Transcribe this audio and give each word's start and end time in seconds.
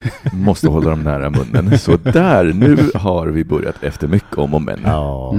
Måste 0.32 0.68
hålla 0.68 0.90
dem 0.90 1.02
nära 1.02 1.30
munnen. 1.30 1.78
Så 1.78 1.96
där, 1.96 2.44
nu 2.44 2.90
har 2.94 3.26
vi 3.26 3.44
börjat 3.44 3.82
efter 3.84 4.08
mycket 4.08 4.38
om 4.38 4.54
och 4.54 4.62
men. 4.62 4.80
Ja. 4.84 5.34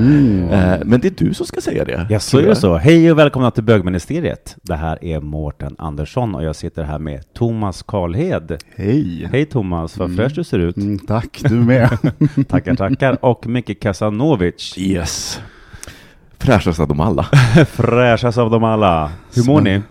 Eh, 0.52 0.78
Men 0.86 1.00
det 1.02 1.08
är 1.08 1.26
du 1.26 1.34
som 1.34 1.46
ska 1.46 1.62
säga 1.62 1.86
det. 1.86 2.08
Ja, 2.10 2.20
så 2.20 2.40
är 2.40 2.44
det 2.48 2.56
så. 2.56 2.78
Hej 2.78 3.12
och 3.12 3.20
välkomna 3.20 3.52
till 3.52 3.64
Bögministeriet. 3.64 4.56
Det 4.62 4.76
här 4.76 5.04
är 5.06 5.20
Mårten 5.22 5.76
Andersson 5.78 6.36
och 6.36 6.44
jag 6.44 6.56
sitter 6.56 6.84
här 6.84 7.00
med 7.00 7.34
Thomas 7.34 7.84
Karlhed. 7.84 8.58
Hej! 8.76 9.30
Hej 9.32 9.46
Thomas, 9.46 9.98
vad 9.98 10.16
fräsch 10.16 10.36
du 10.36 10.44
ser 10.44 10.60
ut. 10.60 10.78
Mm, 10.78 11.00
tack, 11.00 11.40
du 11.44 11.56
med. 11.56 11.90
Tackar, 12.48 12.76
tackar. 12.76 13.26
Och 13.26 13.48
Micke 13.48 13.80
Kasanovic. 13.82 14.78
Yes. 14.78 15.42
Fräschast 16.38 16.80
av 16.80 16.88
dem 16.88 17.00
alla. 17.00 17.24
Fräschast 17.72 18.38
av 18.38 18.50
dem 18.52 18.64
alla. 18.64 19.12
Hur 19.36 19.44
mår 19.44 19.62
ni? 19.62 19.82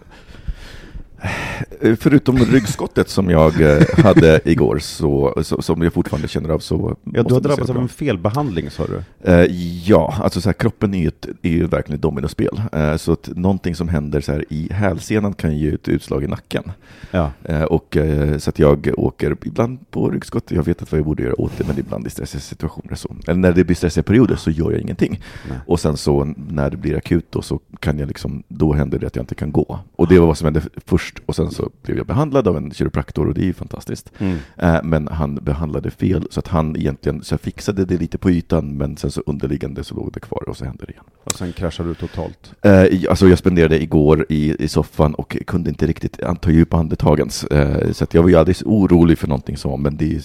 Förutom 2.00 2.38
ryggskottet 2.38 3.08
som 3.08 3.30
jag 3.30 3.60
eh, 3.60 3.82
hade 4.04 4.40
igår, 4.44 4.78
så, 4.78 5.42
så, 5.42 5.62
som 5.62 5.82
jag 5.82 5.92
fortfarande 5.92 6.28
känner 6.28 6.48
av, 6.48 6.58
så 6.58 6.96
Ja, 7.04 7.22
du 7.22 7.34
har 7.34 7.40
drabbats 7.40 7.70
av 7.70 7.76
en 7.76 7.88
felbehandling 7.88 8.70
sa 8.70 8.86
du. 8.86 9.02
Eh, 9.32 9.44
ja, 9.84 10.14
alltså 10.22 10.40
så 10.40 10.48
här, 10.48 10.54
kroppen 10.54 10.94
är 10.94 10.98
ju, 10.98 11.08
ett, 11.08 11.28
är 11.42 11.50
ju 11.50 11.66
verkligen 11.66 11.96
ett 11.96 12.02
dominospel. 12.02 12.62
Eh, 12.72 12.96
så 12.96 13.12
att 13.12 13.28
någonting 13.36 13.74
som 13.74 13.88
händer 13.88 14.20
så 14.20 14.32
här, 14.32 14.44
i 14.48 14.72
hälsenan 14.72 15.32
kan 15.32 15.58
ge 15.58 15.68
ett 15.68 15.88
utslag 15.88 16.24
i 16.24 16.26
nacken. 16.26 16.72
Ja. 17.10 17.30
Eh, 17.44 17.62
och, 17.62 17.96
eh, 17.96 18.38
så 18.38 18.50
att 18.50 18.58
jag 18.58 18.90
åker 18.96 19.36
ibland 19.44 19.90
på 19.90 20.10
ryggskott. 20.10 20.50
Jag 20.50 20.62
vet 20.62 20.82
att 20.82 20.92
vad 20.92 20.98
jag 20.98 21.06
borde 21.06 21.22
göra 21.22 21.40
åt 21.40 21.58
det, 21.58 21.64
men 21.66 21.78
ibland 21.78 22.06
i 22.06 22.10
stressiga 22.10 22.40
situationer. 22.40 22.94
Så. 22.94 23.16
Eller 23.26 23.40
när 23.40 23.52
det 23.52 23.64
blir 23.64 23.76
stressiga 23.76 24.02
perioder 24.02 24.36
så 24.36 24.50
gör 24.50 24.70
jag 24.70 24.80
ingenting. 24.80 25.20
Nej. 25.48 25.58
Och 25.66 25.80
sen 25.80 25.96
så 25.96 26.24
när 26.36 26.70
det 26.70 26.76
blir 26.76 26.96
akut 26.96 27.26
då, 27.30 27.42
så 27.42 27.60
kan 27.80 27.98
jag 27.98 28.08
liksom, 28.08 28.42
då 28.48 28.72
händer 28.72 28.98
det 28.98 29.06
att 29.06 29.16
jag 29.16 29.22
inte 29.22 29.34
kan 29.34 29.52
gå. 29.52 29.78
Och 29.96 30.08
det 30.08 30.18
var 30.18 30.26
vad 30.26 30.38
som 30.38 30.44
hände 30.44 30.62
först. 30.86 31.07
Och 31.26 31.36
sen 31.36 31.50
så 31.50 31.70
blev 31.82 31.96
jag 31.96 32.06
behandlad 32.06 32.48
av 32.48 32.56
en 32.56 32.70
kiropraktor 32.70 33.26
och 33.28 33.34
det 33.34 33.40
är 33.40 33.44
ju 33.44 33.52
fantastiskt. 33.52 34.12
Mm. 34.18 34.36
Eh, 34.56 34.80
Men 34.84 35.08
han 35.08 35.34
behandlade 35.34 35.90
fel, 35.90 36.26
så 36.30 36.40
att 36.40 36.48
han 36.48 36.76
egentligen 36.76 37.22
så 37.22 37.32
jag 37.34 37.40
fixade 37.40 37.84
det 37.84 37.96
lite 37.96 38.18
på 38.18 38.30
ytan, 38.30 38.76
men 38.76 38.96
sen 38.96 39.10
så 39.10 39.22
underliggande 39.26 39.84
så 39.84 39.94
låg 39.94 40.12
det 40.12 40.20
kvar 40.20 40.48
och 40.48 40.56
så 40.56 40.64
hände 40.64 40.84
det 40.86 40.92
igen. 40.92 41.04
Och 41.24 41.32
sen 41.32 41.52
kraschade 41.52 41.88
du 41.88 41.94
totalt. 41.94 42.52
Eh, 42.62 42.84
Alltså 43.10 43.28
jag 43.28 43.38
spenderade 43.38 43.82
igår 43.82 44.26
i, 44.28 44.64
i 44.64 44.68
soffan 44.68 45.14
och 45.14 45.36
kunde 45.46 45.70
inte 45.70 45.86
riktigt 45.86 46.22
anta 46.22 46.50
djupa 46.50 46.76
andetagens. 46.76 47.44
Eh, 47.44 47.92
Så 47.92 48.04
att 48.04 48.14
jag 48.14 48.22
var 48.22 48.28
ju 48.28 48.36
alldeles 48.36 48.62
orolig 48.62 49.18
för 49.18 49.28
någonting 49.28 49.56
så, 49.56 49.76
men 49.76 49.96
det 49.96 50.14
är 50.16 50.22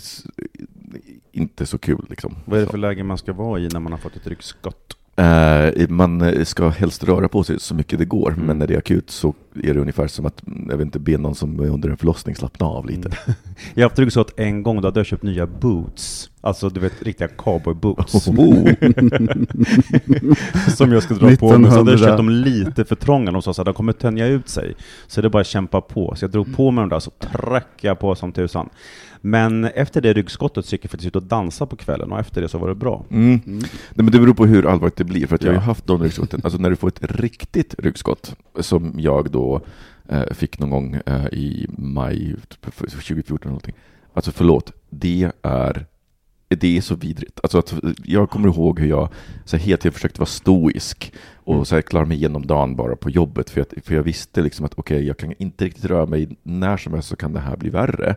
inte 1.32 1.66
så 1.66 1.78
kul 1.78 2.06
liksom. 2.10 2.36
Vad 2.46 2.60
är 2.60 2.66
det 2.66 2.72
för 2.72 2.78
läge 2.78 3.04
man 3.04 3.18
ska 3.18 3.34
vara 3.34 3.60
i 3.60 3.68
när 3.68 3.80
man 3.80 3.92
har 3.92 4.00
fått 4.00 4.16
ett 4.16 4.28
ryggskott? 4.28 4.98
Eh, 5.16 5.90
Man 5.90 6.22
eh, 6.22 6.44
ska 6.44 6.70
helst 6.70 7.04
röra 7.04 7.28
på 7.28 7.44
sig 7.44 7.60
så 7.60 7.76
mycket 7.76 8.00
det 8.00 8.06
går, 8.06 8.32
Mm. 8.34 8.46
men 8.46 8.60
när 8.60 8.68
det 8.68 8.74
är 8.74 8.78
akut 8.78 9.10
så 9.10 9.34
är 9.64 9.74
det 9.74 9.80
ungefär 9.80 10.08
som 10.08 10.26
att, 10.26 10.48
mm, 10.48 10.68
jag 10.70 10.78
vet 10.78 10.86
inte, 10.86 11.00
be 11.00 11.18
någon 11.18 11.36
som 11.36 11.60
är 11.60 11.68
under 11.70 11.90
en 11.90 11.98
förlossning 11.98 12.36
slappna 12.36 12.66
av 12.66 12.86
lite. 12.88 13.10
Jag 13.74 13.84
har 13.84 13.90
haft 13.90 14.00
ryggskott 14.00 14.34
en 14.40 14.64
gång, 14.64 14.82
då 14.82 14.88
hade 14.88 15.00
jag 15.00 15.08
köpt 15.08 15.24
nya 15.24 15.48
boots. 15.48 16.30
Alltså 16.46 16.70
du 16.70 16.80
vet, 16.80 17.04
riktiga 17.04 17.28
cowboyboots. 17.28 18.28
Oh. 18.28 18.74
som 20.76 20.92
jag 20.92 21.04
skulle 21.04 21.20
dra 21.20 21.36
på 21.36 21.58
mig, 21.58 21.72
så 21.72 21.78
hade 21.78 21.92
jag 21.92 21.98
1900. 21.98 21.98
köpt 21.98 22.18
dem 22.18 22.30
lite 22.30 22.86
för 22.86 22.96
trånga. 22.96 23.32
De 23.32 23.42
sa 23.42 23.54
så 23.54 23.62
här, 23.62 23.66
de 23.66 23.74
kommer 23.74 23.94
tänja 23.94 24.28
ut 24.28 24.50
sig. 24.50 24.76
Så 25.08 25.22
det 25.22 25.28
är 25.28 25.30
bara 25.30 25.42
att 25.42 25.48
kämpa 25.48 25.82
på. 25.82 26.16
Så 26.16 26.24
jag 26.24 26.32
drog 26.32 26.56
på 26.56 26.72
mig 26.72 26.82
dem 26.82 26.90
där, 26.90 27.00
så 27.00 27.12
tryckte 27.12 27.88
jag 27.88 28.00
på 28.00 28.16
som 28.16 28.32
tusan. 28.32 28.70
Men 29.22 29.66
efter 29.66 30.02
det 30.02 30.14
ryggskottet 30.14 30.66
så 30.66 30.76
gick 30.76 30.84
jag 30.86 30.92
faktiskt 30.92 31.08
ut 31.08 31.16
och 31.16 31.24
dansade 31.24 31.70
på 31.70 31.76
kvällen, 31.76 32.12
och 32.12 32.20
efter 32.20 32.42
det 32.42 32.50
så 32.50 32.58
var 32.58 32.68
det 32.68 32.76
bra. 32.76 33.06
Mm. 33.10 33.42
Nej, 33.46 33.70
men 33.96 34.06
det 34.06 34.20
beror 34.20 34.34
på 34.34 34.46
hur 34.46 34.66
allvarligt 34.66 34.96
det 34.96 35.04
blir, 35.04 35.28
för 35.28 35.36
att 35.36 35.44
jag 35.44 35.50
har 35.50 35.56
ju 35.56 35.60
haft 35.60 35.88
de 35.88 36.04
ryggskotten. 36.04 36.42
Alltså 36.44 36.60
när 36.60 36.70
du 36.70 36.76
får 36.76 36.88
ett 36.88 37.20
riktigt 37.20 37.76
ryggskott, 37.78 38.36
som 38.60 38.94
jag 38.98 39.32
då 39.32 39.62
eh, 40.10 40.24
fick 40.32 40.60
någon 40.60 40.70
gång 40.70 41.00
eh, 41.06 41.26
i 41.26 41.68
maj 41.78 42.36
2014 42.60 43.38
eller 43.42 43.50
någonting. 43.50 43.76
Alltså 44.14 44.32
förlåt, 44.32 44.72
det 44.90 45.32
är 45.42 45.86
det 46.56 46.78
är 46.78 46.82
så 46.82 46.96
vidrigt. 46.96 47.40
Alltså 47.44 47.58
att 47.58 47.74
jag 48.04 48.30
kommer 48.30 48.48
ihåg 48.48 48.80
hur 48.80 48.88
jag 48.88 49.10
så 49.46 49.58
här, 49.58 49.64
helt 49.66 49.82
tiden 49.82 49.94
försökte 49.94 50.20
vara 50.20 50.30
stoisk 50.30 51.14
och 51.36 51.68
så 51.68 51.76
här, 51.76 51.82
klara 51.82 52.06
mig 52.06 52.18
igenom 52.18 52.46
dagen 52.46 52.76
bara 52.76 52.96
på 52.96 53.10
jobbet, 53.10 53.50
för, 53.50 53.62
att, 53.62 53.74
för 53.86 53.96
jag 53.96 54.04
visste 54.04 54.42
liksom 54.42 54.66
att 54.66 54.74
okej, 54.76 55.08
jag 55.08 55.18
kan 55.18 55.34
inte 55.38 55.66
riktigt 55.66 55.86
röra 55.86 56.06
mig 56.06 56.38
när 56.44 56.78
som 56.78 56.94
helst 56.94 57.10
så 57.10 57.16
kan 57.16 57.34
det 57.34 57.40
här 57.40 57.58
bli 57.58 57.70
värre. 57.70 58.16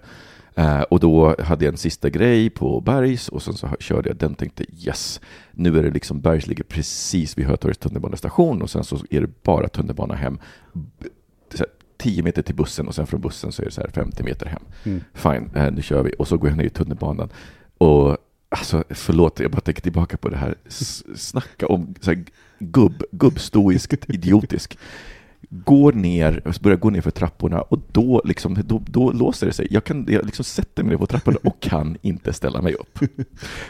Eh, 0.55 0.81
och 0.81 1.01
då 1.01 1.37
hade 1.43 1.65
jag 1.65 1.73
en 1.73 1.79
sista 1.79 2.11
grej 2.11 2.51
på 2.51 2.81
Bergs 2.81 3.29
och 3.29 3.43
sen 3.43 3.55
så 3.55 3.69
körde 3.81 4.09
jag 4.09 4.17
den 4.17 4.35
tänkte 4.35 4.65
yes, 4.87 5.21
nu 5.51 5.79
är 5.79 5.83
det 5.83 5.91
liksom 5.91 6.21
Bergs 6.21 6.47
ligger 6.47 6.65
precis 6.65 7.39
vid 7.39 7.47
Hötorgets 7.47 7.81
tunnelbanestation 7.81 8.63
och 8.63 8.71
sen 8.71 8.85
så 8.85 8.99
är 9.11 9.21
det 9.21 9.43
bara 9.43 9.69
tunnelbana 9.69 10.15
hem. 10.15 10.39
B- 10.73 11.09
så 11.55 11.59
här, 11.59 11.67
10 11.99 12.23
meter 12.23 12.43
till 12.43 12.55
bussen 12.55 12.89
och 12.89 12.95
sen 12.95 13.07
från 13.07 13.21
bussen 13.21 13.53
så 13.53 13.63
är 13.63 13.67
det 13.67 13.73
så 13.73 13.81
här 13.81 13.89
50 13.89 14.23
meter 14.23 14.47
hem. 14.47 14.63
Mm. 14.85 15.01
Fine, 15.15 15.51
eh, 15.55 15.73
nu 15.73 15.83
kör 15.83 16.03
vi. 16.03 16.13
Och 16.19 16.29
så 16.29 16.37
går 16.39 16.49
jag 16.51 16.57
ner 16.59 16.65
i 16.65 16.71
tunnelbanan 16.71 17.29
och 17.79 18.17
alltså 18.59 18.85
förlåt, 18.91 19.41
jag 19.41 19.51
bara 19.51 19.61
tänker 19.61 19.83
tillbaka 19.83 20.17
på 20.17 20.29
det 20.29 20.37
här. 20.37 20.55
S- 20.67 21.05
snacka 21.15 21.67
om 21.67 21.95
så 22.01 22.11
här, 22.11 22.25
gubb, 22.59 23.03
gubbstoiskt 23.13 24.05
idiotisk. 24.11 24.79
Går 25.51 25.93
ner, 25.93 26.43
börjar 26.63 26.79
gå 26.79 26.91
ner 26.91 27.01
för 27.01 27.11
trapporna 27.11 27.61
och 27.61 27.79
då, 27.93 28.23
liksom, 28.25 28.57
då, 28.65 28.83
då 28.87 29.13
låser 29.13 29.47
det 29.47 29.53
sig. 29.53 29.67
Jag, 29.71 29.85
kan, 29.85 30.07
jag 30.09 30.25
liksom 30.25 30.45
sätter 30.45 30.83
mig 30.83 30.91
ner 30.91 30.99
på 30.99 31.07
trapporna 31.07 31.39
och 31.45 31.61
kan 31.61 31.97
inte 32.03 32.33
ställa 32.33 32.63
mig 32.63 32.75
upp. 32.75 32.99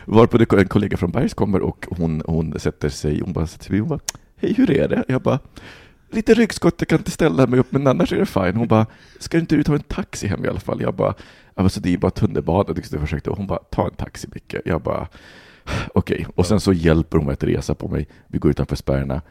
Varpå 0.04 0.38
det 0.38 0.52
en 0.52 0.68
kollega 0.68 0.96
från 0.96 1.10
Bergs 1.10 1.34
kommer 1.34 1.60
och 1.60 1.86
hon, 1.90 2.22
hon 2.26 2.60
sätter 2.60 2.88
sig, 2.88 3.20
hon 3.20 3.32
bara 3.32 3.46
sätter 3.46 3.64
sig 3.64 3.78
hon 3.78 3.88
bara, 3.88 4.00
hej 4.36 4.54
hur 4.56 4.70
är 4.70 4.88
det? 4.88 5.04
Jag 5.08 5.22
bara, 5.22 5.38
lite 6.10 6.34
ryggskott, 6.34 6.74
jag 6.78 6.88
kan 6.88 6.98
inte 6.98 7.10
ställa 7.10 7.46
mig 7.46 7.60
upp, 7.60 7.72
men 7.72 7.86
annars 7.86 8.12
är 8.12 8.16
det 8.16 8.26
fine. 8.26 8.56
Hon 8.56 8.68
bara, 8.68 8.86
ska 9.18 9.38
inte 9.38 9.56
du 9.56 9.64
ta 9.64 9.74
en 9.74 9.80
taxi 9.80 10.26
hem 10.26 10.44
i 10.44 10.48
alla 10.48 10.60
fall? 10.60 10.80
Jag 10.82 10.94
bara, 10.94 11.14
alltså 11.54 11.80
det 11.80 11.94
är 11.94 11.98
bara 11.98 12.10
tunnelbana, 12.10 12.74
jag 12.90 13.00
försökte. 13.00 13.30
Hon 13.30 13.46
bara, 13.46 13.58
ta 13.58 13.86
en 13.86 13.94
taxi 13.94 14.28
Micke. 14.34 14.54
Jag 14.64 14.82
bara, 14.82 15.08
okej. 15.94 16.26
Och 16.34 16.46
sen 16.46 16.60
så 16.60 16.72
hjälper 16.72 17.16
hon 17.18 17.26
mig 17.26 17.32
att 17.32 17.44
resa 17.44 17.74
på 17.74 17.88
mig. 17.88 18.08
Vi 18.26 18.38
går 18.38 18.50
utanför 18.50 18.76
spärrarna. 18.76 19.22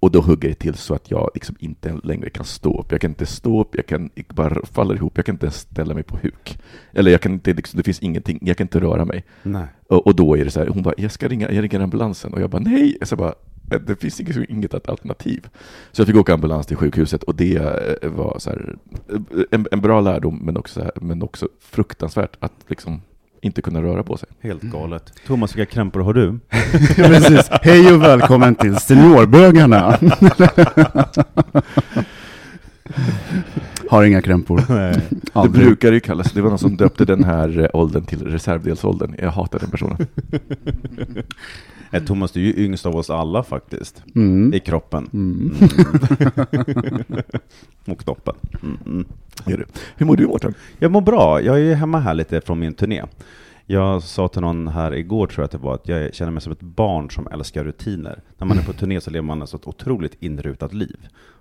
Och 0.00 0.10
då 0.10 0.20
hugger 0.20 0.48
det 0.48 0.54
till 0.54 0.74
så 0.74 0.94
att 0.94 1.10
jag 1.10 1.30
liksom 1.34 1.56
inte 1.58 2.00
längre 2.02 2.30
kan 2.30 2.44
stå 2.44 2.80
upp. 2.80 2.92
Jag 2.92 3.00
kan 3.00 3.10
inte 3.10 3.26
stå 3.26 3.60
upp, 3.60 3.74
jag 3.74 3.86
kan 3.86 4.10
jag 4.14 4.24
bara 4.26 4.66
faller 4.66 4.94
ihop, 4.94 5.12
jag 5.16 5.26
kan 5.26 5.34
inte 5.34 5.46
ens 5.46 5.56
ställa 5.56 5.94
mig 5.94 6.02
på 6.02 6.16
huk. 6.22 6.58
Eller 6.92 7.10
jag 7.10 7.20
kan 7.20 7.32
inte, 7.32 7.54
liksom, 7.54 7.76
det 7.76 7.82
finns 7.82 8.00
ingenting, 8.00 8.38
jag 8.42 8.56
kan 8.56 8.64
inte 8.64 8.80
röra 8.80 9.04
mig. 9.04 9.24
Nej. 9.42 9.66
Och, 9.88 10.06
och 10.06 10.16
då 10.16 10.36
är 10.36 10.44
det 10.44 10.50
så 10.50 10.60
här, 10.60 10.66
hon 10.66 10.82
bara, 10.82 10.94
jag 10.96 11.12
ska 11.12 11.28
ringa, 11.28 11.52
jag 11.52 11.62
ringer 11.62 11.80
ambulansen. 11.80 12.32
Och 12.32 12.40
jag 12.40 12.50
bara, 12.50 12.62
nej! 12.62 12.96
Så 13.02 13.12
jag 13.12 13.18
bara, 13.18 13.34
det 13.68 13.96
finns 14.00 14.20
inget, 14.20 14.36
inget 14.50 14.88
alternativ. 14.88 15.48
Så 15.92 16.00
jag 16.00 16.06
fick 16.06 16.16
åka 16.16 16.34
ambulans 16.34 16.66
till 16.66 16.76
sjukhuset 16.76 17.22
och 17.22 17.34
det 17.34 17.56
eh, 18.02 18.10
var 18.10 18.36
så 18.38 18.50
här, 18.50 18.76
eh, 19.12 19.20
en, 19.50 19.66
en 19.70 19.80
bra 19.80 20.00
lärdom, 20.00 20.40
men 20.42 20.56
också, 20.56 20.74
så 20.74 20.82
här, 20.82 20.92
men 21.00 21.22
också 21.22 21.48
fruktansvärt 21.60 22.36
att 22.40 22.52
liksom 22.66 23.00
inte 23.42 23.62
kunna 23.62 23.82
röra 23.82 24.02
på 24.02 24.16
sig. 24.16 24.28
Helt 24.40 24.62
galet. 24.62 25.12
Thomas, 25.26 25.56
vilka 25.56 25.72
krämpor 25.72 26.00
har 26.00 26.14
du? 26.14 26.38
Precis. 26.96 27.48
Hej 27.50 27.92
och 27.92 28.02
välkommen 28.02 28.54
till 28.54 28.76
Seniorbögarna. 28.76 29.98
Har 33.90 34.04
inga 34.04 34.22
krämpor. 34.22 34.62
Nej. 34.68 35.00
Det 35.42 35.48
brukar 35.48 35.92
ju 35.92 36.00
kallas, 36.00 36.32
det 36.32 36.42
var 36.42 36.48
någon 36.48 36.58
som 36.58 36.76
döpte 36.76 37.04
den 37.04 37.24
här 37.24 37.58
eh, 37.60 37.68
åldern 37.72 38.04
till 38.04 38.26
reservdelsåldern. 38.26 39.14
Jag 39.18 39.30
hatar 39.30 39.58
den 39.58 39.70
personen. 39.70 39.96
Eh, 41.90 42.04
Thomas, 42.04 42.32
du 42.32 42.40
är 42.40 42.44
ju 42.44 42.64
yngst 42.64 42.86
av 42.86 42.96
oss 42.96 43.10
alla 43.10 43.42
faktiskt. 43.42 44.02
Mm. 44.14 44.54
I 44.54 44.60
kroppen. 44.60 45.10
Mm. 45.12 45.54
Och 47.86 48.00
knoppen. 48.00 48.34
Mm. 48.62 49.04
Mm. 49.46 49.66
Hur 49.96 50.06
mår 50.06 50.16
du 50.16 50.26
Mårten? 50.26 50.54
Jag 50.78 50.92
mår 50.92 51.00
bra. 51.00 51.42
Jag 51.42 51.60
är 51.60 51.74
hemma 51.74 51.98
här 51.98 52.14
lite 52.14 52.40
från 52.40 52.58
min 52.58 52.74
turné. 52.74 53.04
Jag 53.66 54.02
sa 54.02 54.28
till 54.28 54.40
någon 54.40 54.68
här 54.68 54.94
igår, 54.94 55.26
tror 55.26 55.42
jag 55.42 55.44
att 55.44 55.50
det 55.50 55.58
var, 55.58 55.74
att 55.74 55.88
jag 55.88 56.14
känner 56.14 56.32
mig 56.32 56.42
som 56.42 56.52
ett 56.52 56.60
barn 56.60 57.10
som 57.10 57.26
älskar 57.26 57.64
rutiner. 57.64 58.22
När 58.38 58.46
man 58.46 58.58
är 58.58 58.62
på 58.62 58.72
turné 58.72 59.00
så 59.00 59.10
lever 59.10 59.26
man 59.26 59.40
alltså 59.40 59.56
ett 59.56 59.66
otroligt 59.66 60.16
inrutat 60.20 60.74
liv. 60.74 60.96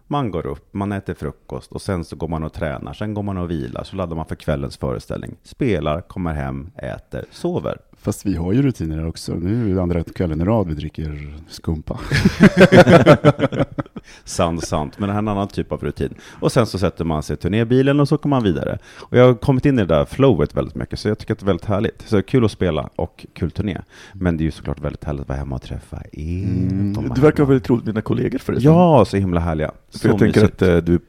Man 0.10 0.32
går 0.32 0.46
upp, 0.46 0.74
man 0.74 0.92
äter 0.92 1.14
frukost 1.14 1.72
och 1.72 1.82
sen 1.82 2.06
så 2.06 2.16
går 2.16 2.28
man 2.28 2.44
och 2.44 2.54
tränar, 2.54 2.94
sen 2.94 3.14
går 3.14 3.24
man 3.24 3.38
och 3.38 3.52
vilar, 3.52 3.84
så 3.84 3.96
laddar 3.96 4.16
man 4.16 4.26
för 4.26 4.36
kvällens 4.36 4.78
föreställning. 4.78 5.36
Spelar, 5.44 6.02
kommer 6.02 6.34
hem, 6.34 6.70
äter, 6.76 7.26
sover. 7.32 7.78
Fast 7.94 8.26
vi 8.26 8.36
har 8.36 8.54
ju 8.54 8.62
rutiner 8.62 9.08
också. 9.08 9.34
Nu 9.34 9.72
är 9.72 9.76
det 9.76 9.82
andra 9.82 10.04
kvällen 10.04 10.42
i 10.42 10.44
rad 10.44 10.68
vi 10.68 10.74
dricker 10.74 11.38
skumpa. 11.50 12.00
Sant, 14.24 14.64
sant. 14.68 15.00
Men 15.00 15.08
det 15.08 15.14
här 15.14 15.20
är 15.20 15.24
en 15.24 15.28
annan 15.28 15.48
typ 15.48 15.72
av 15.72 15.84
rutin. 15.84 16.14
Och 16.40 16.52
sen 16.52 16.66
så 16.66 16.80
sätter 16.80 17.06
man 17.06 17.24
sig 17.24 17.34
i 17.34 17.38
turnébilen 17.38 18.00
och 18.00 18.08
så 18.08 18.18
kommer 18.18 18.36
man 18.36 18.44
vidare. 18.44 18.78
Och 19.00 19.18
jag 19.18 19.26
har 19.26 19.34
kommit 19.34 19.66
in 19.66 19.80
i 19.80 19.82
det 19.82 19.96
där 19.96 20.06
flowet 20.06 20.56
väldigt 20.56 20.76
mycket, 20.76 21.00
så 21.00 21.08
jag 21.08 21.18
tycker 21.18 21.34
att 21.34 21.40
det 21.40 21.44
är 21.44 21.48
väldigt 21.48 21.66
härligt. 21.66 22.02
Så 22.08 22.16
det 22.16 22.20
är 22.20 22.22
kul 22.22 22.46
att 22.46 22.52
spela 22.52 22.90
och 22.96 23.26
kul 23.34 23.52
turné. 23.52 23.82
Men 24.14 24.38
det 24.38 24.42
är 24.42 24.46
ju 24.46 24.52
såklart 24.52 24.80
väldigt 24.80 25.04
härligt 25.04 25.22
att 25.22 25.28
vara 25.28 25.38
hemma 25.38 25.56
och 25.56 25.62
träffa 25.62 25.98
er. 26.12 26.44
Mm. 26.44 27.14
Du 27.16 27.22
verkar 27.22 27.44
ha 27.44 27.50
väldigt 27.50 27.70
roligt 27.70 27.86
med 27.86 27.94
dina 27.94 28.02
kollegor 28.02 28.38
förresten. 28.40 28.74
Ja, 28.74 29.06
så 29.06 29.18
himla 29.18 29.40
härliga. 29.40 29.72
För 30.02 30.10
jag 30.10 30.20
tänker 30.20 30.42
mysigt. 30.42 30.62
att 30.62 30.68
eh, 30.68 30.78
du, 30.78 31.00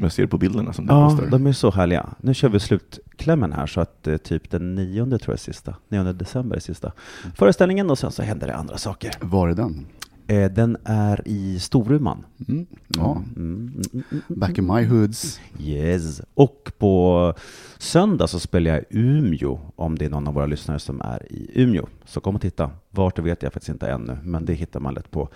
jag, 0.00 0.12
ser 0.12 0.26
på 0.26 0.38
bilderna 0.38 0.72
som 0.72 0.86
du 0.86 0.92
Ja, 0.92 1.08
postar. 1.10 1.26
de 1.26 1.46
är 1.46 1.52
så 1.52 1.70
härliga. 1.70 2.06
Nu 2.20 2.34
kör 2.34 2.48
vi 2.48 2.60
slutklämmen 2.60 3.52
här, 3.52 3.66
så 3.66 3.80
att 3.80 4.06
eh, 4.06 4.16
typ 4.16 4.50
den 4.50 4.74
nionde 4.74 5.18
tror 5.18 5.32
jag 5.32 5.36
är 5.36 5.38
sista. 5.38 5.74
9 5.88 6.02
december 6.12 6.56
är 6.56 6.60
sista 6.60 6.92
föreställningen 7.36 7.90
och 7.90 7.98
sen 7.98 8.10
så 8.10 8.22
händer 8.22 8.46
det 8.46 8.54
andra 8.56 8.76
saker. 8.78 9.10
Var 9.20 9.48
är 9.48 9.54
den? 9.54 9.86
Eh, 10.26 10.50
den 10.52 10.76
är 10.84 11.28
i 11.28 11.58
Storuman. 11.60 12.24
Mm. 12.48 12.66
Ja, 12.88 13.22
Mm, 13.36 13.54
mm, 13.56 13.82
mm, 13.92 14.04
mm. 14.10 14.22
back 14.28 14.58
in 14.58 14.66
my 14.66 14.84
hoods. 14.84 15.40
Yes. 15.60 16.20
Och 16.34 16.72
på 16.78 17.34
söndag 17.78 18.26
så 18.26 18.40
spelar 18.40 18.70
jag 18.70 18.80
i 18.80 18.84
Umeå, 18.90 19.58
om 19.76 19.98
det 19.98 20.04
är 20.04 20.10
någon 20.10 20.28
av 20.28 20.34
våra 20.34 20.46
lyssnare 20.46 20.78
som 20.78 21.00
är 21.00 21.32
i 21.32 21.50
Umeå. 21.62 21.86
Så 22.04 22.20
kom 22.20 22.34
och 22.34 22.40
titta. 22.40 22.70
Vart 22.90 23.16
det 23.16 23.22
vet 23.22 23.42
jag 23.42 23.52
faktiskt 23.52 23.70
inte 23.70 23.86
ännu, 23.90 24.18
men 24.22 24.44
det 24.44 24.52
hittar 24.54 24.80
man 24.80 24.94
lätt 24.94 25.10
på 25.10 25.28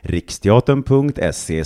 riksteatern.se 0.00 1.64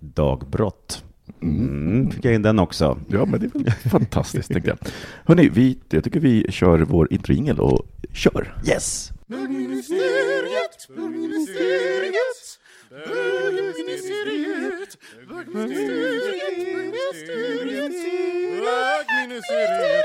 dagbrott. 0.00 1.04
Mm, 1.42 2.10
fick 2.10 2.24
jag 2.24 2.34
in 2.34 2.42
den 2.42 2.58
också. 2.58 2.98
Ja, 3.08 3.24
men 3.24 3.40
det 3.40 3.46
är 3.46 3.58
väl 3.64 3.72
fantastiskt, 3.72 4.48
tänkte 4.52 4.70
jag. 4.70 4.78
Hörni, 5.24 5.48
vi, 5.48 5.78
jag 5.88 6.04
tycker 6.04 6.20
vi 6.20 6.46
kör 6.50 6.78
vår 6.78 7.12
introingel 7.12 7.60
och 7.60 7.86
kör. 8.12 8.54
Yes! 8.68 9.12
Bögministeriet, 9.28 10.88
bögministeriet, 10.88 12.58
bögministeriet, 12.90 14.98
bögministeriet, 15.28 17.92
bögministeriet. 18.62 20.04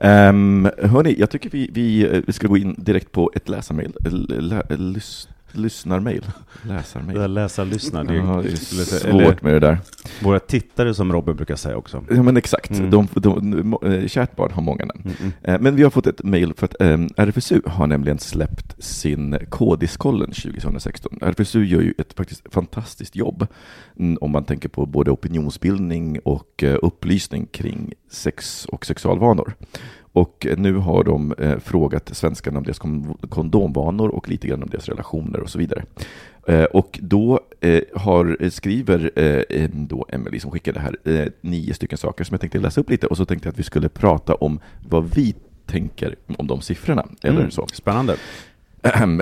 Um, 0.00 0.66
ehm, 0.66 0.90
hörni, 0.90 1.14
jag 1.18 1.30
tycker 1.30 1.50
vi, 1.50 1.70
vi, 1.72 2.02
eh, 2.02 2.22
vi 2.26 2.32
ska 2.32 2.46
gå 2.46 2.56
in 2.56 2.74
direkt 2.78 3.12
på 3.12 3.30
ett 3.34 3.48
läsarmail, 3.48 3.92
L- 4.04 4.32
l- 4.38 4.62
l- 4.70 5.00
lyssnarmail, 5.52 6.24
läsarmail. 6.62 7.32
Läsa, 7.32 7.64
lyssna. 7.64 8.04
Det 8.04 8.12
är, 8.12 8.16
Ja, 8.16 8.22
det 8.42 8.48
är 8.48 8.76
lite- 8.78 8.84
svårt 8.84 9.42
med 9.42 9.52
det 9.54 9.58
där. 9.60 9.78
Våra 10.22 10.38
tittare 10.38 10.94
som 10.94 11.12
Robin 11.12 11.36
brukar 11.36 11.56
säga 11.56 11.76
också. 11.76 12.04
Ja, 12.10 12.22
men 12.22 12.36
exakt. 12.36 12.70
Mm. 12.70 12.90
De, 12.90 13.08
de, 13.14 13.50
de, 13.80 14.08
kärt 14.08 14.36
barn 14.36 14.52
har 14.52 14.62
många 14.62 14.84
namn. 14.84 15.02
Mm, 15.04 15.16
mm. 15.20 15.32
Eh, 15.42 15.60
Men 15.60 15.76
vi 15.76 15.82
har 15.82 15.90
fått 15.90 16.06
ett 16.06 16.22
mejl 16.24 16.52
för 16.56 16.64
att 16.66 16.80
eh, 16.80 16.98
RFSU 17.16 17.60
har 17.66 17.86
nämligen 17.86 18.18
släppt 18.18 18.84
sin 18.84 19.38
Kodiskollen 19.48 20.30
2016. 20.32 21.18
RFSU 21.22 21.64
gör 21.64 21.80
ju 21.80 21.94
ett 21.98 22.12
faktiskt 22.12 22.42
fantastiskt 22.52 23.16
jobb 23.16 23.46
om 24.20 24.30
man 24.30 24.44
tänker 24.44 24.68
på 24.68 24.86
både 24.86 25.10
opinionsbildning 25.10 26.18
och 26.24 26.62
eh, 26.62 26.76
upplysning 26.82 27.46
kring 27.46 27.92
sex 28.10 28.64
och 28.64 28.86
sexualvanor. 28.86 29.54
Och 30.18 30.46
nu 30.56 30.74
har 30.76 31.04
de 31.04 31.32
eh, 31.38 31.58
frågat 31.58 32.08
svenskarna 32.16 32.58
om 32.58 32.64
deras 32.64 32.78
kon- 32.78 33.18
kondomvanor 33.28 34.08
och 34.08 34.28
lite 34.28 34.48
grann 34.48 34.62
om 34.62 34.68
deras 34.70 34.88
relationer 34.88 35.40
och 35.40 35.50
så 35.50 35.58
vidare. 35.58 35.84
Eh, 36.46 36.64
och 36.64 36.98
då 37.02 37.40
eh, 37.60 37.80
har, 37.94 38.48
skriver 38.50 39.10
då 39.88 40.06
Emily 40.08 40.40
som 40.40 40.50
skickade 40.50 40.80
här 40.80 40.96
nio 41.40 41.74
stycken 41.74 41.98
saker 41.98 42.24
som 42.24 42.34
jag 42.34 42.40
tänkte 42.40 42.58
läsa 42.58 42.80
upp 42.80 42.90
lite 42.90 43.06
och 43.06 43.16
så 43.16 43.24
tänkte 43.24 43.46
jag 43.48 43.52
att 43.52 43.58
vi 43.58 43.62
skulle 43.62 43.88
prata 43.88 44.34
om 44.34 44.60
vad 44.88 45.14
vi 45.14 45.34
tänker 45.66 46.16
om 46.38 46.46
de 46.46 46.60
siffrorna. 46.60 47.06
Eller 47.22 47.38
Mm, 47.38 47.50
så. 47.50 47.66
Spännande. 47.72 48.16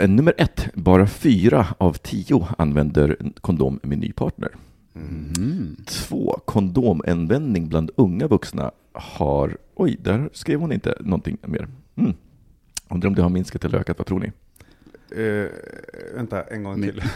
Nummer 0.08 0.34
ett, 0.38 0.68
bara 0.74 1.06
fyra 1.06 1.66
av 1.78 1.92
tio 1.92 2.46
använder 2.58 3.16
kondom 3.40 3.80
med 3.82 3.98
ny 3.98 4.12
partner. 4.12 4.48
Mm. 4.96 5.76
Två, 5.86 6.40
kondomanvändning 6.44 7.68
bland 7.68 7.90
unga 7.96 8.26
vuxna 8.26 8.70
har... 8.92 9.56
Oj, 9.74 9.96
där 10.02 10.30
skrev 10.32 10.60
hon 10.60 10.72
inte 10.72 10.96
någonting 11.00 11.36
mer. 11.42 11.68
Mm. 11.96 12.12
Undrar 12.88 13.08
om 13.08 13.14
det 13.14 13.22
har 13.22 13.28
minskat 13.30 13.64
eller 13.64 13.78
ökat, 13.78 13.98
vad 13.98 14.06
tror 14.06 14.20
ni? 14.20 14.32
Uh, 15.16 15.46
vänta, 16.14 16.42
en 16.42 16.62
gång 16.64 16.82
till. 16.82 17.02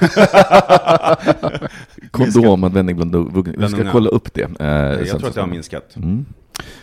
Kondomanvändning 2.11 2.97
bland 2.97 3.15
vuxna. 3.15 3.55
Vi 3.59 3.69
ska 3.69 3.81
unga. 3.81 3.93
kolla 3.93 4.11
upp 4.11 4.35
det. 4.35 4.61
eh, 4.61 4.67
jag 5.09 5.09
tror 5.09 5.27
att 5.29 5.35
det 5.35 5.41
har 5.41 5.49
minskat. 5.49 5.97
Mm. 5.97 6.25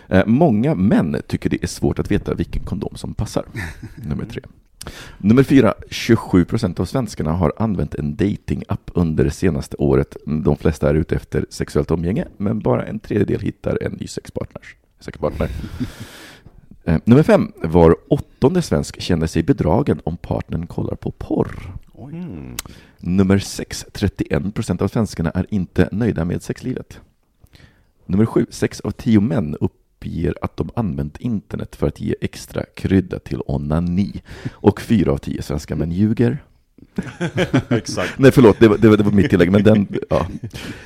Eh, 0.08 0.26
Många 0.26 0.76
män 0.76 1.16
tycker 1.28 1.50
det 1.50 1.64
är 1.64 1.68
svårt 1.68 2.00
att 2.00 2.12
veta 2.12 2.34
vilken 2.34 2.64
kondom 2.64 2.96
som 2.96 3.14
passar. 3.14 3.46
Nummer 3.96 4.26
tre. 4.26 4.42
Nummer 5.18 5.44
fyra, 5.44 5.74
27 5.90 6.46
procent 6.46 6.80
av 6.80 6.86
svenskarna 6.86 7.32
har 7.32 7.54
använt 7.58 7.96
en 7.96 8.16
datingapp 8.16 8.92
under 8.94 9.24
det 9.24 9.32
senaste 9.32 9.78
året. 9.78 10.18
De 10.26 10.58
flesta 10.58 10.90
är 10.90 10.94
ute 10.94 11.16
efter 11.16 11.46
sexuellt 11.50 11.92
umgänge, 11.92 12.28
men 12.38 12.60
bara 12.60 12.86
en 12.86 13.00
tredjedel 13.00 13.42
hittar 13.42 13.84
en 13.84 13.92
ny 13.92 14.08
sexpartner. 14.08 14.62
sexpartner. 15.00 15.50
Eh, 16.88 17.00
Nummer 17.06 17.24
fem, 17.24 17.52
var 17.64 17.96
åttonde 18.08 18.62
svensk 18.62 19.02
känner 19.02 19.28
sig 19.28 19.44
bedragen 19.44 20.00
om 20.04 20.18
partnern 20.18 20.68
kollar 20.68 20.96
på 20.96 21.12
porr. 21.12 21.74
Mm. 21.98 22.56
Nummer 22.98 23.40
6. 23.40 23.86
31 23.94 24.54
procent 24.54 24.82
av 24.82 24.88
svenskarna 24.88 25.30
är 25.32 25.46
inte 25.50 25.90
nöjda 25.92 26.26
med 26.26 26.44
sexlivet. 26.44 27.00
Nummer 28.06 28.26
7. 28.26 28.46
6 28.50 28.80
av 28.80 28.92
10 28.92 29.20
män 29.20 29.56
uppger 29.98 30.36
att 30.42 30.58
de 30.58 30.70
använt 30.76 31.18
internet 31.18 31.76
för 31.76 31.88
att 31.88 32.02
ge 32.02 32.16
extra 32.22 32.64
krydda 32.76 33.20
till 33.20 33.42
onani. 33.46 34.22
Och 34.52 34.82
4 34.82 35.12
av 35.12 35.18
10 35.18 35.42
svenska 35.42 35.76
män 35.76 35.92
ljuger. 35.92 36.44
Exakt. 37.70 38.20
Nej, 38.20 38.32
förlåt, 38.32 38.60
det 38.60 38.68
var, 38.68 38.78
det 38.78 38.90
var, 38.90 38.98
det 38.98 39.04
var 39.04 39.12
mitt 39.12 39.30
tillägg, 39.30 39.52
men 39.52 39.64
den, 39.64 39.88
ja. 40.10 40.28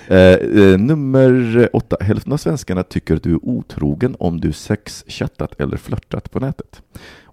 Eh, 0.08 0.18
eh, 0.18 0.78
nummer 0.80 1.70
8. 1.74 1.98
Hälften 2.02 2.34
av 2.34 2.38
svenskarna 2.38 2.84
tycker 2.84 3.16
att 3.16 3.24
du 3.24 3.32
är 3.32 3.46
otrogen 3.46 4.16
om 4.20 4.42
du 4.42 4.52
sexchattat 4.52 5.60
eller 5.60 5.78
flörtat 5.78 6.32
på 6.32 6.40
nätet. 6.40 6.82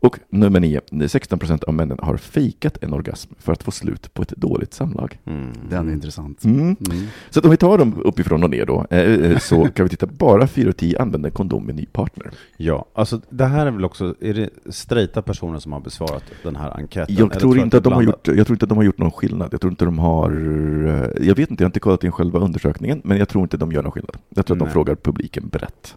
Och 0.00 0.18
nummer 0.28 0.60
9. 0.60 0.80
16 1.08 1.38
procent 1.38 1.64
av 1.64 1.74
männen 1.74 1.98
har 2.02 2.16
fejkat 2.16 2.78
en 2.82 2.92
orgasm 2.92 3.32
för 3.38 3.52
att 3.52 3.62
få 3.62 3.70
slut 3.70 4.14
på 4.14 4.22
ett 4.22 4.28
dåligt 4.36 4.74
samlag. 4.74 5.18
Mm. 5.24 5.52
Den 5.70 5.88
är 5.88 5.92
intressant. 5.92 6.44
Mm. 6.44 6.60
Mm. 6.60 6.76
Så 7.30 7.38
att 7.38 7.44
om 7.44 7.50
vi 7.50 7.56
tar 7.56 7.78
dem 7.78 8.02
uppifrån 8.04 8.42
och 8.42 8.50
ner 8.50 8.66
då, 8.66 8.86
eh, 8.90 9.00
eh, 9.00 9.38
så 9.38 9.68
kan 9.74 9.84
vi 9.84 9.90
titta, 9.90 10.06
bara 10.06 10.46
4 10.46 10.68
av 10.68 10.72
10 10.72 10.98
använder 10.98 11.30
kondom 11.30 11.64
med 11.64 11.74
ny 11.74 11.86
partner. 11.86 12.30
Ja, 12.56 12.84
alltså 12.94 13.20
det 13.30 13.44
här 13.44 13.66
är 13.66 13.70
väl 13.70 13.84
också, 13.84 14.14
är 14.20 14.34
det 14.34 14.50
straighta 14.72 15.22
personer 15.22 15.58
som 15.58 15.72
har 15.72 15.80
besvarat 15.80 16.24
den 16.42 16.56
här 16.56 16.76
enkäten? 16.76 17.14
Jag 17.18 17.38
tror, 17.40 17.58
inte 17.58 17.76
att 17.76 17.84
de 17.84 17.92
har 17.92 18.02
gjort, 18.02 18.28
jag 18.28 18.46
tror 18.46 18.54
inte 18.54 18.64
att 18.64 18.68
de 18.68 18.78
har 18.78 18.84
gjort 18.84 18.98
någon 18.98 19.10
skillnad. 19.10 19.48
Jag 19.52 19.60
tror 19.60 19.70
inte 19.70 19.84
de 19.84 19.98
har, 19.98 20.30
eh, 20.86 21.26
jag 21.26 21.34
vet 21.34 21.50
inte, 21.50 21.62
jag 21.62 21.66
har 21.66 21.70
inte 21.70 21.80
kollat 21.80 22.04
in 22.04 22.12
själva 22.12 22.38
undersökningen, 22.38 23.00
men 23.04 23.18
jag 23.18 23.28
tror 23.28 23.42
inte 23.42 23.56
de 23.56 23.72
gör 23.72 23.82
någon 23.82 23.92
skillnad. 23.92 24.16
Jag 24.28 24.46
tror 24.46 24.54
att 24.54 24.58
de 24.58 24.64
Nej. 24.64 24.72
frågar 24.72 24.94
publiken 24.94 25.48
brett. 25.48 25.96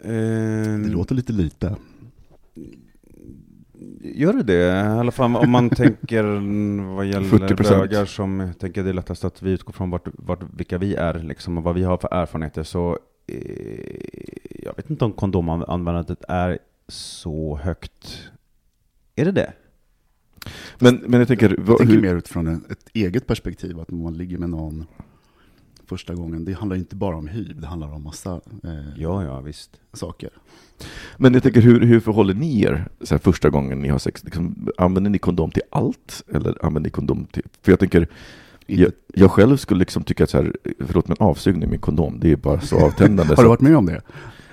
Eh, 0.00 0.10
Det 0.78 0.88
låter 0.88 1.14
lite 1.14 1.32
lite. 1.32 1.76
Gör 4.00 4.32
det 4.32 4.42
det? 4.42 4.66
I 4.66 4.70
alla 4.98 5.12
fall 5.12 5.36
om 5.36 5.50
man 5.50 5.70
tänker 5.70 6.24
vad 6.96 7.06
gäller 7.06 7.28
40%. 7.28 7.78
bögar 7.78 8.04
som 8.04 8.40
jag 8.40 8.58
tänker 8.58 8.82
det 8.84 8.88
är 8.88 8.94
lättast 8.94 9.24
att 9.24 9.42
vi 9.42 9.50
utgår 9.50 9.72
från 9.72 9.90
vart, 9.90 10.08
vart, 10.12 10.40
vilka 10.56 10.78
vi 10.78 10.94
är 10.94 11.18
liksom, 11.18 11.58
och 11.58 11.64
vad 11.64 11.74
vi 11.74 11.82
har 11.82 11.96
för 11.96 12.08
erfarenheter. 12.14 12.62
Så 12.62 12.98
eh, 13.26 13.96
jag 14.62 14.76
vet 14.76 14.90
inte 14.90 15.04
om 15.04 15.12
kondomanvändandet 15.12 16.24
är 16.28 16.58
så 16.88 17.56
högt. 17.62 18.18
Är 19.16 19.24
det 19.24 19.32
det? 19.32 19.52
Men, 20.78 20.96
men 21.06 21.18
jag 21.20 21.28
tänker, 21.28 21.56
vad, 21.58 21.68
Jag 21.68 21.78
tänker 21.78 21.94
hur, 21.94 22.02
mer 22.02 22.14
utifrån 22.14 22.64
ett 22.70 22.88
eget 22.92 23.26
perspektiv, 23.26 23.80
att 23.80 23.90
man 23.90 24.16
ligger 24.16 24.38
med 24.38 24.50
någon 24.50 24.86
första 25.88 26.14
gången, 26.14 26.44
det 26.44 26.52
handlar 26.52 26.76
inte 26.76 26.96
bara 26.96 27.16
om 27.16 27.28
hyv, 27.28 27.60
det 27.60 27.66
handlar 27.66 27.92
om 27.92 28.02
massa 28.02 28.40
eh, 28.64 28.70
Ja, 28.96 29.24
ja, 29.24 29.40
visst. 29.40 29.70
saker. 29.92 30.30
men 31.16 31.34
jag 31.34 31.42
tänker, 31.42 31.60
hur, 31.60 31.80
hur 31.80 32.00
förhåller 32.00 32.34
ni 32.34 32.62
er 32.62 32.88
så 33.00 33.14
här, 33.14 33.18
första 33.18 33.50
gången 33.50 33.80
ni 33.80 33.88
har 33.88 33.98
sex? 33.98 34.24
Liksom, 34.24 34.68
använder 34.78 35.10
ni 35.10 35.18
kondom 35.18 35.50
till 35.50 35.62
allt? 35.70 36.22
Eller 36.32 36.64
använder 36.66 36.88
ni 36.88 36.90
kondom 36.90 37.26
till... 37.26 37.42
För 37.62 37.72
jag 37.72 37.78
tänker, 37.78 38.08
jag, 38.66 38.92
jag 39.14 39.30
själv 39.30 39.56
skulle 39.56 39.78
liksom 39.78 40.02
tycka 40.02 40.24
att 40.24 40.30
så 40.30 40.36
här, 40.36 40.52
förlåt 40.86 41.08
men 41.08 41.16
avsugning 41.20 41.70
med 41.70 41.80
kondom, 41.80 42.20
det 42.20 42.32
är 42.32 42.36
bara 42.36 42.60
så 42.60 42.86
avtändande. 42.86 43.34
har 43.36 43.42
du 43.42 43.48
varit 43.48 43.60
med 43.60 43.76
om 43.76 43.86
det? 43.86 44.00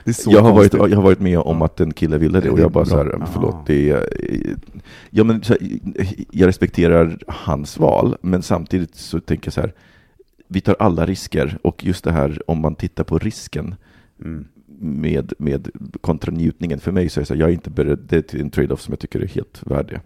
Det 0.04 0.26
jag, 0.28 0.42
har 0.42 0.54
varit, 0.54 0.74
jag 0.74 0.96
har 0.96 1.02
varit 1.04 1.20
med 1.20 1.40
om 1.40 1.62
att 1.62 1.80
en 1.80 1.94
kille 1.94 2.18
ville 2.18 2.42
det 2.42 2.50
och 2.50 2.60
jag 2.60 2.72
bara 2.72 2.86
bra. 2.86 2.92
så 2.92 2.98
här, 2.98 3.28
förlåt, 3.34 3.56
det 3.66 3.90
är, 3.90 4.10
ja, 5.10 5.24
men, 5.24 5.42
här, 5.48 5.58
jag 6.32 6.48
respekterar 6.48 7.18
hans 7.28 7.80
val, 7.80 8.18
men 8.22 8.44
samtidigt 8.44 8.96
så 8.96 9.20
tänker 9.20 9.48
jag 9.48 9.54
så 9.54 9.62
här, 9.62 9.74
vi 10.48 10.62
tar 10.62 10.76
alla 10.80 11.06
risker 11.06 11.58
och 11.64 11.86
just 11.86 12.04
det 12.04 12.12
här 12.12 12.42
om 12.48 12.62
man 12.62 12.76
tittar 12.76 13.04
på 13.04 13.18
risken 13.18 13.76
Mm. 14.22 14.48
med, 14.80 15.34
med 15.40 15.70
kontra 16.02 16.32
njutningen, 16.32 16.80
för 16.80 16.92
mig 16.92 17.10
så 17.10 17.20
är 17.20 17.22
det 17.22 17.26
så 17.26 17.34
här, 17.34 17.42
jag 17.42 17.50
är 17.50 17.54
inte 17.54 17.70
beredd, 17.70 18.00
det 18.10 18.34
är 18.34 18.40
en 18.40 18.50
trade-off 18.50 18.82
som 18.82 18.92
jag 18.92 19.00
tycker 19.00 19.20
är 19.20 19.28
helt 19.28 19.62
värd 19.66 19.88
det. 19.88 20.02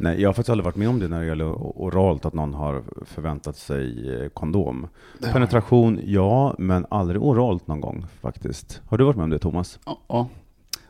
Nej, 0.00 0.20
jag 0.20 0.28
har 0.28 0.32
faktiskt 0.32 0.50
aldrig 0.50 0.64
varit 0.64 0.76
med 0.76 0.88
om 0.88 0.98
det 0.98 1.08
när 1.08 1.20
det 1.20 1.26
gäller 1.26 1.52
oralt, 1.54 2.24
att 2.24 2.32
någon 2.32 2.54
har 2.54 2.82
förväntat 3.04 3.56
sig 3.56 4.14
eh, 4.22 4.28
kondom. 4.28 4.86
Penetration, 5.32 6.00
ja, 6.04 6.54
men 6.58 6.86
aldrig 6.90 7.22
oralt 7.22 7.66
någon 7.66 7.80
gång 7.80 8.06
faktiskt. 8.20 8.82
Har 8.86 8.98
du 8.98 9.04
varit 9.04 9.16
med 9.16 9.24
om 9.24 9.30
det, 9.30 9.38
Thomas? 9.38 9.78
Ja. 10.08 10.28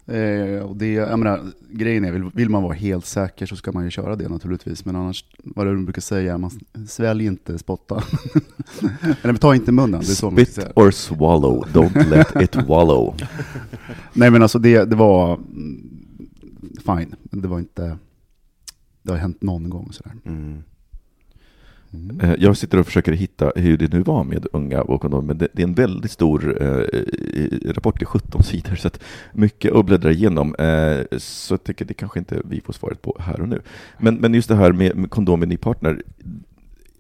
Eh, 0.07 0.63
och 0.63 0.77
det, 0.77 0.93
jag 0.93 1.19
menar, 1.19 1.41
grejen 1.71 2.05
är, 2.05 2.13
vill, 2.13 2.31
vill 2.35 2.49
man 2.49 2.63
vara 2.63 2.73
helt 2.73 3.07
säker 3.07 3.47
så 3.47 3.57
ska 3.57 3.73
man 3.73 3.85
ju 3.85 3.91
köra 3.91 4.17
det 4.17 4.29
naturligtvis. 4.29 4.85
Men 4.85 4.97
annars, 4.97 5.25
vad 5.39 5.67
du 5.67 5.85
brukar 5.85 6.03
säga, 6.03 6.39
man 6.39 6.51
svälj 6.89 7.25
inte, 7.25 7.59
spotta. 7.59 8.05
Eller 9.23 9.35
ta 9.35 9.55
inte 9.55 9.73
munnen, 9.73 10.01
det 10.01 10.07
är 10.07 10.15
så 10.15 10.31
Spit 10.31 10.59
or 10.75 10.91
swallow, 10.91 11.65
don't 11.73 12.09
let 12.09 12.43
it 12.43 12.57
wallow. 12.69 13.15
Nej 14.13 14.31
men 14.31 14.43
alltså 14.43 14.59
det, 14.59 14.85
det 14.85 14.97
var 14.97 15.35
mm, 15.35 15.91
fine, 16.87 17.15
men 17.23 17.43
det 17.43 17.49
var 17.49 17.59
inte, 17.59 17.99
det 19.03 19.13
har 19.13 19.19
hänt 19.19 19.43
någon 19.43 19.71
gång 19.71 19.93
sådär. 19.93 20.13
Mm. 20.25 20.63
Mm. 21.95 22.21
Eh, 22.21 22.35
Jag 22.39 22.57
sitter 22.57 22.79
och 22.79 22.87
försöker 22.87 23.13
hitta 23.13 23.53
hur 23.57 23.77
det 23.77 23.93
nu 23.93 24.03
var 24.03 24.25
med 24.25 24.47
unga 24.53 24.83
och 24.83 25.01
kondom, 25.01 25.27
men 25.27 25.39
det, 25.39 25.49
det 25.53 25.63
är 25.63 25.67
en 25.67 25.75
väldigt 25.75 26.11
stor 26.11 26.63
eh, 26.63 27.01
rapport 27.73 28.03
i 28.03 28.05
17 28.05 28.43
sidor, 28.43 28.75
så 28.75 28.91
mycket 29.33 29.73
att 29.75 29.87
bläddra 29.87 30.11
igenom. 30.11 30.55
Eh, 30.55 31.19
så 31.19 31.55
jag 31.55 31.65
tycker 31.65 31.85
det 31.85 31.95
kanske 31.95 32.19
inte 32.19 32.43
vi 32.45 32.61
får 32.61 32.73
svaret 32.73 33.03
på 33.03 33.17
här 33.21 33.41
och 33.41 33.49
nu. 33.49 33.61
Men, 33.99 34.15
men 34.15 34.35
just 34.35 34.49
det 34.49 34.55
här 34.57 34.73
med, 34.73 34.97
med 34.97 35.11
kondom 35.11 35.41
med 35.41 35.49
ny 35.49 35.57
partner, 35.57 36.03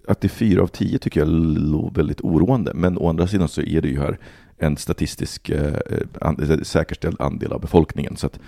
att 0.09 0.21
det 0.21 0.27
är 0.27 0.29
fyra 0.29 0.63
av 0.63 0.67
tio 0.67 0.99
tycker 0.99 1.21
jag 1.21 1.29
låter 1.59 1.97
väldigt 1.97 2.21
oroande, 2.21 2.73
men 2.75 2.99
å 2.99 3.09
andra 3.09 3.27
sidan 3.27 3.49
så 3.49 3.63
är 3.63 3.81
det 3.81 3.89
ju 3.89 4.01
här 4.01 4.19
en 4.59 4.77
statistisk 4.77 5.49
eh, 5.49 5.75
an, 6.21 6.61
säkerställd 6.63 7.21
andel 7.21 7.53
av 7.53 7.61
befolkningen, 7.61 8.17
så 8.17 8.27
att 8.27 8.39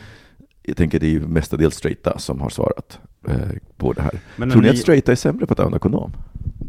jag 0.63 0.77
tänker 0.77 1.01
det 1.01 1.07
är 1.07 1.11
ju 1.11 1.27
mestadels 1.27 1.77
straighta 1.77 2.19
som 2.19 2.41
har 2.41 2.51
svarat 2.51 2.99
eh, 3.29 3.39
på 3.77 3.93
det 3.93 4.03
här. 4.03 4.21
Men 4.37 4.51
Tror 4.51 4.63
ni 4.63 4.67
när 4.67 4.75
att 4.75 4.81
straighta 4.81 5.13
är 5.13 5.17
sämre 5.17 5.47
på 5.47 5.53
att 5.53 5.61
använda 5.61 5.79
kondom? 5.79 6.13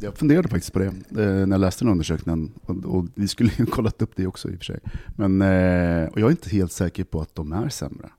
Jag 0.02 0.18
funderade 0.18 0.48
faktiskt 0.48 0.74
på 0.74 0.80
det 0.80 0.86
eh, 0.86 0.94
när 1.12 1.52
jag 1.52 1.60
läste 1.62 1.86
den 1.86 1.92
undersökningen. 1.92 2.52
Och, 2.66 3.06
vi 3.16 3.28
skulle 3.28 3.52
ju 3.58 3.66
kollat 3.72 4.02
upp 4.02 4.12
det 4.16 4.28
också 4.28 4.50
i 4.50 4.54
och 4.54 4.58
för 4.58 4.66
sig. 4.66 4.80
Men, 5.16 5.42
eh, 5.42 6.08
och 6.08 6.20
jag 6.20 6.28
är 6.28 6.32
inte 6.32 6.50
helt 6.50 6.72
säker 6.72 7.04
på 7.04 7.22
att 7.22 7.36
de 7.36 7.52
är 7.52 7.70
sämre. 7.70 8.10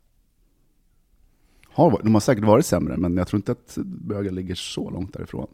Har, 1.68 2.00
de 2.02 2.14
har 2.14 2.20
säkert 2.20 2.44
varit 2.44 2.66
sämre, 2.66 2.96
men 2.96 3.16
jag 3.16 3.28
tror 3.28 3.38
inte 3.38 3.52
att 3.52 3.78
bögar 3.84 4.30
ligger 4.30 4.54
så 4.54 4.90
långt 4.90 5.12
därifrån. 5.12 5.46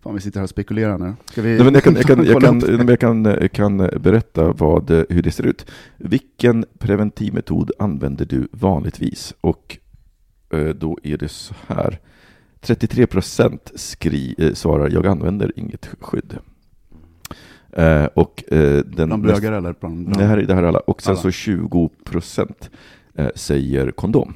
Fan, 0.00 0.14
vi 0.14 0.20
sitter 0.20 0.40
här 0.40 0.44
och 0.44 0.50
spekulerar 0.50 0.98
nu. 0.98 1.14
Ska 1.24 1.42
vi 1.42 1.54
Nej, 1.56 1.64
men 1.64 1.74
jag 1.74 1.82
kan, 1.82 1.94
jag 1.94 2.04
kan, 2.06 2.18
jag 2.24 2.34
kolla 2.34 2.46
kan, 2.46 2.56
upp 2.56 2.66
det? 2.66 2.68
nej, 2.68 2.78
men 2.78 2.88
jag 2.88 3.00
kan, 3.00 3.24
jag 3.24 3.52
kan 3.52 3.76
berätta 3.76 4.52
vad, 4.52 4.90
eh, 4.90 5.04
hur 5.08 5.22
det 5.22 5.30
ser 5.30 5.46
ut. 5.46 5.66
Vilken 5.96 6.64
preventivmetod 6.78 7.70
använder 7.78 8.24
du 8.24 8.48
vanligtvis? 8.52 9.34
Och 9.40 9.78
då 10.74 10.98
är 11.02 11.16
det 11.16 11.28
så 11.28 11.54
här. 11.66 12.00
33 12.64 13.06
procent 13.06 13.72
eh, 14.38 14.52
svarar 14.54 14.90
jag 14.90 15.06
använder 15.06 15.52
inget 15.56 15.90
skydd. 16.00 16.38
Eh, 17.72 18.04
och 18.04 18.52
eh, 18.52 18.84
den 18.84 19.08
Bland 19.08 19.22
bögar 19.22 19.52
eller 19.52 19.74
bland... 19.80 20.18
det 20.18 20.24
här, 20.24 20.38
är- 20.38 20.42
det 20.46 20.54
här 20.54 20.62
är 20.62 20.66
alla. 20.66 20.78
Och 20.78 21.02
sen 21.02 21.10
Alla. 21.12 21.20
så 21.22 21.30
20 21.30 21.90
procent 22.04 22.70
eh, 23.14 23.28
säger 23.34 23.90
kondom. 23.90 24.34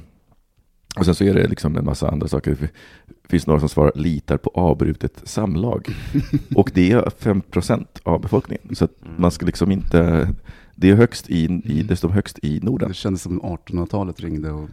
Och 0.97 1.05
sen 1.05 1.15
så 1.15 1.23
är 1.23 1.33
det 1.33 1.47
liksom 1.47 1.77
en 1.77 1.85
massa 1.85 2.09
andra 2.09 2.27
saker. 2.27 2.57
Det 2.61 3.29
finns 3.29 3.47
några 3.47 3.59
som 3.59 3.69
svarar 3.69 3.91
litar 3.95 4.37
på 4.37 4.49
avbrutet 4.53 5.21
samlag. 5.23 5.87
Och 6.55 6.71
det 6.73 6.91
är 6.91 7.09
5 7.09 7.41
procent 7.41 7.99
av 8.03 8.21
befolkningen. 8.21 8.75
Så 8.75 8.85
att 8.85 8.95
man 9.17 9.31
ska 9.31 9.45
liksom 9.45 9.71
inte... 9.71 10.29
Det 10.75 10.89
är 10.89 10.95
högst 10.95 11.29
i, 11.29 11.43
i, 11.65 11.83
det 11.83 11.95
står 11.95 12.09
högst 12.09 12.39
i 12.41 12.59
Norden. 12.63 12.87
Det 12.87 12.93
kändes 12.93 13.21
som 13.21 13.41
1800-talet 13.41 14.19
ringde 14.19 14.51
och 14.51 14.69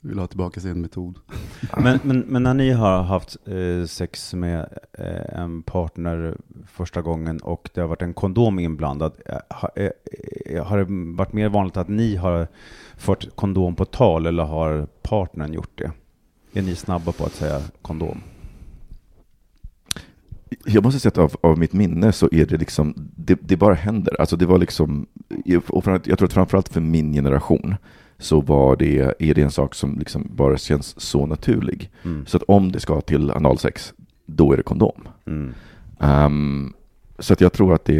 ville 0.00 0.20
ha 0.20 0.26
tillbaka 0.26 0.60
sin 0.60 0.80
metod. 0.80 1.18
Men, 1.76 2.00
men, 2.02 2.18
men 2.20 2.42
när 2.42 2.54
ni 2.54 2.70
har 2.70 3.02
haft 3.02 3.36
eh, 3.46 3.86
sex 3.86 4.34
med 4.34 4.78
eh, 4.92 5.40
en 5.40 5.62
partner 5.62 6.36
första 6.66 7.02
gången 7.02 7.40
och 7.40 7.70
det 7.74 7.80
har 7.80 7.88
varit 7.88 8.02
en 8.02 8.14
kondom 8.14 8.58
inblandad, 8.58 9.12
eh, 9.26 9.38
ha, 9.50 9.68
har 10.64 10.78
det 10.78 11.16
varit 11.16 11.32
mer 11.32 11.48
vanligt 11.48 11.76
att 11.76 11.88
ni 11.88 12.16
har 12.16 12.48
fört 12.96 13.36
kondom 13.36 13.74
på 13.74 13.84
tal 13.84 14.26
eller 14.26 14.42
har 14.44 14.86
partnern 15.02 15.52
gjort 15.52 15.78
det? 15.78 15.92
Är 16.52 16.62
ni 16.62 16.74
snabba 16.74 17.12
på 17.12 17.24
att 17.24 17.34
säga 17.34 17.60
kondom? 17.82 18.20
Jag 20.64 20.84
måste 20.84 21.00
säga 21.00 21.10
att 21.10 21.18
av, 21.18 21.36
av 21.40 21.58
mitt 21.58 21.72
minne 21.72 22.12
så 22.12 22.28
är 22.32 22.46
det 22.46 22.56
liksom, 22.56 22.94
det, 23.16 23.38
det 23.42 23.56
bara 23.56 23.74
händer. 23.74 24.20
Alltså 24.20 24.36
det 24.36 24.46
var 24.46 24.58
liksom, 24.58 25.06
och 25.68 25.86
jag 25.86 26.18
tror 26.18 26.24
att 26.24 26.32
framförallt 26.32 26.68
för 26.68 26.80
min 26.80 27.12
generation 27.12 27.74
så 28.18 28.40
var 28.40 28.76
det, 28.76 29.14
är 29.18 29.34
det 29.34 29.42
en 29.42 29.50
sak 29.50 29.74
som 29.74 29.98
liksom 29.98 30.26
bara 30.34 30.56
känns 30.58 31.00
så 31.00 31.26
naturlig. 31.26 31.90
Mm. 32.04 32.26
Så 32.26 32.36
att 32.36 32.42
om 32.42 32.72
det 32.72 32.80
ska 32.80 33.00
till 33.00 33.30
analsex, 33.30 33.94
då 34.26 34.52
är 34.52 34.56
det 34.56 34.62
kondom. 34.62 35.08
Mm. 35.26 35.54
Ehm, 36.00 36.72
så 37.18 37.32
att 37.32 37.40
jag 37.40 37.52
tror 37.52 37.74
att 37.74 37.84
det, 37.84 37.94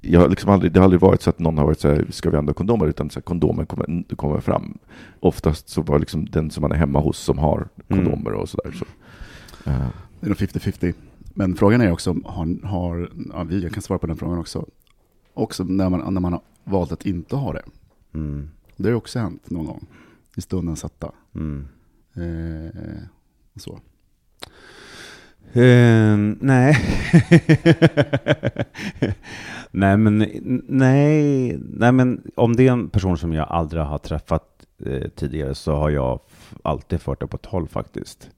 jag 0.00 0.20
har 0.20 0.28
liksom 0.28 0.50
aldrig, 0.50 0.72
det 0.72 0.80
har 0.80 0.84
aldrig 0.84 1.00
varit 1.00 1.22
så 1.22 1.30
att 1.30 1.38
någon 1.38 1.58
har 1.58 1.64
varit 1.64 1.80
så 1.80 1.88
här, 1.88 2.06
ska 2.10 2.30
vi 2.30 2.36
använda 2.36 2.54
kondomer? 2.54 2.86
Utan 2.86 3.10
så 3.10 3.18
här, 3.18 3.22
kondomen 3.22 3.66
kommer, 3.66 4.14
kommer 4.16 4.40
fram. 4.40 4.78
Oftast 5.20 5.68
så 5.68 5.82
var 5.82 5.94
det 5.94 6.00
liksom 6.00 6.24
den 6.26 6.50
som 6.50 6.60
man 6.62 6.72
är 6.72 6.76
hemma 6.76 7.00
hos 7.00 7.18
som 7.18 7.38
har 7.38 7.68
Mm. 7.88 8.04
kondomer 8.04 8.32
och 8.32 8.48
sådär. 8.48 8.72
Så. 8.72 8.84
Eh, 9.70 9.86
Det 10.20 10.26
är 10.26 10.28
nog 10.28 10.36
50-50. 10.38 10.94
Men 11.34 11.56
frågan 11.56 11.80
är 11.80 11.92
också, 11.92 12.16
har, 12.24 12.66
har 12.66 13.10
ja, 13.32 13.44
vi, 13.44 13.62
jag 13.62 13.72
kan 13.72 13.82
svara 13.82 13.98
på 13.98 14.06
den 14.06 14.16
frågan 14.16 14.38
också, 14.38 14.66
också 15.34 15.64
när 15.64 15.88
man, 15.90 16.14
när 16.14 16.20
man 16.20 16.32
har 16.32 16.42
valt 16.64 16.92
att 16.92 17.06
inte 17.06 17.36
ha 17.36 17.52
det. 17.52 17.62
Mm. 18.14 18.50
Det 18.82 18.88
har 18.88 18.96
också 18.96 19.18
hänt 19.18 19.50
någon 19.50 19.66
gång, 19.66 19.86
i 20.36 20.40
stunden 20.40 20.76
satta. 20.76 21.12
Mm. 21.34 21.68
Eh, 22.14 23.02
så. 23.56 23.80
Eh, 25.52 26.16
nej. 26.40 26.76
nej, 29.74 29.96
men 29.96 30.18
nej, 30.66 31.58
nej, 31.58 31.92
men 31.92 32.22
om 32.34 32.56
det 32.56 32.68
är 32.68 32.72
en 32.72 32.88
person 32.88 33.18
som 33.18 33.32
jag 33.32 33.48
aldrig 33.48 33.82
har 33.82 33.98
träffat 33.98 34.66
eh, 34.86 35.08
tidigare 35.08 35.54
så 35.54 35.74
har 35.74 35.90
jag 35.90 36.20
alltid 36.62 37.00
fört 37.00 37.20
det 37.20 37.26
på 37.26 37.38
tal 37.38 37.68
faktiskt. 37.68 38.30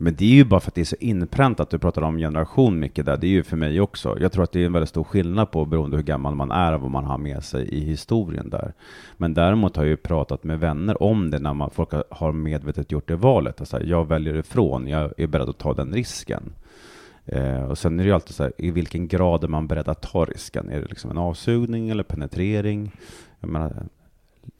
Men 0.00 0.14
det 0.14 0.24
är 0.24 0.34
ju 0.34 0.44
bara 0.44 0.60
för 0.60 0.70
att 0.70 0.74
det 0.74 0.80
är 0.80 0.84
så 0.84 0.96
inpräntat. 1.00 1.70
Du 1.70 1.78
pratar 1.78 2.02
om 2.02 2.16
generation 2.18 2.78
mycket 2.80 3.06
där. 3.06 3.16
Det 3.16 3.26
är 3.26 3.30
ju 3.30 3.42
för 3.42 3.56
mig 3.56 3.80
också. 3.80 4.16
Jag 4.20 4.32
tror 4.32 4.44
att 4.44 4.52
det 4.52 4.60
är 4.62 4.66
en 4.66 4.72
väldigt 4.72 4.88
stor 4.88 5.04
skillnad 5.04 5.50
på 5.50 5.64
beroende 5.64 5.96
hur 5.96 6.04
gammal 6.04 6.34
man 6.34 6.50
är 6.50 6.72
och 6.74 6.80
vad 6.80 6.90
man 6.90 7.04
har 7.04 7.18
med 7.18 7.44
sig 7.44 7.68
i 7.68 7.80
historien 7.80 8.50
där. 8.50 8.72
Men 9.16 9.34
däremot 9.34 9.76
har 9.76 9.82
jag 9.84 9.90
ju 9.90 9.96
pratat 9.96 10.44
med 10.44 10.60
vänner 10.60 11.02
om 11.02 11.30
det 11.30 11.38
när 11.38 11.54
man, 11.54 11.70
folk 11.70 11.92
har- 11.92 12.04
har 12.10 12.32
medvetet 12.32 12.92
gjort 12.92 13.08
det 13.08 13.16
valet. 13.16 13.60
Alltså, 13.60 13.82
jag 13.82 14.08
väljer 14.08 14.34
ifrån, 14.36 14.88
jag 14.88 15.12
är 15.16 15.26
beredd 15.26 15.48
att 15.48 15.58
ta 15.58 15.74
den 15.74 15.92
risken. 15.92 16.42
Eh, 17.26 17.62
och 17.62 17.78
sen 17.78 18.00
är 18.00 18.04
det 18.04 18.08
ju 18.08 18.14
alltid 18.14 18.34
så 18.34 18.42
här, 18.42 18.52
i 18.58 18.70
vilken 18.70 19.08
grad 19.08 19.44
är 19.44 19.48
man 19.48 19.66
beredd 19.66 19.88
att 19.88 20.02
ta 20.02 20.24
risken? 20.24 20.68
Är 20.70 20.80
det 20.80 20.86
liksom 20.88 21.10
en 21.10 21.18
avsugning 21.18 21.88
eller 21.88 22.02
penetrering? 22.02 22.92
Jag 23.40 23.50
menar, 23.50 23.82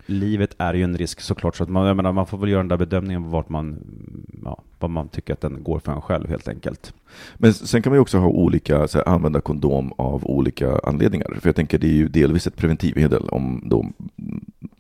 livet 0.06 0.54
är 0.58 0.74
ju 0.74 0.82
en 0.82 0.96
risk 0.96 1.20
såklart, 1.20 1.56
så 1.56 1.62
att 1.62 1.68
man, 1.68 1.86
jag 1.86 1.96
menar, 1.96 2.12
man 2.12 2.26
får 2.26 2.38
väl 2.38 2.48
göra 2.48 2.60
den 2.60 2.68
där 2.68 2.76
bedömningen 2.76 3.22
på 3.22 3.28
vart 3.28 3.48
man, 3.48 3.78
ja, 4.44 4.62
vad 4.78 4.90
man 4.90 5.08
tycker 5.08 5.32
att 5.32 5.40
den 5.40 5.62
går 5.62 5.78
för 5.78 5.92
en 5.92 6.00
själv 6.00 6.28
helt 6.28 6.48
enkelt. 6.48 6.94
Men 7.36 7.54
sen 7.54 7.82
kan 7.82 7.90
man 7.90 7.96
ju 7.96 8.00
också 8.00 8.18
ha 8.18 8.28
olika, 8.28 8.88
så 8.88 8.98
här, 8.98 9.08
använda 9.08 9.40
kondom 9.40 9.92
av 9.96 10.26
olika 10.26 10.78
anledningar. 10.78 11.38
För 11.40 11.48
jag 11.48 11.56
tänker 11.56 11.78
det 11.78 11.86
är 11.86 11.92
ju 11.92 12.08
delvis 12.08 12.46
ett 12.46 12.56
preventivmedel 12.56 13.28
om 13.28 13.62
då 13.64 13.86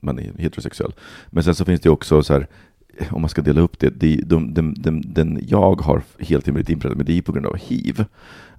man 0.00 0.18
är 0.18 0.32
heterosexuell. 0.38 0.92
Men 1.30 1.44
sen 1.44 1.54
så 1.54 1.64
finns 1.64 1.80
det 1.80 1.90
också 1.90 2.22
så 2.22 2.32
här, 2.32 2.46
om 3.10 3.20
man 3.20 3.28
ska 3.28 3.42
dela 3.42 3.60
upp 3.60 3.78
det, 3.78 3.90
det 3.90 4.16
de, 4.16 4.54
de, 4.54 4.74
de, 4.74 5.02
den 5.02 5.44
jag 5.48 5.80
har 5.80 6.02
helt 6.18 6.46
rimligt 6.46 6.68
inpräntat, 6.68 6.96
men 6.96 7.06
det 7.06 7.18
är 7.18 7.22
på 7.22 7.32
grund 7.32 7.46
av 7.46 7.56
hiv. 7.56 8.04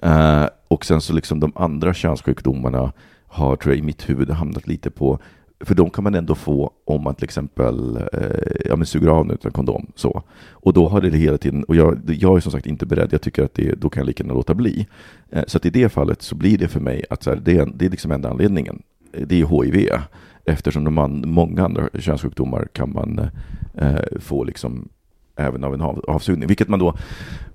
Uh, 0.06 0.48
och 0.68 0.86
sen 0.86 1.02
så 1.02 1.14
liksom 1.14 1.40
de 1.40 1.52
andra 1.56 1.94
könssjukdomarna 1.94 2.94
har, 3.28 3.56
tror 3.56 3.74
jag, 3.74 3.80
i 3.80 3.86
mitt 3.86 4.10
huvud 4.10 4.30
hamnat 4.30 4.68
lite 4.68 4.90
på 4.90 5.20
för 5.62 5.76
de 5.76 5.90
kan 5.90 6.04
man 6.04 6.16
ändå 6.16 6.36
få 6.36 6.72
om 6.86 7.04
man 7.04 7.16
till 7.16 7.24
exempel 7.24 7.96
eh, 8.14 8.62
ja, 8.66 8.76
men 8.76 8.86
suger 8.86 9.08
av 9.08 9.32
utan 9.32 9.52
kondom. 9.52 9.92
Så. 9.96 10.24
Och 10.52 10.74
då 10.74 10.88
har 10.88 11.02
det 11.02 11.18
hela 11.18 11.38
tiden, 11.38 11.64
och 11.64 11.76
jag, 11.76 12.00
jag 12.06 12.38
är 12.38 12.40
som 12.40 12.52
sagt 12.52 12.66
inte 12.66 12.86
beredd, 12.86 13.14
jag 13.14 13.22
tycker 13.22 13.44
att 13.44 13.54
det, 13.54 13.76
då 13.82 13.90
kan 13.90 14.02
jag 14.02 14.08
lika 14.08 14.24
gärna 14.24 14.34
låta 14.34 14.54
bli. 14.54 14.88
Eh, 15.30 15.44
så 15.48 15.58
att 15.58 15.66
i 15.66 15.70
det 15.70 15.90
fallet 15.90 16.22
så 16.22 16.36
blir 16.36 16.58
det 16.58 16.68
för 16.68 16.80
mig 16.80 17.06
att 17.10 17.24
så 17.24 17.30
här, 17.30 17.38
det, 17.38 17.58
är, 17.58 17.66
det 17.76 17.86
är 17.86 17.90
liksom 17.90 18.12
enda 18.12 18.30
anledningen. 18.30 18.82
Eh, 19.12 19.28
det 19.28 19.42
är 19.42 19.64
HIV. 19.64 19.90
Eftersom 20.46 20.84
de 20.84 20.94
man, 20.94 21.24
många 21.28 21.66
andra 21.66 21.90
könssjukdomar 22.00 22.68
kan 22.74 22.94
man 22.94 23.30
eh, 23.74 24.20
få 24.20 24.44
liksom 24.44 24.90
även 25.36 25.64
av 25.64 25.74
en 25.74 25.82
av, 25.82 26.06
avsugning. 26.08 26.48
Vilket 26.48 26.68
man 26.68 26.80
då, 26.80 26.88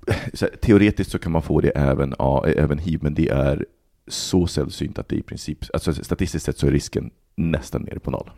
eh, 0.07 0.17
så 0.35 0.45
här, 0.45 0.57
teoretiskt 0.57 1.11
så 1.11 1.19
kan 1.19 1.33
man 1.33 1.43
få 1.43 1.61
det 1.61 1.69
även, 1.71 2.15
av, 2.19 2.47
även 2.47 2.79
hiv, 2.79 2.99
men 3.03 3.15
det 3.15 3.29
är 3.29 3.67
så 4.09 4.47
sällsynt 4.47 4.99
att 4.99 5.09
det 5.09 5.17
i 5.17 5.23
princip, 5.23 5.59
alltså 5.73 5.95
statistiskt 5.95 6.47
sett 6.47 6.59
så 6.59 6.67
är 6.67 6.71
risken 6.71 7.11
nästan 7.35 7.83
nere 7.83 7.99
på 7.99 8.11
noll. 8.11 8.31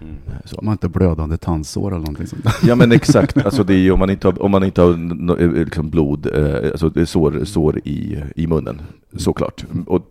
Mm. 0.00 0.14
Så. 0.44 0.56
Om 0.56 0.64
man 0.64 0.72
inte 0.72 0.86
har 0.86 0.92
blödande 0.92 1.36
tandsår 1.36 1.90
eller 1.90 1.98
någonting 1.98 2.26
sånt. 2.26 2.44
Ja 2.62 2.74
men 2.74 2.92
exakt, 2.92 3.36
alltså 3.44 3.64
det 3.64 3.74
är 3.74 3.78
ju 3.78 3.90
om 3.90 3.98
man 3.98 4.10
inte 4.10 4.26
har, 4.28 4.42
om 4.42 4.50
man 4.50 4.64
inte 4.64 4.80
har 4.80 4.92
no- 4.92 5.40
eh, 5.40 5.64
liksom 5.64 5.90
blod, 5.90 6.26
eh, 6.26 6.70
alltså 6.70 6.88
det 6.88 7.00
är 7.00 7.04
sår, 7.04 7.44
sår 7.44 7.78
i, 7.78 8.22
i 8.36 8.46
munnen, 8.46 8.82
såklart. 9.16 9.64
Och 9.86 10.02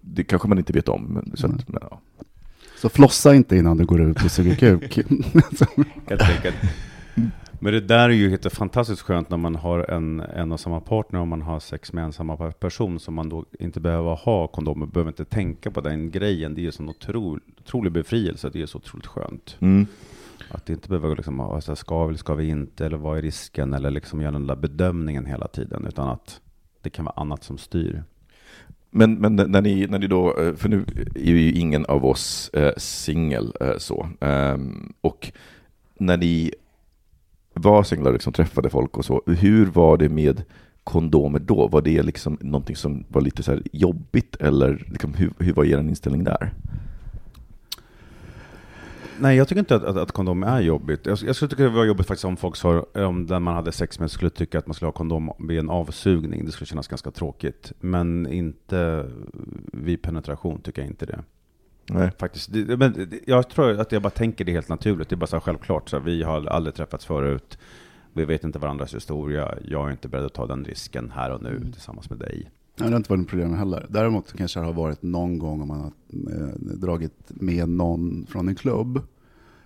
det 0.00 0.24
kanske 0.24 0.48
man 0.48 0.58
inte 0.58 0.72
vet 0.72 0.88
om. 0.88 1.32
Så 1.34 1.46
att, 1.46 1.68
men, 1.68 1.82
ja. 1.90 2.00
Så 2.80 2.88
flossa 2.88 3.34
inte 3.34 3.56
innan 3.56 3.76
du 3.76 3.84
går 3.84 4.00
ut 4.00 4.24
och 4.24 4.30
suger 4.30 4.54
kuk. 4.54 4.98
Men 7.60 7.72
det 7.72 7.80
där 7.80 8.08
är 8.08 8.14
ju 8.14 8.30
helt 8.30 8.52
fantastiskt 8.52 9.02
skönt 9.02 9.30
när 9.30 9.36
man 9.36 9.54
har 9.54 9.90
en, 9.90 10.20
en 10.20 10.52
och 10.52 10.60
samma 10.60 10.80
partner 10.80 11.20
och 11.20 11.28
man 11.28 11.42
har 11.42 11.60
sex 11.60 11.92
med 11.92 12.04
en 12.04 12.12
samma 12.12 12.36
person 12.52 13.00
som 13.00 13.14
man 13.14 13.28
då 13.28 13.44
inte 13.58 13.80
behöver 13.80 14.14
ha 14.14 14.46
kondomer, 14.46 14.86
behöver 14.86 15.10
inte 15.10 15.24
tänka 15.24 15.70
på 15.70 15.80
den 15.80 16.10
grejen. 16.10 16.54
Det 16.54 16.60
är 16.60 16.62
ju 16.62 16.72
en 16.78 16.88
otrolig, 16.88 17.42
otrolig 17.58 17.92
befrielse, 17.92 18.50
det 18.52 18.62
är 18.62 18.66
så 18.66 18.78
otroligt 18.78 19.06
skönt. 19.06 19.56
Mm. 19.60 19.86
Att 20.48 20.70
inte 20.70 20.88
behöva 20.88 21.14
liksom, 21.14 21.38
ha, 21.38 21.60
så 21.60 21.70
här, 21.70 21.76
ska 21.76 22.06
vi, 22.06 22.18
ska 22.18 22.34
vi 22.34 22.48
inte, 22.48 22.86
eller 22.86 22.96
vad 22.96 23.18
är 23.18 23.22
risken, 23.22 23.74
eller 23.74 23.90
liksom 23.90 24.20
göra 24.20 24.32
den 24.32 24.46
där 24.46 24.56
bedömningen 24.56 25.26
hela 25.26 25.48
tiden, 25.48 25.86
utan 25.86 26.08
att 26.08 26.40
det 26.82 26.90
kan 26.90 27.04
vara 27.04 27.14
annat 27.16 27.44
som 27.44 27.58
styr. 27.58 28.02
Men, 28.90 29.14
men 29.14 29.36
när, 29.36 29.62
ni, 29.62 29.86
när 29.86 29.98
ni 29.98 30.06
då, 30.06 30.40
eh, 30.40 30.54
för 30.54 30.68
nu 30.68 30.84
är 31.14 31.30
ju 31.30 31.52
ingen 31.52 31.86
av 31.86 32.04
oss 32.04 32.50
eh, 32.52 32.72
singel 32.76 33.52
eh, 33.60 33.78
så, 33.78 34.08
Ehm, 34.20 34.92
och 35.00 35.32
när 35.98 36.16
ni 36.16 36.52
var 37.54 37.82
singlar 37.82 38.10
och 38.10 38.14
liksom 38.14 38.32
träffade 38.32 38.70
folk 38.70 38.96
och 38.96 39.04
så, 39.04 39.22
hur 39.26 39.66
var 39.66 39.96
det 39.96 40.08
med 40.08 40.42
kondomer 40.84 41.38
då? 41.38 41.68
Var 41.68 41.82
det 41.82 42.02
liksom 42.02 42.38
någonting 42.40 42.76
som 42.76 43.04
var 43.08 43.20
lite 43.20 43.42
så 43.42 43.52
här 43.52 43.62
jobbigt 43.72 44.36
eller 44.36 44.86
liksom, 44.88 45.14
hur, 45.14 45.32
hur 45.38 45.52
var 45.52 45.64
er 45.64 45.78
inställning 45.78 46.24
där? 46.24 46.52
Nej, 49.18 49.36
jag 49.36 49.48
tycker 49.48 49.58
inte 49.58 49.76
att, 49.76 49.84
att, 49.84 49.96
att 49.96 50.12
kondom 50.12 50.42
är 50.42 50.60
jobbigt. 50.60 51.06
Jag, 51.06 51.18
jag 51.26 51.36
skulle 51.36 51.48
tycka 51.48 51.62
det 51.62 51.68
var 51.68 51.84
jobbigt 51.84 52.06
faktiskt 52.06 52.24
om 52.24 52.36
folk 52.36 52.56
sa, 52.56 52.86
om 52.94 53.26
den 53.26 53.42
man 53.42 53.54
hade 53.54 53.72
sex 53.72 53.98
med 53.98 54.10
skulle 54.10 54.30
tycka 54.30 54.58
att 54.58 54.66
man 54.66 54.74
skulle 54.74 54.86
ha 54.86 54.92
kondom 54.92 55.32
vid 55.38 55.58
en 55.58 55.70
avsugning. 55.70 56.44
Det 56.44 56.52
skulle 56.52 56.66
kännas 56.66 56.88
ganska 56.88 57.10
tråkigt. 57.10 57.72
Men 57.80 58.26
inte 58.26 59.10
vid 59.72 60.02
penetration 60.02 60.60
tycker 60.60 60.82
jag 60.82 60.90
inte 60.90 61.06
det. 61.06 61.18
Nej. 61.86 62.10
Faktiskt. 62.18 62.52
Det, 62.52 62.76
men 62.76 63.12
jag 63.26 63.48
tror 63.48 63.80
att 63.80 63.92
jag 63.92 64.02
bara 64.02 64.10
tänker 64.10 64.44
det 64.44 64.52
helt 64.52 64.68
naturligt. 64.68 65.08
Det 65.08 65.14
är 65.14 65.16
bara 65.16 65.26
så 65.26 65.40
självklart. 65.40 65.88
Så 65.88 65.98
här, 65.98 66.04
vi 66.04 66.22
har 66.22 66.46
aldrig 66.46 66.74
träffats 66.74 67.06
förut. 67.06 67.58
Vi 68.12 68.24
vet 68.24 68.44
inte 68.44 68.58
varandras 68.58 68.94
historia. 68.94 69.54
Jag 69.64 69.88
är 69.88 69.92
inte 69.92 70.08
beredd 70.08 70.24
att 70.24 70.34
ta 70.34 70.46
den 70.46 70.64
risken 70.64 71.12
här 71.14 71.30
och 71.30 71.42
nu 71.42 71.70
tillsammans 71.72 72.10
med 72.10 72.18
dig. 72.18 72.50
Nej, 72.76 72.88
det 72.88 72.94
har 72.94 72.96
inte 72.96 73.10
varit 73.10 73.20
något 73.20 73.28
problem 73.28 73.54
heller. 73.54 73.86
Däremot 73.88 74.32
kanske 74.32 74.60
det 74.60 74.66
har 74.66 74.72
varit 74.72 75.02
någon 75.02 75.38
gång 75.38 75.62
om 75.62 75.68
man 75.68 75.80
har 75.80 75.92
eh, 76.32 76.54
dragit 76.58 77.12
med 77.28 77.68
någon 77.68 78.26
från 78.28 78.48
en 78.48 78.54
klubb 78.54 79.02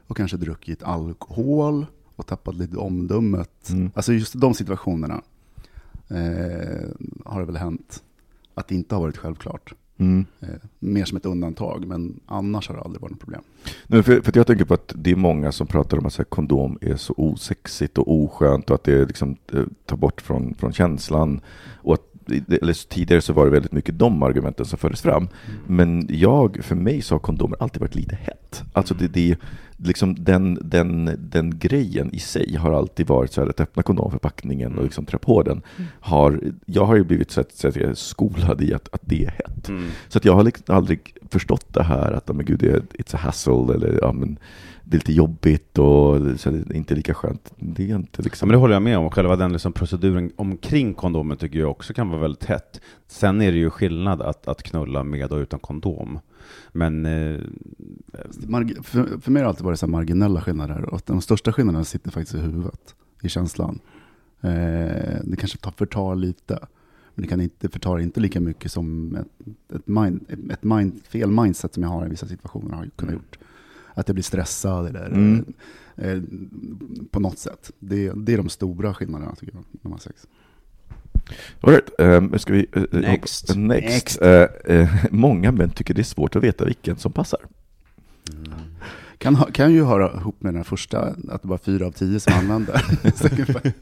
och 0.06 0.16
kanske 0.16 0.37
druckit 0.37 0.82
alkohol 0.82 1.87
och 2.16 2.26
tappat 2.26 2.54
lite 2.54 2.76
omdömet. 2.76 3.70
Mm. 3.70 3.90
Alltså 3.94 4.12
just 4.12 4.40
de 4.40 4.54
situationerna 4.54 5.22
eh, 6.08 6.88
har 7.25 7.40
det 7.40 7.46
väl 7.46 7.56
hänt 7.56 8.02
att 8.54 8.68
det 8.68 8.75
inte 8.75 8.94
har 8.94 9.02
varit 9.02 9.16
självklart. 9.16 9.75
Mm. 9.99 10.26
Eh, 10.40 10.49
mer 10.78 11.05
som 11.05 11.17
ett 11.17 11.26
undantag, 11.26 11.87
men 11.87 12.21
annars 12.26 12.69
har 12.69 12.76
det 12.76 12.83
aldrig 12.83 13.02
varit 13.02 13.11
något 13.11 13.21
problem. 13.21 13.43
Nej, 13.87 14.02
för, 14.02 14.21
för 14.21 14.33
jag 14.37 14.47
tänker 14.47 14.64
på 14.64 14.75
att 14.75 14.93
det 14.97 15.11
är 15.11 15.17
många 15.17 15.52
som 15.52 15.67
pratar 15.67 15.99
om 15.99 16.07
att 16.07 16.12
så 16.12 16.23
här, 16.23 16.25
kondom 16.25 16.78
är 16.81 16.97
så 16.97 17.14
osexigt 17.17 17.99
och 17.99 18.14
oskönt 18.14 18.71
och 18.71 18.75
att 18.75 18.85
det 18.85 19.05
liksom 19.05 19.37
eh, 19.52 19.62
tar 19.87 19.97
bort 19.97 20.21
från, 20.21 20.55
från 20.55 20.73
känslan. 20.73 21.40
Och 21.76 21.95
att, 21.95 22.02
eller 22.62 22.88
tidigare 22.88 23.21
så 23.21 23.33
var 23.33 23.45
det 23.45 23.50
väldigt 23.50 23.73
mycket 23.73 23.99
de 23.99 24.23
argumenten 24.23 24.67
som 24.67 24.78
fördes 24.78 25.00
fram. 25.00 25.28
Men 25.67 26.07
jag, 26.11 26.59
för 26.62 26.75
mig 26.75 27.02
så 27.02 27.14
har 27.14 27.19
kondomer 27.19 27.62
alltid 27.62 27.81
varit 27.81 27.95
lite 27.95 28.17
hett. 28.17 28.62
Alltså 28.73 28.95
det, 28.95 29.09
det, 29.09 29.37
liksom 29.78 30.25
den, 30.25 30.58
den, 30.62 31.11
den 31.18 31.58
grejen 31.58 32.14
i 32.14 32.18
sig 32.18 32.56
har 32.56 32.73
alltid 32.73 33.06
varit 33.06 33.32
så 33.32 33.40
här 33.40 33.49
att 33.49 33.61
öppna 33.61 33.82
kondomförpackningen 33.82 34.78
och 34.78 34.85
liksom 34.85 35.06
trä 35.06 35.18
på 35.18 35.42
den. 35.42 35.62
Har, 36.00 36.40
jag 36.66 36.85
har 36.85 36.97
ju 36.97 37.04
blivit 37.04 37.30
så 37.30 37.40
att, 37.40 37.52
så 37.52 37.68
att 37.68 37.76
jag 37.76 37.90
är 37.90 37.94
skolad 37.94 38.62
i 38.62 38.75
att, 38.75 38.88
att 38.94 39.02
det 39.04 39.25
är 39.25 39.30
hett. 39.30 39.70
Så 40.08 40.18
att 40.18 40.25
jag 40.25 40.35
har 40.35 40.42
liksom 40.42 40.75
aldrig 40.75 41.14
förstått 41.30 41.66
det 41.75 41.82
här 41.82 42.12
att, 42.12 42.25
ja, 42.26 42.32
men 42.32 42.47
gud, 42.47 42.58
det 42.58 42.70
är, 42.70 42.80
it's 42.80 43.14
a 43.14 43.18
hassle, 43.23 43.75
eller 43.75 43.99
ja, 44.02 44.12
men 44.12 44.38
det 44.85 44.97
är 44.97 44.99
lite 44.99 45.12
jobbigt 45.12 45.78
och 45.78 46.16
så 46.40 46.50
det 46.50 46.59
är 46.59 46.76
inte 46.76 46.94
lika 46.94 47.14
skönt. 47.14 47.53
Det 47.57 47.90
är 47.90 47.96
inte 47.96 48.09
Ja, 48.22 48.24
liksom... 48.24 48.48
men 48.48 48.53
det 48.53 48.61
håller 48.61 48.74
jag 48.74 48.83
med 48.83 48.98
om. 48.98 49.11
Själva 49.11 49.37
den 49.37 49.53
liksom 49.53 49.72
proceduren 49.72 50.33
omkring 50.37 50.94
kondomen 50.94 51.37
tycker 51.37 51.59
jag 51.59 51.70
också 51.70 51.94
kan 51.94 52.09
vara 52.09 52.20
väldigt 52.20 52.44
hett. 52.44 52.81
Sen 53.07 53.42
är 53.42 53.53
det 53.53 53.59
ju 53.59 53.70
skillnad 53.70 54.22
att, 54.22 54.48
att 54.48 54.62
knulla 54.62 55.05
med 55.05 55.33
och 55.33 55.38
utan 55.38 55.61
kondom. 55.61 56.18
Men 56.72 57.06
eh, 57.06 57.40
för, 58.82 59.20
för 59.20 59.30
mig 59.30 59.40
har 59.40 59.44
det 59.44 59.48
alltid 59.48 59.64
varit 59.64 59.78
så 59.78 59.87
här 59.87 59.90
marginella 59.90 60.40
skillnader 60.40 60.82
och 60.94 61.02
de 61.06 61.20
största 61.20 61.52
skillnaderna 61.52 61.84
sitter 61.84 62.11
faktiskt 62.11 62.34
i 62.34 62.38
huvudet, 62.38 62.94
i 63.22 63.28
känslan. 63.28 63.80
Eh, 64.40 64.50
det 65.24 65.37
kanske 65.38 65.58
tar, 65.58 65.70
förtar 65.70 66.14
lite, 66.14 66.58
men 67.14 67.22
det 67.22 67.28
kan 67.28 67.40
inte 67.40 67.68
förtar 67.68 67.98
inte 67.98 68.20
lika 68.20 68.40
mycket 68.40 68.72
som 68.72 69.16
ett, 69.16 69.26
ett, 69.74 69.87
mind, 69.87 70.26
ett, 70.50 70.62
mind, 70.64 71.00
fel 71.08 71.30
mindset 71.30 71.74
som 71.74 71.82
jag 71.82 71.90
har 71.90 72.06
i 72.06 72.08
vissa 72.08 72.26
situationer 72.26 72.76
har 72.76 72.90
kunnat 72.96 73.14
gjort. 73.14 73.38
Att 73.94 74.08
jag 74.08 74.14
blir 74.14 74.24
stressad 74.24 74.87
eller 74.87 75.06
Mm. 75.06 75.44
eh, 75.96 76.22
på 77.11 77.20
något 77.20 77.38
sätt. 77.38 77.70
Det, 77.78 78.12
det 78.16 78.32
är 78.32 78.37
de 78.37 78.48
stora 78.48 78.94
skillnaderna 78.94 79.34
tycker 79.34 79.54
jag, 79.54 79.64
man 79.82 79.92
har 79.92 79.98
sex. 79.98 80.26
All 81.61 81.73
right, 81.73 81.91
um, 81.99 82.38
ska 82.38 82.53
vi... 82.53 82.67
eh, 82.73 82.83
eh, 82.83 83.01
Next. 83.01 83.49
hoppa- 83.51 83.59
next. 83.59 83.93
Next. 83.93 84.23
Eh, 84.23 84.77
eh, 84.77 84.88
många 85.11 85.53
män 85.53 85.71
tycker 85.71 85.95
det 85.95 86.01
är 86.01 86.05
svårt 86.05 86.37
att 86.37 86.43
veta 86.45 86.64
vilken 86.64 86.97
som 86.97 87.12
passar. 87.12 87.41
Kan, 89.19 89.35
ha- 89.37 89.49
kan 89.53 89.73
ju 89.73 89.85
höra 89.85 90.12
ihop 90.21 90.43
med 90.43 90.55
den 90.55 90.64
första, 90.64 91.01
att 91.29 91.43
det 91.43 91.49
var 91.49 91.59
fyra 91.59 91.87
av 91.87 91.91
tio 91.91 92.21
som 92.21 92.51
ungefär. 92.51 92.83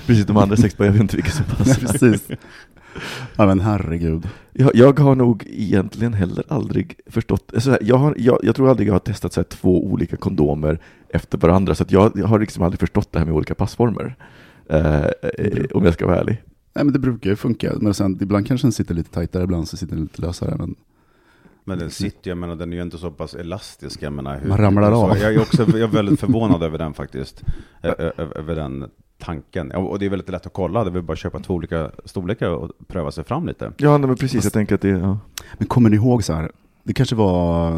Precis, 0.06 0.26
de 0.26 0.36
andra 0.36 0.56
sex 0.56 0.76
bara, 0.76 0.84
jag 0.84 0.92
vet 0.92 1.00
inte 1.02 1.16
vilken 1.16 1.32
som 1.32 1.44
passar. 1.44 1.80
precis. 1.86 2.28
Ja 3.36 3.46
men 3.46 3.60
herregud. 3.60 4.28
Jag, 4.52 4.70
jag 4.74 4.98
har 4.98 5.14
nog 5.14 5.44
egentligen 5.46 6.14
heller 6.14 6.44
aldrig 6.48 6.96
förstått, 7.06 7.52
så 7.58 7.70
här, 7.70 7.78
jag, 7.82 7.96
har, 7.96 8.14
jag, 8.18 8.38
jag 8.42 8.56
tror 8.56 8.70
aldrig 8.70 8.88
jag 8.88 8.92
har 8.94 8.98
testat 8.98 9.32
så 9.32 9.40
här, 9.40 9.44
två 9.44 9.84
olika 9.86 10.16
kondomer 10.16 10.78
efter 11.08 11.38
varandra, 11.38 11.74
så 11.74 11.82
att 11.82 11.90
jag, 11.92 12.12
jag 12.14 12.26
har 12.26 12.38
liksom 12.38 12.62
aldrig 12.62 12.80
förstått 12.80 13.12
det 13.12 13.18
här 13.18 13.26
med 13.26 13.34
olika 13.34 13.54
passformer. 13.54 14.14
Eh, 14.70 15.04
eh, 15.04 15.64
om 15.74 15.84
jag 15.84 15.94
ska 15.94 16.06
vara 16.06 16.20
ärlig. 16.20 16.42
Nej 16.76 16.84
men 16.84 16.92
det 16.92 16.98
brukar 16.98 17.30
ju 17.30 17.36
funka. 17.36 17.72
Men 17.80 17.94
sen, 17.94 18.18
ibland 18.20 18.46
kanske 18.46 18.66
den 18.66 18.72
sitter 18.72 18.94
lite 18.94 19.10
tajtare, 19.10 19.42
ibland 19.42 19.68
så 19.68 19.76
sitter 19.76 19.94
den 19.94 20.02
lite 20.04 20.22
lösare. 20.22 20.56
Men 20.58 20.74
Men 21.64 21.78
den 21.78 21.90
sitter, 21.90 22.30
jag 22.30 22.38
menar 22.38 22.56
den 22.56 22.72
är 22.72 22.76
ju 22.76 22.82
inte 22.82 22.98
så 22.98 23.10
pass 23.10 23.34
elastisk, 23.34 24.02
jag 24.02 24.12
menar 24.12 24.38
hur, 24.38 24.48
Man 24.48 24.58
ramlar 24.58 24.92
så, 24.92 25.06
av. 25.06 25.18
Jag 25.18 25.34
är 25.34 25.40
också 25.40 25.62
jag 25.62 25.80
är 25.80 25.86
väldigt 25.86 26.20
förvånad 26.20 26.62
över 26.62 26.78
den 26.78 26.94
faktiskt. 26.94 27.42
Över 27.82 28.54
den 28.54 28.84
tanken. 29.18 29.72
Och 29.72 29.98
det 29.98 30.06
är 30.06 30.10
väldigt 30.10 30.28
lätt 30.28 30.46
att 30.46 30.52
kolla, 30.52 30.84
det 30.84 30.90
väl 30.90 31.02
bara 31.02 31.16
köpa 31.16 31.38
två 31.38 31.54
olika 31.54 31.90
storlekar 32.04 32.50
och 32.50 32.70
pröva 32.86 33.10
sig 33.10 33.24
fram 33.24 33.46
lite. 33.46 33.72
Ja, 33.76 33.98
men 33.98 34.16
precis, 34.16 34.44
jag 34.44 34.52
tänker 34.52 34.74
att 34.74 34.80
det, 34.80 34.88
ja. 34.88 35.18
Men 35.58 35.66
kommer 35.66 35.90
ni 35.90 35.96
ihåg 35.96 36.24
så 36.24 36.32
här, 36.32 36.50
det 36.86 36.92
kanske 36.94 37.14
var 37.14 37.70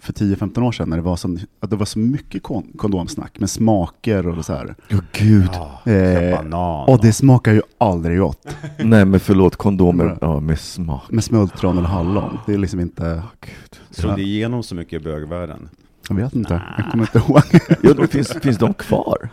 för 0.00 0.12
10-15 0.12 0.62
år 0.62 0.72
sedan 0.72 0.88
när 0.90 0.96
det 0.96 1.02
var, 1.02 1.16
så, 1.16 1.38
att 1.60 1.70
det 1.70 1.76
var 1.76 1.86
så 1.86 1.98
mycket 1.98 2.42
kon 2.42 2.72
kondomsnack 2.76 3.40
med 3.40 3.50
smaker 3.50 4.28
och 4.28 4.44
så 4.44 4.52
här. 4.52 4.74
Ja, 4.88 4.98
gud. 5.12 5.50
Eh, 5.84 6.36
banan. 6.36 6.88
och 6.88 7.00
det 7.02 7.12
smakar 7.12 7.52
ju 7.52 7.62
aldrig 7.78 8.18
gott. 8.18 8.46
Nej, 8.78 9.04
men 9.04 9.20
förlåt, 9.20 9.56
kondomer 9.56 10.04
Bra. 10.04 10.16
ja, 10.20 10.40
med 10.40 10.58
smak. 10.60 11.10
Med 11.10 11.24
smultron 11.24 11.78
eller 11.78 11.88
hallon. 11.88 12.38
Det 12.46 12.54
är 12.54 12.58
liksom 12.58 12.80
inte, 12.80 13.22
Gud. 13.40 13.80
Slog 13.90 14.16
det 14.16 14.22
igenom 14.22 14.62
så 14.62 14.74
mycket 14.74 15.00
i 15.00 15.04
bögvärlden? 15.04 15.68
jag 16.08 16.16
vet 16.16 16.34
inte, 16.34 16.62
jag 16.76 16.90
kommer 16.90 17.04
inte 17.04 17.18
ihåg. 17.18 17.42
Ja, 17.82 17.94
men 17.98 18.08
finns, 18.08 18.32
finns 18.32 18.58
de 18.58 18.74
kvar? 18.74 19.28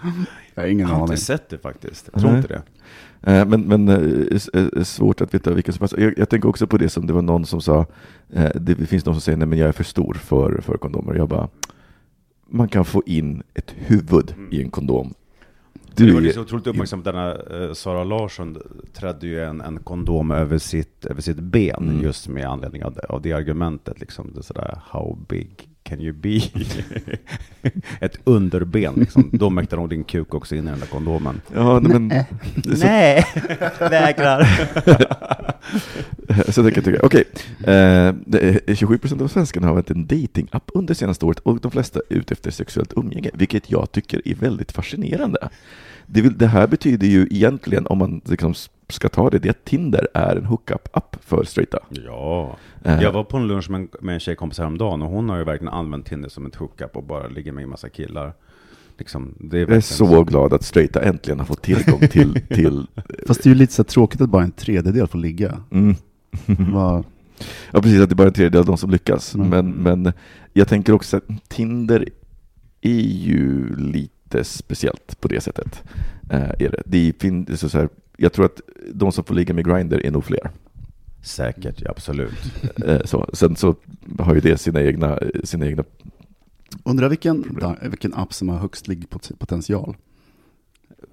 Jag 0.55 0.63
har 0.63 0.67
ingen 0.67 0.87
Jag 0.87 0.95
har 0.95 1.01
aning. 1.03 1.11
inte 1.13 1.25
sett 1.25 1.49
det 1.49 1.57
faktiskt. 1.57 2.09
Jag 2.13 2.21
tror 2.21 2.31
Nej. 2.31 2.41
inte 2.41 2.53
det. 2.53 2.61
Eh, 3.23 3.45
Men, 3.45 3.61
men 3.61 3.87
eh, 3.89 4.83
svårt 4.83 5.21
att 5.21 5.33
veta 5.33 5.53
vilka 5.53 5.71
som 5.71 5.79
passar. 5.79 5.97
Jag, 5.97 6.13
jag 6.17 6.29
tänker 6.29 6.49
också 6.49 6.67
på 6.67 6.77
det 6.77 6.89
som 6.89 7.07
det 7.07 7.13
var 7.13 7.21
någon 7.21 7.45
som 7.45 7.61
sa, 7.61 7.85
eh, 8.33 8.49
det 8.55 8.75
finns 8.75 9.05
någon 9.05 9.15
som 9.15 9.21
säger 9.21 9.37
nej 9.37 9.47
men 9.47 9.59
jag 9.59 9.67
är 9.67 9.71
för 9.71 9.83
stor 9.83 10.13
för, 10.13 10.61
för 10.61 10.77
kondomer. 10.77 11.15
Jag 11.15 11.29
bara, 11.29 11.49
man 12.49 12.67
kan 12.67 12.85
få 12.85 13.03
in 13.05 13.43
ett 13.53 13.73
huvud 13.77 14.33
i 14.51 14.61
en 14.61 14.69
kondom. 14.71 15.13
det 15.95 16.11
var 16.11 16.21
Du, 16.21 16.33
så 16.33 16.41
otroligt 16.41 16.67
uppmärksamt, 16.67 17.05
denna 17.05 17.31
eh, 17.35 17.73
Sara 17.73 18.03
Larsson 18.03 18.57
trädde 18.93 19.27
ju 19.27 19.43
en, 19.43 19.61
en 19.61 19.79
kondom 19.79 20.31
över 20.31 20.57
sitt, 20.57 21.05
över 21.05 21.21
sitt 21.21 21.39
ben 21.39 21.89
Mm. 21.89 22.01
just 22.01 22.27
med 22.27 22.45
anledning 22.45 22.83
av 22.83 22.93
det, 22.93 23.05
av 23.09 23.21
det 23.21 23.33
argumentet. 23.33 23.99
Liksom, 23.99 24.31
det 24.33 24.39
är 24.39 24.43
sådär, 24.43 24.79
how 24.89 25.17
big 25.29 25.69
can 25.83 26.01
you 26.01 26.13
be? 26.13 26.41
Ett 27.99 28.17
underben, 28.23 28.93
liksom. 28.95 29.29
då 29.33 29.49
mäktar 29.49 29.77
nog 29.77 29.89
din 29.89 30.03
kuk 30.03 30.33
också 30.33 30.55
in 30.55 30.67
i 30.67 30.71
den 30.71 30.79
där 30.79 30.87
kondomen. 30.87 31.41
ja, 31.53 31.79
nej, 31.79 31.99
men, 31.99 32.23
så, 32.77 32.85
Nej, 32.85 33.25
vägrar. 33.79 34.47
så 36.51 36.61
det 36.61 36.71
kan 36.71 36.83
jag 36.83 36.93
tycka. 36.93 37.05
Okej, 37.05 37.23
eh, 37.59 38.15
det 38.25 38.61
är 38.67 38.75
27 38.75 38.97
procent 38.97 39.21
av 39.21 39.27
svenskarna 39.27 39.67
har 39.67 39.73
varit 39.73 39.91
en 39.91 40.07
datingapp 40.07 40.71
under 40.73 40.93
senaste 40.93 41.25
året 41.25 41.39
och 41.39 41.59
de 41.59 41.71
flesta 41.71 41.99
är 42.09 42.15
ute 42.15 42.33
efter 42.33 42.51
sexuellt 42.51 42.93
umgänge, 42.95 43.29
vilket 43.33 43.71
jag 43.71 43.91
tycker 43.91 44.27
är 44.27 44.35
väldigt 44.35 44.71
fascinerande. 44.71 45.49
Det, 46.13 46.21
vill, 46.21 46.37
det 46.37 46.47
här 46.47 46.67
betyder 46.67 47.07
ju 47.07 47.27
egentligen, 47.31 47.87
om 47.87 47.97
man 47.97 48.21
liksom 48.25 48.53
ska 48.89 49.09
ta 49.09 49.29
det, 49.29 49.39
det 49.39 49.47
är 49.47 49.51
att 49.51 49.65
Tinder 49.65 50.07
är 50.13 50.35
en 50.35 50.45
hookup-app 50.45 51.15
för 51.21 51.43
straighta. 51.43 51.79
Ja. 51.89 52.57
Eh, 52.83 53.01
Jag 53.01 53.11
var 53.11 53.23
på 53.23 53.37
en 53.37 53.47
lunch 53.47 53.69
med 53.69 53.81
en, 53.81 53.87
med 54.01 54.13
en 54.13 54.19
tjejkompis 54.19 54.57
häromdagen 54.59 55.01
och 55.01 55.09
hon 55.09 55.29
har 55.29 55.37
ju 55.37 55.43
verkligen 55.43 55.73
använt 55.73 56.05
Tinder 56.05 56.29
som 56.29 56.45
ett 56.45 56.55
hookup 56.55 56.95
och 56.95 57.03
bara 57.03 57.27
ligger 57.27 57.51
med 57.51 57.63
en 57.63 57.69
massa 57.69 57.89
killar. 57.89 58.33
Liksom, 58.97 59.33
det 59.39 59.57
är 59.57 59.59
Jag 59.59 59.69
är 59.69 59.73
verkligen 59.73 59.81
så 59.81 60.23
glad 60.23 60.53
att 60.53 60.63
straighta 60.63 61.01
äntligen 61.01 61.39
har 61.39 61.45
fått 61.45 61.61
tillgång 61.61 61.99
till... 61.99 62.33
till 62.49 62.87
Fast 63.27 63.43
det 63.43 63.47
är 63.47 63.51
ju 63.53 63.55
lite 63.55 63.73
så 63.73 63.83
tråkigt 63.83 64.21
att 64.21 64.29
bara 64.29 64.43
en 64.43 64.51
tredjedel 64.51 65.07
får 65.07 65.19
ligga. 65.19 65.57
mm. 65.71 65.95
Vad- 66.73 67.05
Ja, 67.71 67.81
precis, 67.81 68.01
att 68.01 68.09
det 68.09 68.13
är 68.13 68.15
bara 68.15 68.27
en 68.27 68.33
tredjedel 68.33 68.59
av 68.59 68.65
de 68.65 68.77
som 68.77 68.89
lyckas. 68.91 69.35
Mm. 69.35 69.49
Men, 69.49 69.69
men 69.71 70.13
jag 70.53 70.67
tänker 70.67 70.93
också 70.93 71.17
att 71.17 71.23
Tinder 71.47 72.09
är 72.81 73.01
ju 73.01 73.75
lite 73.75 74.12
speciellt 74.43 75.21
på 75.21 75.27
det 75.27 75.41
sättet. 75.41 75.83
Eh, 76.29 76.41
är 76.41 76.69
det. 76.69 76.81
Det 76.85 76.97
är, 76.97 77.55
så 77.55 77.77
här, 77.77 77.89
jag 78.17 78.33
tror 78.33 78.45
att 78.45 78.61
de 78.93 79.11
som 79.11 79.23
får 79.23 79.35
ligga 79.35 79.53
med 79.53 79.65
Grindr 79.67 80.05
är 80.05 80.11
nog 80.11 80.25
fler. 80.25 80.49
Säkert, 81.21 81.81
ja, 81.81 81.91
absolut. 81.91 82.33
Eh, 82.85 83.01
så. 83.05 83.29
Sen 83.33 83.55
så 83.55 83.75
har 84.19 84.35
ju 84.35 84.41
det 84.41 84.57
sina 84.57 84.81
egna, 84.81 85.19
sina 85.43 85.65
egna 85.65 85.83
Undrar 86.83 87.09
vilken, 87.09 87.59
vilken 87.81 88.13
app 88.13 88.33
som 88.33 88.49
har 88.49 88.57
högst 88.57 88.87
liggpotential? 88.87 89.95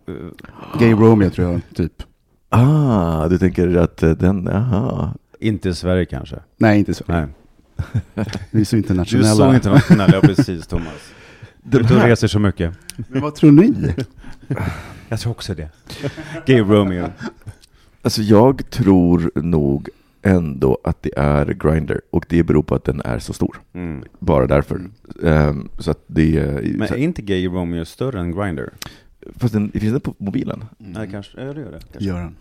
Eh, 0.08 0.78
Gay 0.78 0.92
Romeo 0.92 1.30
tror 1.30 1.52
jag, 1.52 1.60
typ. 1.74 2.02
Ah, 2.48 3.28
du 3.28 3.38
tänker 3.38 3.76
att 3.76 3.96
den, 3.96 4.48
aha. 4.48 5.14
Inte 5.40 5.68
i 5.68 5.74
Sverige 5.74 6.04
kanske. 6.04 6.36
Nej, 6.56 6.78
inte 6.78 6.94
så. 6.94 7.04
Nej. 7.06 7.26
Vi 8.50 8.60
är 8.60 8.64
så 8.64 8.76
Du 8.76 8.80
internationella. 8.80 9.28
är 9.30 9.34
så 9.34 9.54
internationell, 9.54 10.10
ja 10.12 10.20
precis 10.20 10.66
Thomas. 10.66 11.12
Du 11.62 11.78
Den 11.78 11.86
ute 11.86 11.96
och 11.96 12.02
reser 12.02 12.28
så 12.28 12.38
mycket. 12.38 12.74
Men 13.08 13.22
vad 13.22 13.34
tror 13.34 13.52
ni? 13.52 13.94
Jag 15.08 15.20
tror 15.20 15.30
också 15.30 15.54
det. 15.54 15.68
Gay 16.46 16.60
Romeo. 16.60 17.06
alltså 18.02 18.22
jag 18.22 18.70
tror 18.70 19.30
nog 19.34 19.88
ändå 20.22 20.78
att 20.84 21.02
det 21.02 21.12
är 21.16 21.46
Grindr 21.46 22.00
och 22.10 22.24
det 22.28 22.42
beror 22.42 22.62
på 22.62 22.74
att 22.74 22.84
den 22.84 23.00
är 23.04 23.18
så 23.18 23.32
stor. 23.32 23.60
Mm. 23.72 24.04
Bara 24.18 24.46
därför. 24.46 24.80
Ehm, 25.24 25.68
så 25.78 25.90
att 25.90 26.04
det 26.06 26.38
är... 26.38 26.74
Men 26.76 26.88
så, 26.88 26.94
är 26.94 26.98
inte 26.98 27.22
Gay 27.22 27.46
Romeo 27.46 27.84
större 27.84 28.20
än 28.20 28.36
Grindr? 28.36 28.68
fast 29.36 29.54
den, 29.54 29.70
finns 29.72 29.92
den 29.92 30.00
på 30.00 30.14
mobilen? 30.18 30.64
Nej, 30.78 31.08
kanske. 31.10 31.40
Ja, 31.40 31.52
det 31.52 31.60
gör 31.60 31.72
det. 31.72 31.80
Kanske. 31.92 32.04
Gör 32.04 32.18
den. 32.18 32.36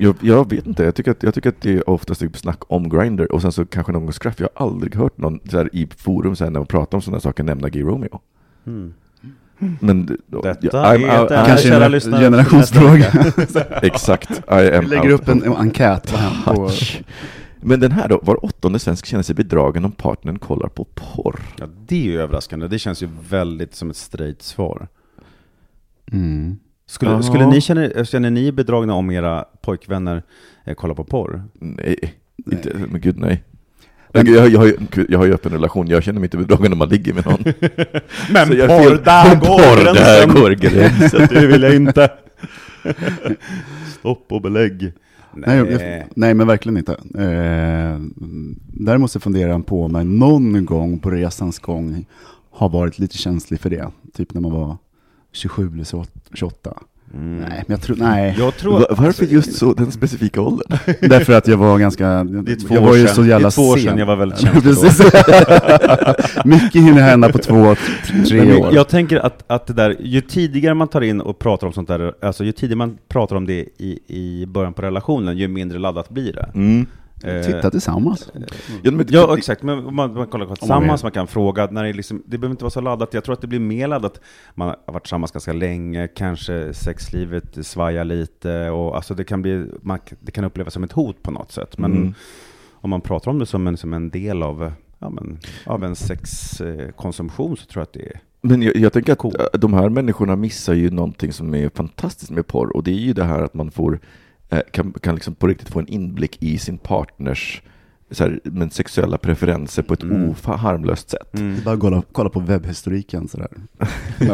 Jag, 0.00 0.16
jag 0.20 0.50
vet 0.50 0.66
inte, 0.66 0.84
jag 0.84 0.94
tycker, 0.94 1.10
att, 1.10 1.22
jag 1.22 1.34
tycker 1.34 1.48
att 1.48 1.60
det 1.60 1.74
är 1.76 1.90
oftast 1.90 2.20
typ 2.20 2.36
snack 2.36 2.58
om 2.68 2.88
Grindr 2.88 3.32
och 3.32 3.42
sen 3.42 3.52
så 3.52 3.66
kanske 3.66 3.92
någon 3.92 4.12
Scruff. 4.12 4.40
Jag 4.40 4.48
har 4.54 4.66
aldrig 4.66 4.94
hört 4.94 5.18
någon 5.18 5.40
så 5.50 5.56
här, 5.56 5.70
i 5.72 5.88
forum 5.96 6.36
så 6.36 6.44
här, 6.44 6.50
när 6.50 6.60
man 6.60 6.66
pratar 6.66 6.98
om 6.98 7.02
sådana 7.02 7.20
saker 7.20 7.44
nämna 7.44 7.68
Gay 7.68 7.82
Romeo. 7.82 8.20
Mm. 8.66 8.94
Men 9.80 10.06
Detta 10.42 10.94
I'm 10.94 11.06
är 11.06 11.20
out- 11.20 11.46
Kanske 11.46 11.74
en 11.74 12.20
generationsfråga. 12.20 13.12
Exakt, 13.82 14.30
I 14.30 14.74
am 14.74 14.80
Vi 14.80 14.86
lägger 14.86 15.12
out 15.12 15.20
upp 15.20 15.28
en, 15.28 15.42
en 15.42 15.56
enkät 15.56 16.14
på. 16.44 16.70
Men 17.60 17.80
den 17.80 17.92
här 17.92 18.08
då, 18.08 18.20
var 18.22 18.44
åttonde 18.44 18.78
svensk 18.78 19.06
känner 19.06 19.22
sig 19.22 19.34
bedragen 19.34 19.84
om 19.84 19.92
partnern 19.92 20.38
kollar 20.38 20.68
på 20.68 20.84
porr. 20.84 21.40
Ja, 21.56 21.66
det 21.86 21.96
är 21.96 22.04
ju 22.12 22.20
överraskande. 22.20 22.68
Det 22.68 22.78
känns 22.78 23.02
ju 23.02 23.08
väldigt 23.30 23.74
som 23.74 23.90
ett 23.90 23.96
straight 23.96 24.42
svar. 24.42 24.88
mm. 26.12 26.58
Skulle, 26.90 27.22
skulle 27.22 27.46
ni 27.46 27.60
känna, 27.60 28.04
känner 28.04 28.30
ni 28.30 28.52
bedragna 28.52 28.94
om 28.94 29.10
era 29.10 29.44
pojkvänner 29.62 30.22
eh, 30.64 30.74
kollar 30.74 30.94
på 30.94 31.04
porr? 31.04 31.42
Nej, 31.54 32.14
inte, 32.52 32.72
men 32.90 33.00
gud 33.00 33.18
nej. 33.18 33.42
Jag, 34.12 34.28
jag, 34.28 34.48
jag, 34.48 34.58
har 34.60 34.72
jag 35.08 35.18
har 35.18 35.26
ju 35.26 35.34
öppen 35.34 35.52
relation, 35.52 35.88
jag 35.88 36.02
känner 36.02 36.20
mig 36.20 36.26
inte 36.26 36.36
bedragen 36.36 36.72
om 36.72 36.78
man 36.78 36.88
ligger 36.88 37.14
med 37.14 37.26
någon. 37.26 37.42
Men 38.32 38.48
porr, 38.48 38.88
fel- 38.88 39.02
där 39.04 39.34
går 39.36 39.46
porr, 39.46 39.94
där 39.94 40.26
går 40.40 40.50
gränsen. 40.50 41.28
Det 41.30 41.46
vill 41.46 41.62
jag 41.62 41.74
inte. 41.74 42.10
Stopp 43.98 44.32
och 44.32 44.42
belägg. 44.42 44.92
Nej, 45.34 45.56
jag, 45.56 46.04
nej, 46.14 46.34
men 46.34 46.46
verkligen 46.46 46.78
inte. 46.78 46.92
Eh, 46.92 48.00
däremot 48.72 49.10
så 49.10 49.20
funderar 49.20 49.50
jag 49.50 49.66
på 49.66 49.84
om 49.84 49.94
jag 49.94 50.06
någon 50.06 50.64
gång 50.64 50.98
på 50.98 51.10
resans 51.10 51.58
gång 51.58 52.06
har 52.50 52.68
varit 52.68 52.98
lite 52.98 53.18
känslig 53.18 53.60
för 53.60 53.70
det. 53.70 53.90
Typ 54.14 54.34
när 54.34 54.40
man 54.40 54.52
var 54.52 54.76
27 55.38 55.72
eller 55.74 55.84
så- 55.84 56.04
28. 56.34 56.70
Mm. 57.14 57.36
Nej, 57.36 57.48
men 57.66 57.74
jag 57.74 57.80
tror, 57.82 57.96
nej. 57.96 58.34
Jag 58.38 58.56
tror 58.56 58.72
Va- 58.80 58.86
Varför 58.90 59.24
just 59.24 59.52
så, 59.56 59.72
den 59.72 59.92
specifika 59.92 60.40
åldern? 60.40 60.78
Därför 61.00 61.32
att 61.32 61.48
jag 61.48 61.56
var 61.56 61.78
ganska, 61.78 62.24
Det 62.24 62.52
är 62.52 62.56
två 62.68 62.74
jag 62.74 62.80
var 62.82 62.96
ju 62.96 63.06
så 63.08 63.24
jävla 63.24 63.38
det 63.38 63.46
är 63.48 63.50
två 63.50 63.62
år 63.62 63.76
sen. 63.76 63.84
sedan 63.84 63.98
jag 63.98 64.06
var 64.06 64.16
väldigt 64.16 64.38
känslig. 64.38 64.74
Mycket 66.44 66.82
hinner 66.82 67.02
hända 67.02 67.28
på 67.32 67.38
två, 67.38 67.74
tre 68.28 68.44
Men 68.44 68.56
år. 68.62 68.74
jag 68.74 68.88
tänker 68.88 69.16
att, 69.26 69.44
att 69.46 69.66
det 69.66 69.72
där, 69.72 69.96
ju 70.00 70.20
tidigare 70.20 70.74
man 70.74 70.88
tar 70.88 71.00
in 71.00 71.20
och 71.20 71.38
pratar 71.38 71.66
om 71.66 71.72
sånt 71.72 71.88
där, 71.88 72.12
alltså 72.22 72.44
ju 72.44 72.52
tidigare 72.52 72.76
man 72.78 72.98
pratar 73.08 73.36
om 73.36 73.46
det 73.46 73.54
i, 73.78 73.98
i 74.06 74.46
början 74.46 74.72
på 74.72 74.82
relationen, 74.82 75.36
ju 75.38 75.48
mindre 75.48 75.78
laddat 75.78 76.08
blir 76.10 76.32
det. 76.32 76.50
Mm. 76.54 76.86
Eh, 77.24 77.42
Titta 77.46 77.70
tillsammans. 77.70 78.30
Ja, 78.82 78.90
men, 78.90 79.06
Ja, 79.10 79.36
exakt. 79.38 79.62
Men 79.62 79.94
man, 79.94 80.14
man 80.14 80.26
kollar 80.26 80.46
man 80.46 80.56
tillsammans, 80.56 81.02
man 81.02 81.12
kan 81.12 81.26
fråga. 81.26 81.68
När 81.70 81.84
det, 81.84 81.92
liksom, 81.92 82.22
det 82.26 82.38
behöver 82.38 82.52
inte 82.52 82.64
vara 82.64 82.70
så 82.70 82.80
laddat. 82.80 83.14
Jag 83.14 83.24
tror 83.24 83.32
att 83.32 83.40
det 83.40 83.46
blir 83.46 83.60
mer 83.60 83.88
laddat. 83.88 84.20
Man 84.54 84.68
har 84.68 84.92
varit 84.92 85.02
tillsammans 85.02 85.32
ganska 85.32 85.52
länge, 85.52 86.08
kanske 86.08 86.74
sexlivet 86.74 87.66
svajar 87.66 88.04
lite. 88.04 88.70
Och, 88.70 88.96
alltså 88.96 89.14
det, 89.14 89.24
kan 89.24 89.42
bli, 89.42 89.66
man, 89.82 89.98
det 90.20 90.30
kan 90.32 90.44
upplevas 90.44 90.74
som 90.74 90.84
ett 90.84 90.92
hot 90.92 91.22
på 91.22 91.30
något 91.30 91.52
sätt. 91.52 91.78
Men 91.78 91.92
Mm. 91.92 92.14
om 92.72 92.90
man 92.90 93.00
pratar 93.00 93.30
om 93.30 93.38
det 93.38 93.46
som 93.46 93.66
en, 93.66 93.76
som 93.76 93.92
en 93.92 94.10
del 94.10 94.42
av, 94.42 94.72
ja, 94.98 95.10
men, 95.10 95.38
av 95.66 95.84
en 95.84 95.96
sexkonsumtion 95.96 97.56
så 97.56 97.66
tror 97.66 97.80
jag 97.80 97.82
att 97.82 97.92
det 97.92 98.06
är... 98.06 98.20
Men 98.40 98.62
jag, 98.62 98.76
jag 98.76 98.92
tänker 98.92 99.12
att 99.12 99.18
Cool. 99.18 99.34
äh, 99.40 99.58
de 99.58 99.74
här 99.74 99.88
människorna 99.88 100.36
missar 100.36 100.74
ju 100.74 100.90
någonting 100.90 101.32
som 101.32 101.54
är 101.54 101.68
fantastiskt 101.74 102.30
med 102.30 102.46
porr 102.46 102.76
och 102.76 102.84
det 102.84 102.90
är 102.90 102.94
ju 102.94 103.12
det 103.12 103.24
här 103.24 103.42
att 103.42 103.54
man 103.54 103.70
får 103.70 104.00
kan, 104.70 104.92
kan 104.92 105.14
liksom 105.14 105.34
på 105.34 105.46
riktigt 105.46 105.68
få 105.68 105.78
en 105.78 105.88
inblick 105.88 106.42
i 106.42 106.58
sin 106.58 106.78
partners 106.78 107.62
så 108.10 108.24
här, 108.24 108.40
men 108.44 108.70
sexuella 108.70 109.18
preferenser 109.18 109.82
på 109.82 109.94
ett 109.94 110.02
Mm. 110.02 110.30
ofa- 110.30 110.56
harmlöst 110.56 111.10
sätt. 111.10 111.28
Det 111.32 111.40
är 111.40 111.64
bara 111.64 111.74
att 111.74 111.80
kolla, 111.80 112.02
kolla 112.12 112.30
på 112.30 112.40
webbhistoriken 112.40 113.28
sådär. 113.28 113.48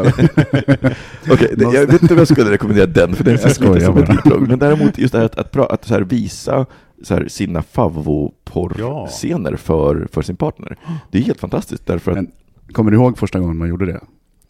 Okej, 1.31 1.55
det- 1.57 1.65
jag 1.75 1.87
vet 1.87 2.03
inte 2.03 2.15
om 2.15 2.19
jag 2.19 2.29
skulle 2.29 2.51
rekommendera 2.51 2.87
den, 2.87 3.15
för 3.15 3.25
den 3.25 3.33
Jag 3.33 3.41
känns 3.43 3.61
lite 3.61 3.81
som 3.81 3.97
ett 3.99 4.09
bidrag. 4.25 4.49
Men 4.49 4.59
däremot 4.59 4.99
just 4.99 5.13
det 5.13 5.19
här 5.19 5.25
att, 5.27 5.39
att, 5.39 5.53
pra- 5.53 5.67
att 5.73 5.85
så 5.85 5.95
här 5.95 6.01
visa 6.01 6.67
så 7.03 7.15
här, 7.15 7.29
sina 7.29 7.63
favvoporrscener 7.63 9.57
för, 9.57 10.09
för 10.13 10.23
sin 10.23 10.37
partner. 10.37 10.77
Det 11.11 11.19
är 11.19 11.23
helt 11.23 11.41
fantastiskt, 11.41 11.87
därför 11.87 12.11
att 12.11 12.17
Men 12.17 12.31
kommer 12.73 12.91
du 12.91 12.97
ihåg 12.97 13.19
första 13.19 13.41
gången 13.41 13.57
man 13.57 13.69
gjorde 13.69 13.87
det? 13.87 14.01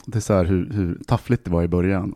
Det 0.07 0.17
är 0.19 0.21
så 0.21 0.33
här 0.35 0.45
hur, 0.45 0.71
hur 0.73 0.99
taffligt 1.07 1.45
det 1.45 1.51
var 1.51 1.63
i 1.63 1.69
början. 1.69 2.15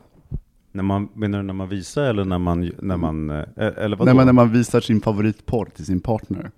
När 0.72 0.82
man, 0.82 1.08
menar 1.14 1.38
du 1.38 1.44
när 1.44 1.54
man 1.54 1.68
visar 1.68 2.02
eller 2.04 2.24
när 2.24 2.38
man, 2.38 2.70
när 2.82 2.96
man, 2.96 3.30
eh, 3.30 3.36
eller 3.56 3.96
vadå? 3.96 4.04
Nej, 4.04 4.14
men 4.14 4.26
när 4.26 4.32
man 4.32 4.52
visar 4.52 4.80
sin 4.80 5.00
favoritporr 5.00 5.68
till 5.76 5.84
sin 5.84 6.00
partner. 6.00 6.50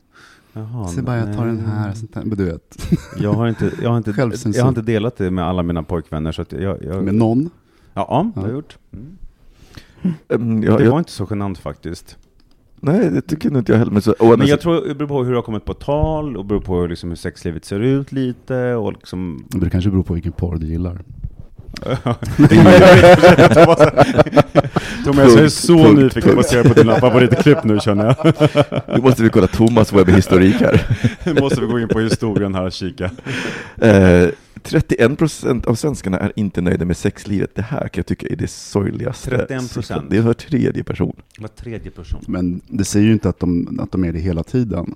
Jaha, 0.53 0.88
så 0.88 1.03
bara, 1.03 1.16
jag 1.18 1.37
tar 1.37 1.46
den 1.46 1.55
nej. 1.57 1.64
här, 1.66 1.92
sånt. 1.92 2.14
Men 2.14 2.29
du 2.38 2.44
vet. 2.44 2.90
Jag 3.18 3.33
har 3.33 3.49
inte, 3.49 3.73
jag 3.83 3.90
har 3.90 3.96
inte, 3.96 4.14
jag 4.55 4.62
har 4.64 4.68
inte 4.68 4.83
delat 4.83 5.16
det 5.16 5.31
med 5.31 5.44
alla 5.44 5.62
mina 5.62 5.83
pojkvänner 5.83 6.33
så 6.33 6.42
att 6.42 6.53
jag, 6.53 6.85
jag 6.85 7.05
Med 7.05 7.14
någon. 7.14 7.51
Ja, 7.94 8.31
det 8.35 8.40
har 8.40 8.46
Ja. 8.46 8.53
jag 8.53 8.57
gjort. 8.57 8.79
Mm. 8.92 10.14
mm, 10.29 10.62
jag, 10.62 10.79
Det 10.79 10.85
jag, 10.85 10.90
var 10.90 10.99
inte 10.99 11.11
så 11.12 11.27
genant 11.31 11.59
faktiskt. 11.59 12.18
Nej, 12.81 13.11
det 13.11 13.20
tycker 13.20 13.57
inte 13.57 13.73
jag 13.73 13.79
heller. 13.79 13.92
Men, 13.92 14.03
så, 14.03 14.14
Men 14.20 14.29
jag 14.29 14.40
sidan- 14.40 14.59
tror 14.59 14.88
det 14.88 14.94
beror 14.94 15.09
på 15.09 15.25
hur 15.25 15.31
det 15.31 15.37
har 15.38 15.42
kommit 15.42 15.64
på 15.64 15.75
tal 15.75 16.37
och 16.37 16.44
beror 16.44 16.61
på 16.61 16.87
liksom 16.87 17.09
hur 17.09 17.16
sexlivet 17.16 17.64
ser 17.64 17.81
ut 17.81 18.12
lite 18.12 18.75
och 18.75 18.92
liksom... 18.92 19.44
Men 19.51 19.61
Det 19.61 19.70
kanske 19.70 19.90
beror 19.90 20.03
på 20.03 20.14
vilken 20.14 20.33
porr 20.33 20.57
du 20.57 20.66
gillar. 20.66 21.03
Thomas, 25.05 25.35
jag 25.35 25.45
är 25.45 25.49
så 25.49 25.79
Punkt, 25.79 25.99
nyfiken 25.99 26.23
punkt. 26.23 26.37
baserat 26.37 26.69
på 26.69 26.75
dina 26.75 27.01
favoritklipp 27.01 27.65
nu 27.65 27.79
känner 27.81 28.05
jag. 28.05 28.35
Nu 28.97 29.03
måste 29.03 29.23
vi 29.23 29.29
kolla 29.31 29.47
Thomas 29.47 29.93
webbhistorik 29.93 30.55
här. 30.55 30.97
Nu 31.27 31.35
måste 31.41 31.61
vi 31.61 31.67
gå 31.67 31.81
in 31.81 31.89
på 31.89 32.01
historien 32.01 32.55
här 32.55 32.65
och 32.65 32.73
kika. 32.73 33.05
Eh, 33.77 34.29
31% 34.63 35.67
av 35.67 35.75
svenskarna 35.75 36.19
är 36.19 36.33
inte 36.37 36.61
nöjda 36.61 36.85
med 36.85 36.97
sexlivet. 36.97 37.55
Det 37.55 37.63
här 37.63 37.81
kan 37.81 37.91
jag 37.95 38.07
tycka 38.07 38.27
är 38.31 38.37
det 38.37 38.51
sorgligaste. 38.51 39.47
31%? 39.49 40.07
Det 40.11 40.17
är 40.17 40.21
var 40.23 40.33
tredje 40.35 40.85
person. 40.85 41.17
Var 41.39 41.49
tredje 41.49 41.91
person. 41.91 42.25
Men 42.29 42.61
det 42.69 42.85
säger 42.85 43.07
ju 43.07 43.13
inte 43.13 43.29
att 43.29 43.41
de, 43.41 43.79
att 43.83 43.93
de 43.93 44.05
är 44.05 44.13
det 44.13 44.19
hela 44.19 44.43
tiden. 44.43 44.95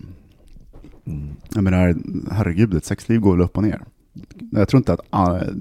Mm. 1.06 1.28
Jag 1.54 1.64
menar, 1.64 1.96
herregud, 2.32 2.74
ett 2.74 2.84
sexliv 2.84 3.20
går 3.20 3.32
väl 3.36 3.44
upp 3.44 3.56
och 3.56 3.62
ner. 3.62 3.80
Jag 4.50 4.68
tror 4.68 4.78
inte 4.78 4.92
att, 4.92 5.00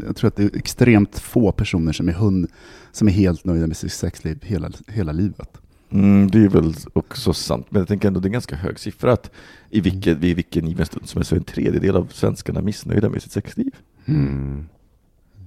jag 0.05 0.15
tror 0.15 0.27
att 0.27 0.35
det 0.35 0.43
är 0.43 0.57
extremt 0.57 1.19
få 1.19 1.51
personer 1.51 1.91
som 1.91 2.09
är, 2.09 2.13
hund, 2.13 2.47
som 2.91 3.07
är 3.07 3.11
helt 3.11 3.45
nöjda 3.45 3.67
med 3.67 3.77
sitt 3.77 3.93
sexliv 3.93 4.39
hela, 4.41 4.71
hela 4.87 5.11
livet. 5.11 5.57
Mm, 5.89 6.31
det 6.31 6.43
är 6.43 6.49
väl 6.49 6.73
också 6.93 7.33
sant, 7.33 7.65
men 7.69 7.79
jag 7.79 7.87
tänker 7.87 8.07
ändå 8.07 8.19
det 8.19 8.25
är 8.25 8.29
en 8.29 8.33
ganska 8.33 8.55
hög 8.55 8.79
siffra 8.79 9.13
att 9.13 9.31
i 9.69 9.81
vilken, 9.81 10.19
vid 10.19 10.35
vilken 10.35 10.67
given 10.67 10.85
stund 10.85 11.09
som 11.09 11.19
är 11.19 11.23
så 11.25 11.35
är 11.35 11.39
en 11.39 11.45
tredjedel 11.45 11.95
av 11.95 12.07
svenskarna 12.11 12.61
missnöjda 12.61 13.09
med 13.09 13.21
sitt 13.21 13.31
sexliv. 13.31 13.71
Mm. 14.05 14.65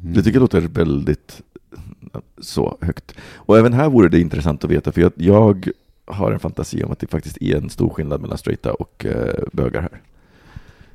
Det 0.01 0.23
tycker 0.23 0.37
jag 0.37 0.41
låter 0.41 0.61
väldigt 0.61 1.43
så 2.39 2.79
högt. 2.81 3.15
Och 3.35 3.59
även 3.59 3.73
här 3.73 3.89
vore 3.89 4.09
det 4.09 4.21
intressant 4.21 4.65
att 4.65 4.71
veta, 4.71 4.93
för 4.93 5.01
jag, 5.01 5.13
jag 5.17 5.71
har 6.07 6.33
en 6.33 6.41
fantasi 6.41 6.85
om 6.85 6.93
att 6.93 6.99
det 6.99 7.07
faktiskt 7.07 7.43
är 7.43 7.57
en 7.57 7.71
stor 7.71 7.91
skillnad 7.91 8.21
mellan 8.21 8.39
straighta 8.39 8.73
och 8.73 9.07
eh, 9.07 9.45
bögar 9.53 9.83
här. 9.83 10.03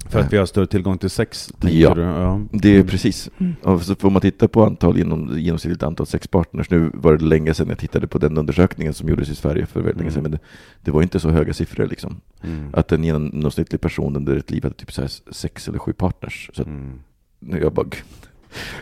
För 0.10 0.20
att 0.20 0.34
vi 0.34 0.38
har 0.38 0.46
större 0.46 0.68
tillgång 0.68 0.98
till 0.98 1.10
sex? 1.10 1.54
Ja. 1.62 1.94
du? 1.94 2.02
ja. 2.02 2.42
Det 2.52 2.78
är 2.78 2.84
precis. 2.84 3.30
Och 3.62 3.82
så 3.82 3.96
får 3.96 4.10
man 4.10 4.22
titta 4.22 4.48
på 4.48 4.66
antal 4.66 4.98
genom, 4.98 5.40
genomsnittligt 5.40 5.84
antal 5.84 6.08
sexpartners. 6.08 6.70
Nu 6.70 6.92
var 6.94 7.18
det 7.18 7.26
länge 7.26 7.54
sedan 7.54 7.70
jag 7.70 7.78
tittade 7.78 8.08
på 8.08 8.18
den 8.18 8.38
undersökningen 8.38 8.94
som 8.94 9.10
gjordes 9.10 9.30
i 9.30 9.36
Sverige 9.36 9.66
för 9.66 9.80
väldigt 9.82 9.98
länge 9.98 10.12
sedan, 10.12 10.20
Mm. 10.20 10.32
men 10.32 10.40
det, 10.40 10.46
det 10.82 10.92
var 10.92 11.02
inte 11.02 11.20
så 11.20 11.30
höga 11.30 11.54
siffror 11.54 11.88
liksom. 11.88 12.22
Mm. 12.44 12.70
Att 12.74 12.92
en 12.92 13.04
genomsnittlig 13.04 13.82
person 13.82 14.16
under 14.16 14.36
ett 14.38 14.52
liv 14.52 14.64
hade 14.64 14.76
typ 14.76 14.92
så 14.92 15.08
sex 15.32 15.68
eller 15.68 15.80
sju 15.80 15.94
partners. 15.94 16.50
Så 16.54 16.62
att 16.62 16.68
Mm. 16.68 17.00
nu 17.40 17.60
jag 17.60 17.74
bara, 17.74 17.88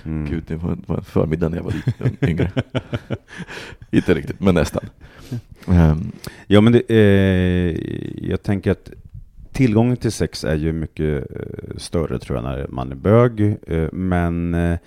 Mm. 0.05 0.29
gud, 0.29 0.43
det 0.47 0.55
var, 0.55 0.77
var 0.85 1.01
förmiddag 1.01 1.49
när 1.49 1.57
jag 1.57 1.63
var 1.63 1.73
yngre. 2.29 2.51
inte 3.91 4.13
riktigt, 4.13 4.39
men 4.39 4.55
nästan. 4.55 4.83
Ehm, 5.67 6.11
Ja, 6.47 6.61
men 6.61 6.73
det, 6.73 6.81
eh, 6.89 8.29
jag 8.29 8.43
tänker 8.43 8.71
att 8.71 8.91
tillgången 9.59 9.97
till 9.97 10.11
sex 10.11 10.43
är 10.43 10.55
ju 10.55 10.73
mycket 10.73 11.31
eh, 11.31 11.77
större 11.77 12.19
tror 12.19 12.37
jag 12.37 12.43
när 12.43 12.67
man 12.67 12.91
är 12.91 12.95
bög. 12.95 13.57
Eh, 13.67 13.89
men 13.91 14.53
eh, 14.53 14.77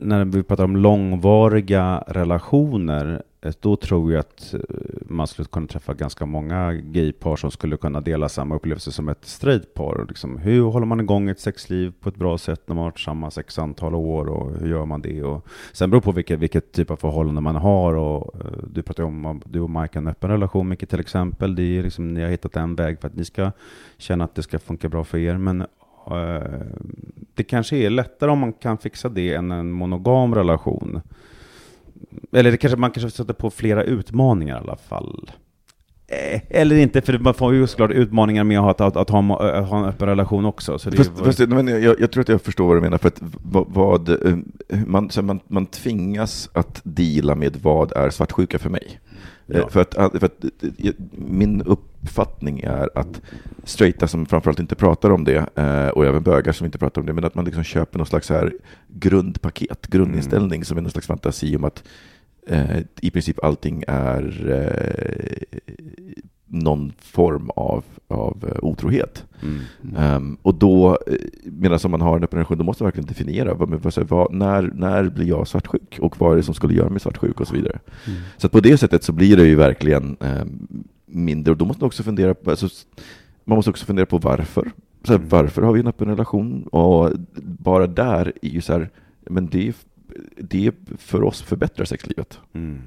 när 0.00 0.24
vi 0.24 0.42
pratar 0.42 0.64
om 0.64 0.76
långvariga 0.76 2.04
relationer, 2.06 3.22
Eh, 3.42 3.52
då 3.60 3.76
tror 3.76 4.12
jag 4.12 4.20
att 4.20 4.54
eh, 4.54 4.60
man 5.06 5.26
skulle 5.26 5.46
kunna 5.46 5.66
träffa 5.66 5.94
ganska 5.94 6.26
många 6.26 6.72
gaypar 6.72 7.36
som 7.36 7.50
skulle 7.50 7.76
kunna 7.76 8.00
dela 8.00 8.28
samma 8.28 8.54
upplevelse 8.54 8.92
som 8.92 9.08
ett 9.08 9.24
straight 9.24 9.74
par. 9.74 10.06
Liksom, 10.08 10.38
hur 10.38 10.62
håller 10.62 10.86
man 10.86 11.00
igång 11.00 11.28
ett 11.28 11.40
sexliv 11.40 11.92
på 12.00 12.08
ett 12.08 12.16
bra 12.16 12.38
sätt 12.38 12.62
när 12.66 12.74
man 12.74 12.82
har 12.82 12.90
varit 12.90 12.96
tillsammans 12.96 13.38
x 13.38 13.58
antal 13.58 13.94
år 13.94 14.28
och 14.28 14.58
hur 14.58 14.68
gör 14.68 14.84
man 14.84 15.02
det? 15.02 15.22
Och 15.22 15.46
sen 15.72 15.90
beror 15.90 16.00
det 16.00 16.04
på 16.04 16.12
vilket, 16.12 16.38
vilket 16.38 16.72
typ 16.72 16.90
av 16.90 16.96
förhållande 16.96 17.40
man 17.40 17.56
har 17.56 17.94
och 17.94 18.34
eh, 18.40 18.64
du 18.72 18.82
pratar 18.82 19.02
ju 19.02 19.06
om 19.06 19.42
du 19.44 19.60
och 19.60 19.70
Mike 19.70 19.98
en 19.98 20.08
öppen 20.08 20.30
relation 20.30 20.68
mycket 20.68 20.90
till 20.90 21.00
exempel. 21.00 21.54
Det 21.54 21.78
är 21.78 21.82
liksom, 21.82 22.14
ni 22.14 22.22
har 22.22 22.30
hittat 22.30 22.56
en 22.56 22.74
väg 22.74 23.00
för 23.00 23.08
att 23.08 23.14
ni 23.14 23.24
ska 23.24 23.50
känna 23.98 24.24
att 24.24 24.34
det 24.34 24.42
ska 24.42 24.58
funka 24.58 24.88
bra 24.88 25.04
för 25.04 25.18
er. 25.18 25.38
Men 25.38 25.60
eh, 25.60 26.66
det 27.34 27.44
kanske 27.44 27.76
är 27.76 27.90
lättare 27.90 28.30
om 28.30 28.38
man 28.38 28.52
kan 28.52 28.78
fixa 28.78 29.08
det 29.08 29.34
än 29.34 29.50
en 29.50 29.72
monogam 29.72 30.34
relation. 30.34 31.00
Eller 32.32 32.50
det 32.50 32.56
kanske, 32.56 32.76
man 32.78 32.90
kanske 32.90 33.10
sätter 33.16 33.34
på 33.34 33.50
flera 33.50 33.84
utmaningar 33.84 34.56
i 34.56 34.60
alla 34.60 34.76
fall. 34.76 35.30
Eh, 36.06 36.40
Eller 36.50 36.76
inte, 36.76 37.00
för 37.00 37.18
man 37.18 37.34
får 37.34 37.54
ju 37.54 37.66
såklart 37.66 37.90
utmaningar 37.90 38.44
med 38.44 38.60
att, 38.60 38.80
att, 38.80 38.96
att, 38.96 39.10
ha, 39.10 39.40
att 39.50 39.68
ha 39.68 39.78
en 39.78 39.84
öppen 39.84 40.08
relation 40.08 40.44
också. 40.44 40.78
Så 40.78 40.90
Fast, 40.90 41.10
var- 41.10 41.24
fast, 41.24 41.38
men 41.48 41.68
jag, 41.68 42.00
jag 42.00 42.10
tror 42.10 42.20
att 42.20 42.28
jag 42.28 42.42
förstår 42.42 42.66
vad 42.66 42.76
du 42.76 42.80
menar, 42.80 42.98
för 42.98 43.08
att 43.08 43.20
vad, 43.42 43.66
vad, 43.68 44.08
eh, 44.08 44.36
man, 44.86 45.10
så 45.10 45.22
man, 45.22 45.40
man 45.48 45.66
tvingas 45.66 46.50
att 46.52 46.80
deala 46.84 47.34
med 47.34 47.56
vad 47.62 47.92
är 47.92 48.10
svartsjuka 48.10 48.58
för 48.58 48.70
mig. 48.70 49.00
Ja. 49.46 49.58
Eh, 49.58 49.68
För, 49.68 49.80
att, 49.80 49.94
för 49.94 50.24
att 50.24 50.44
eh, 50.44 50.92
min 51.12 51.60
uppfattning 52.02 52.60
är 52.60 52.90
att 52.94 53.20
straighta 53.64 54.08
som 54.08 54.26
framförallt 54.26 54.60
inte 54.60 54.74
pratar 54.74 55.10
om 55.10 55.24
det, 55.24 55.46
eh, 55.54 55.88
och 55.88 56.06
även 56.06 56.22
bögar 56.22 56.52
som 56.52 56.64
inte 56.64 56.78
pratar 56.78 57.00
om 57.00 57.06
det, 57.06 57.12
men 57.12 57.24
att 57.24 57.34
man 57.34 57.44
liksom 57.44 57.64
köper 57.64 57.98
någon 57.98 58.06
slags 58.06 58.30
här 58.30 58.52
grundpaket, 58.88 59.86
grundinställning 59.86 60.64
som 60.64 60.78
är 60.78 60.82
någon 60.82 60.90
slags 60.90 61.06
fantasi 61.06 61.56
om 61.56 61.64
att 61.64 61.84
eh, 62.46 62.78
i 63.00 63.10
princip 63.10 63.44
allting 63.44 63.84
är 63.88 64.50
eh, 64.50 65.62
någon 66.46 66.92
form 66.98 67.50
av, 67.50 67.84
av 68.08 68.44
eh, 68.48 68.64
otrohet. 68.64 69.24
Mm. 69.42 69.60
Ehm, 69.96 70.36
och 70.42 70.54
då, 70.54 70.98
eh, 71.06 71.14
medan 71.44 71.78
man 71.88 72.00
har 72.00 72.16
en 72.16 72.24
öppen 72.24 72.36
relation, 72.36 72.58
då 72.58 72.64
måste 72.64 72.82
man 72.82 72.86
verkligen 72.86 73.08
definiera 73.08 73.54
vad, 73.54 73.68
vad, 73.68 74.08
vad, 74.08 74.34
när, 74.34 74.62
när 74.74 75.08
blir 75.08 75.26
jag 75.26 75.48
svartsjuk 75.48 75.98
och 76.00 76.20
vad 76.20 76.32
är 76.32 76.36
det 76.36 76.42
som 76.42 76.54
skulle 76.54 76.74
göra 76.74 76.90
mig 76.90 77.00
svartsjuk 77.00 77.40
och 77.40 77.48
så 77.48 77.54
vidare. 77.54 77.78
Mm. 78.06 78.18
Så 78.36 78.48
på 78.48 78.60
det 78.60 78.78
sättet 78.78 79.04
så 79.04 79.12
blir 79.12 79.36
det 79.36 79.46
ju 79.46 79.54
verkligen 79.54 80.16
ehm, 80.20 80.68
mindre 81.12 81.50
och 81.50 81.56
då 81.56 81.64
måste 81.64 81.82
man 81.82 81.86
också 81.86 82.02
fundera 82.02 82.34
på, 82.34 82.50
alltså, 82.50 82.68
man 83.44 83.56
måste 83.56 83.70
också 83.70 83.86
fundera 83.86 84.06
på 84.06 84.18
varför. 84.18 84.70
Så 85.04 85.12
här, 85.12 85.18
Mm. 85.18 85.28
Varför 85.28 85.62
har 85.62 85.72
vi 85.72 85.80
en 85.80 85.86
öppen 85.86 86.08
relation? 86.08 86.62
Och 86.62 87.10
bara 87.42 87.86
där 87.86 88.32
är 88.42 88.48
ju 88.48 88.60
så 88.60 88.72
här, 88.72 88.90
men 89.20 89.46
det, 89.46 89.76
det 90.36 90.72
för 90.98 91.22
oss 91.22 91.42
förbättrar 91.42 91.84
sexlivet. 91.84 92.38
Mm. 92.52 92.82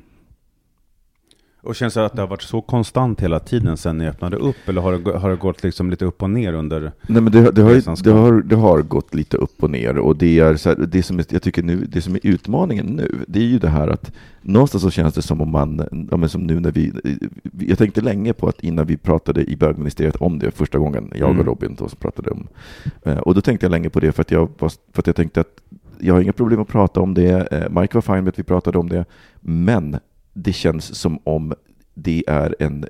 Och 1.66 1.76
känns 1.76 1.94
det 1.94 2.06
att 2.06 2.16
det 2.16 2.22
har 2.22 2.28
varit 2.28 2.42
så 2.42 2.62
konstant 2.62 3.22
hela 3.22 3.40
tiden 3.40 3.78
sedan 3.78 3.98
ni 3.98 4.08
öppnade 4.08 4.38
upp? 4.38 4.56
Eller 4.66 4.82
har 4.82 4.98
det, 4.98 5.18
har 5.18 5.30
det 5.30 5.36
gått 5.36 5.64
liksom 5.64 5.90
lite 5.90 6.06
upp 6.06 6.24
och 6.24 6.30
ner 6.30 6.54
under? 6.54 6.82
Nej, 6.82 7.22
men 7.22 7.32
det, 7.32 7.52
det, 7.52 7.62
har, 7.62 8.04
det, 8.04 8.12
har, 8.12 8.42
det 8.42 8.56
har 8.56 8.82
gått 8.82 9.14
lite 9.14 9.38
upp 9.38 9.64
och 9.64 9.70
ner 9.70 9.98
och 9.98 10.16
det 10.16 10.40
är 10.40 10.66
här, 10.66 10.86
det 10.86 11.04
som 11.04 11.20
är, 11.20 11.26
jag 11.30 11.42
tycker 11.42 11.64
nu, 11.64 11.86
det 11.86 12.02
som 12.02 12.16
är 12.16 12.20
utmaningen 12.24 12.86
nu, 12.86 13.26
det 13.28 13.40
är 13.40 13.44
ju 13.44 13.60
det 13.60 13.70
här 13.70 13.88
att 13.88 14.12
någonstans 14.42 14.84
så 14.84 14.92
känns 14.92 15.14
det 15.14 15.22
som 15.22 15.42
om 15.42 15.50
man, 15.50 16.08
ja, 16.12 16.18
men 16.18 16.30
som 16.30 16.42
nu 16.44 16.60
när 16.60 16.72
vi, 16.72 16.94
jag 17.60 17.78
tänkte 17.78 18.02
länge 18.02 18.34
på 18.34 18.48
att 18.48 18.64
innan 18.64 18.86
vi 18.86 18.98
pratade 18.98 19.44
i 19.44 19.56
bögministeriet 19.56 20.16
om 20.16 20.40
det 20.40 20.52
första 20.52 20.78
gången, 20.78 21.12
jag 21.16 21.30
Mm. 21.30 21.40
och 21.40 21.46
Robin 21.46 21.76
då, 21.80 21.90
som 21.90 21.98
pratade 21.98 22.32
om, 22.32 22.48
eh, 23.06 23.18
och 23.18 23.36
då 23.36 23.42
tänkte 23.42 23.66
jag 23.66 23.72
länge 23.72 23.90
på 23.90 24.00
det 24.00 24.12
för 24.12 24.22
att 24.22 24.32
jag, 24.32 24.50
var, 24.60 24.70
för 24.70 25.02
att 25.02 25.08
jag 25.08 25.16
tänkte 25.16 25.42
att 25.42 25.62
jag 26.00 26.14
har 26.14 26.22
inga 26.22 26.34
problem 26.34 26.62
att 26.62 26.68
prata 26.68 27.02
om 27.02 27.14
det, 27.14 27.48
eh, 27.52 27.82
Mike 27.82 27.98
var 27.98 28.02
fine 28.02 28.24
med 28.24 28.28
att 28.28 28.40
vi 28.40 28.44
pratade 28.44 28.78
om 28.78 28.90
det, 28.90 29.06
men 29.42 29.98
det 30.36 30.54
känns 30.54 30.96
som 30.96 31.20
om 31.24 31.54
det 31.94 32.24
är 32.28 32.56
en 32.60 32.86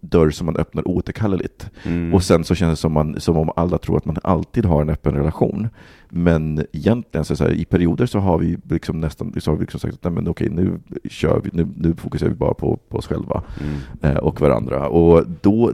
dörr 0.00 0.30
som 0.30 0.46
man 0.46 0.56
öppnar 0.56 0.88
oåterkalleligt. 0.88 1.70
Mm. 1.84 2.14
Och 2.14 2.22
sen 2.22 2.44
så 2.44 2.54
känns 2.54 2.78
det 2.78 2.80
som, 2.80 2.92
man, 2.92 3.20
som 3.20 3.36
om 3.36 3.50
alla 3.56 3.78
tror 3.78 3.96
att 3.96 4.04
man 4.04 4.16
alltid 4.22 4.64
har 4.64 4.82
en 4.82 4.90
öppen 4.90 5.14
relation. 5.14 5.68
Men 6.08 6.64
egentligen 6.72 7.24
så, 7.24 7.36
så 7.36 7.44
här, 7.44 7.52
i 7.52 7.64
perioder 7.64 8.06
så 8.06 8.18
har 8.18 8.38
vi 8.38 8.58
liksom 8.70 9.00
nästan 9.00 9.34
så 9.40 9.50
har 9.50 9.56
vi 9.56 9.60
liksom 9.60 9.80
sagt 9.80 9.94
att 9.94 10.04
nej, 10.04 10.12
men 10.12 10.28
okej, 10.28 10.50
nu, 10.50 10.80
kör 11.04 11.40
vi, 11.44 11.50
nu, 11.52 11.68
nu 11.76 11.96
fokuserar 11.96 12.30
vi 12.30 12.36
bara 12.36 12.54
på, 12.54 12.76
på 12.88 12.98
oss 12.98 13.06
själva 13.06 13.42
Mm. 13.60 13.76
eh, 14.16 14.22
och 14.22 14.40
varandra. 14.40 14.88
Och 14.88 15.24
då, 15.40 15.72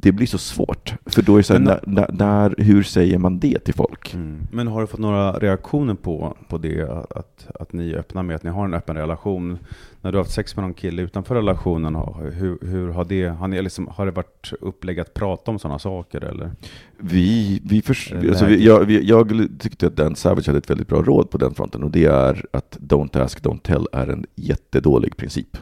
det 0.00 0.12
blir 0.12 0.26
så 0.26 0.38
svårt. 0.38 0.94
För 1.06 1.22
då 1.22 1.36
är 1.36 1.42
så 1.42 1.52
här, 1.52 1.60
när, 1.60 1.80
när, 1.86 2.10
när, 2.12 2.54
hur 2.58 2.82
säger 2.82 3.18
man 3.18 3.38
det 3.38 3.58
till 3.58 3.74
folk? 3.74 4.14
Mm. 4.14 4.46
Men 4.52 4.66
har 4.66 4.80
du 4.80 4.86
fått 4.86 5.00
några 5.00 5.32
reaktioner 5.32 5.94
på, 5.94 6.36
på 6.48 6.58
det, 6.58 6.82
att, 7.10 7.46
att 7.60 7.72
ni 7.72 7.90
är 7.90 7.96
öppna 7.96 8.22
med 8.22 8.36
att 8.36 8.42
ni 8.42 8.50
har 8.50 8.64
en 8.64 8.74
öppen 8.74 8.96
relation? 8.96 9.58
När 10.00 10.12
du 10.12 10.18
har 10.18 10.24
haft 10.24 10.34
sex 10.34 10.56
med 10.56 10.62
någon 10.62 10.74
kille 10.74 11.02
utanför 11.02 11.34
relationen, 11.34 11.94
hur, 12.32 12.58
hur 12.66 12.88
har, 12.88 13.04
det, 13.04 13.26
har, 13.26 13.48
ni 13.48 13.62
liksom, 13.62 13.88
har 13.88 14.06
det 14.06 14.12
varit 14.12 14.52
upplägg 14.60 15.00
att 15.00 15.14
prata 15.14 15.50
om 15.50 15.58
sådana 15.58 15.78
saker? 15.78 16.20
Eller? 16.20 16.50
Vi, 16.96 17.60
vi, 17.64 17.82
det 18.10 18.28
alltså 18.28 18.44
vi, 18.44 18.66
jag, 18.66 18.84
vi, 18.84 19.04
jag 19.04 19.48
tyckte 19.58 19.86
att 19.86 19.96
Dan 19.96 20.16
Savage 20.16 20.46
hade 20.46 20.58
ett 20.58 20.70
väldigt 20.70 20.88
bra 20.88 21.02
råd 21.02 21.30
på 21.30 21.38
den 21.38 21.54
fronten 21.54 21.82
och 21.82 21.90
det 21.90 22.04
är 22.04 22.46
att 22.50 22.78
don't 22.80 23.22
ask, 23.22 23.44
don't 23.44 23.60
tell 23.62 23.86
är 23.92 24.06
en 24.06 24.26
jättedålig 24.34 25.16
princip. 25.16 25.56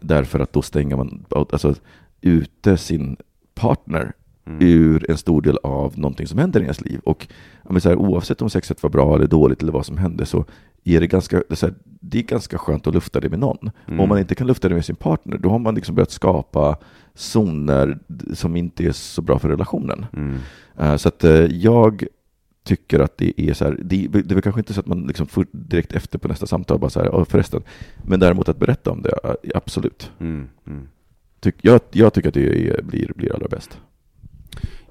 Därför 0.00 0.40
att 0.40 0.52
då 0.52 0.62
stänger 0.62 0.96
man 0.96 1.24
alltså, 1.30 1.74
ute 2.20 2.76
sin 2.76 3.16
partner 3.58 4.12
Mm. 4.46 4.58
ur 4.62 5.10
en 5.10 5.16
stor 5.18 5.42
del 5.42 5.58
av 5.62 5.98
någonting 5.98 6.26
som 6.26 6.38
händer 6.38 6.60
i 6.60 6.62
ens 6.62 6.80
liv. 6.80 7.00
Och 7.04 7.28
men 7.70 7.80
så 7.80 7.88
här, 7.88 7.96
oavsett 7.96 8.42
om 8.42 8.50
sexet 8.50 8.82
var 8.82 8.90
bra 8.90 9.14
eller 9.16 9.26
dåligt 9.26 9.62
eller 9.62 9.72
vad 9.72 9.86
som 9.86 9.98
hände 9.98 10.26
så 10.26 10.44
är 10.84 11.00
det 11.00 11.06
ganska, 11.06 11.36
det 11.36 11.44
är, 11.50 11.54
så 11.56 11.66
här, 11.66 11.74
det 11.84 12.18
är 12.18 12.22
ganska 12.22 12.58
skönt 12.58 12.86
att 12.86 12.94
lufta 12.94 13.20
det 13.20 13.28
med 13.28 13.38
någon. 13.38 13.70
Mm. 13.88 14.00
Om 14.00 14.08
man 14.08 14.18
inte 14.18 14.34
kan 14.34 14.46
lufta 14.46 14.68
det 14.68 14.74
med 14.74 14.84
sin 14.84 14.96
partner, 14.96 15.38
då 15.38 15.48
har 15.50 15.58
man 15.58 15.74
liksom 15.74 15.94
börjat 15.94 16.10
skapa 16.10 16.76
zoner 17.14 17.98
som 18.34 18.56
inte 18.56 18.84
är 18.86 18.92
så 18.92 19.22
bra 19.22 19.38
för 19.38 19.48
relationen. 19.48 20.06
Mm. 20.12 20.36
Eh, 20.78 20.96
Så 20.96 21.08
att 21.08 21.24
eh, 21.24 21.32
jag 21.44 22.04
tycker 22.64 23.00
att 23.00 23.18
det 23.18 23.40
är 23.40 23.52
så 23.54 23.64
här, 23.64 23.78
det, 23.84 24.06
det 24.08 24.30
är 24.30 24.34
väl 24.34 24.42
kanske 24.42 24.60
inte 24.60 24.74
så 24.74 24.80
att 24.80 24.86
man 24.86 25.06
liksom 25.06 25.26
får 25.26 25.46
direkt 25.52 25.92
efter 25.92 26.18
på 26.18 26.28
nästa 26.28 26.46
samtal 26.46 26.78
bara 26.78 26.90
så 26.90 27.00
här, 27.00 27.06
"Ja, 27.06 27.24
förresten, 27.24 27.62
men 28.04 28.20
däremot 28.20 28.48
att 28.48 28.58
berätta 28.58 28.90
om 28.90 29.02
det, 29.02 29.18
eh, 29.24 29.30
absolut. 29.54 30.10
Mm. 30.20 30.48
Mm. 30.66 30.88
Tyck, 31.40 31.54
jag, 31.62 31.80
jag 31.90 32.14
tycker 32.14 32.28
att 32.28 32.34
det 32.34 32.68
är, 32.68 32.82
blir, 32.82 33.12
blir 33.16 33.34
allra 33.34 33.48
bäst. 33.48 33.78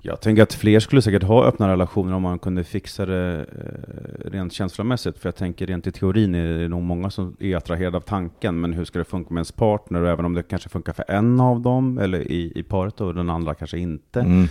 Jag 0.01 0.21
tänker 0.21 0.43
att 0.43 0.53
fler 0.53 0.79
skulle 0.79 1.01
säkert 1.01 1.23
ha 1.23 1.45
öppna 1.45 1.67
relationer 1.71 2.13
om 2.13 2.21
man 2.21 2.39
kunde 2.39 2.63
fixa 2.63 3.05
det 3.05 3.45
eh, 3.51 4.29
rent 4.29 4.53
känslomässigt. 4.53 5.19
För 5.19 5.27
jag 5.27 5.35
tänker 5.35 5.67
rent 5.67 5.87
i 5.87 5.91
teorin 5.91 6.35
är 6.35 6.57
det 6.57 6.67
nog 6.67 6.81
många 6.81 7.09
som 7.09 7.37
är 7.39 7.55
attraherade 7.55 7.97
av 7.97 8.01
tanken. 8.01 8.61
Men 8.61 8.73
hur 8.73 8.85
ska 8.85 8.99
det 8.99 9.05
funka 9.05 9.33
med 9.33 9.39
ens 9.39 9.51
partner? 9.51 10.01
Och 10.01 10.09
även 10.09 10.25
om 10.25 10.33
det 10.33 10.43
kanske 10.43 10.69
funkar 10.69 10.93
för 10.93 11.05
en 11.07 11.39
av 11.39 11.61
dem, 11.61 11.97
eller 11.97 12.31
i, 12.31 12.51
i 12.55 12.63
paret 12.63 13.01
och 13.01 13.15
den 13.15 13.29
andra 13.29 13.53
kanske 13.53 13.77
inte. 13.77 14.19
Mm. 14.19 14.47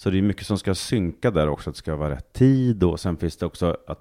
Så 0.00 0.10
det 0.10 0.18
är 0.18 0.22
mycket 0.22 0.46
som 0.46 0.58
ska 0.58 0.74
synka 0.74 1.30
där 1.30 1.48
också, 1.48 1.70
att 1.70 1.76
det 1.76 1.78
ska 1.78 1.96
vara 1.96 2.10
rätt 2.10 2.32
tid 2.32 2.82
och 2.84 3.00
sen 3.00 3.16
finns 3.16 3.36
det 3.36 3.46
också 3.46 3.76
att 3.86 4.00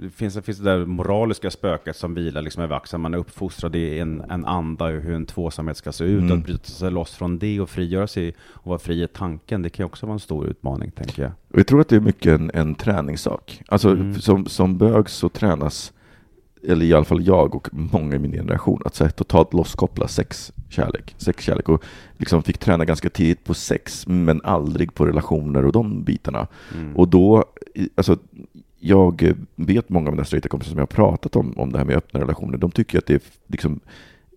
det 0.00 0.10
finns, 0.10 0.34
det 0.34 0.42
finns 0.42 0.58
det 0.58 0.64
där 0.64 0.86
moraliska 0.86 1.50
spöket 1.50 1.96
som 1.96 2.14
vilar 2.14 2.42
liksom 2.42 2.62
över 2.62 2.76
axeln. 2.76 3.02
Man 3.02 3.14
är 3.14 3.18
uppfostrad 3.18 3.76
i 3.76 3.98
en, 3.98 4.20
en 4.30 4.44
anda 4.44 4.86
hur 4.86 5.14
en 5.14 5.26
tvåsamhet 5.26 5.76
ska 5.76 5.92
se 5.92 6.04
ut, 6.04 6.20
Mm. 6.22 6.38
att 6.38 6.44
bryta 6.44 6.64
sig 6.64 6.90
loss 6.90 7.14
från 7.14 7.38
det 7.38 7.60
och 7.60 7.70
frigöra 7.70 8.06
sig 8.06 8.34
och 8.40 8.66
vara 8.66 8.78
fri 8.78 9.02
i 9.02 9.06
tanken. 9.08 9.62
Det 9.62 9.70
kan 9.70 9.86
också 9.86 10.06
vara 10.06 10.14
en 10.14 10.20
stor 10.20 10.46
utmaning, 10.46 10.90
tänker 10.90 11.22
jag. 11.22 11.32
Och 11.52 11.58
jag 11.58 11.66
tror 11.66 11.80
att 11.80 11.88
det 11.88 11.96
är 11.96 12.00
mycket 12.00 12.40
en, 12.40 12.50
en 12.54 12.74
träningssak. 12.74 13.62
Alltså 13.68 13.90
Mm. 13.90 14.14
som, 14.14 14.46
som 14.46 14.78
bög 14.78 15.08
så 15.10 15.28
tränas, 15.28 15.92
eller 16.68 16.86
i 16.86 16.94
alla 16.94 17.04
fall 17.04 17.26
jag 17.26 17.54
och 17.54 17.68
många 17.72 18.16
i 18.16 18.18
min 18.18 18.32
generation, 18.32 18.82
att 18.84 18.94
så 18.94 19.04
här, 19.04 19.10
totalt 19.10 19.52
losskoppla 19.52 20.08
sex, 20.08 20.52
kärlek, 20.68 21.14
sex, 21.18 21.44
kärlek 21.44 21.68
och 21.68 21.84
liksom 22.16 22.42
fick 22.42 22.58
träna 22.58 22.84
ganska 22.84 23.10
tidigt 23.10 23.44
på 23.44 23.54
sex, 23.54 24.06
men 24.06 24.40
aldrig 24.44 24.94
på 24.94 25.06
relationer 25.06 25.66
och 25.66 25.72
de 25.72 26.04
bitarna. 26.04 26.46
Mm. 26.74 26.96
Och 26.96 27.08
då, 27.08 27.44
alltså, 27.94 28.18
jag 28.78 29.34
vet 29.56 29.88
många 29.88 30.08
av 30.08 30.12
mina 30.12 30.24
straighta 30.24 30.48
kompisar 30.48 30.70
som 30.70 30.78
jag 30.78 30.82
har 30.82 30.86
pratat 30.86 31.36
om, 31.36 31.58
om 31.58 31.72
det 31.72 31.78
här 31.78 31.84
med 31.84 31.96
öppna 31.96 32.20
relationer, 32.20 32.58
de 32.58 32.70
tycker 32.70 32.98
att 32.98 33.06
det 33.06 33.14
är 33.14 33.20
liksom 33.46 33.80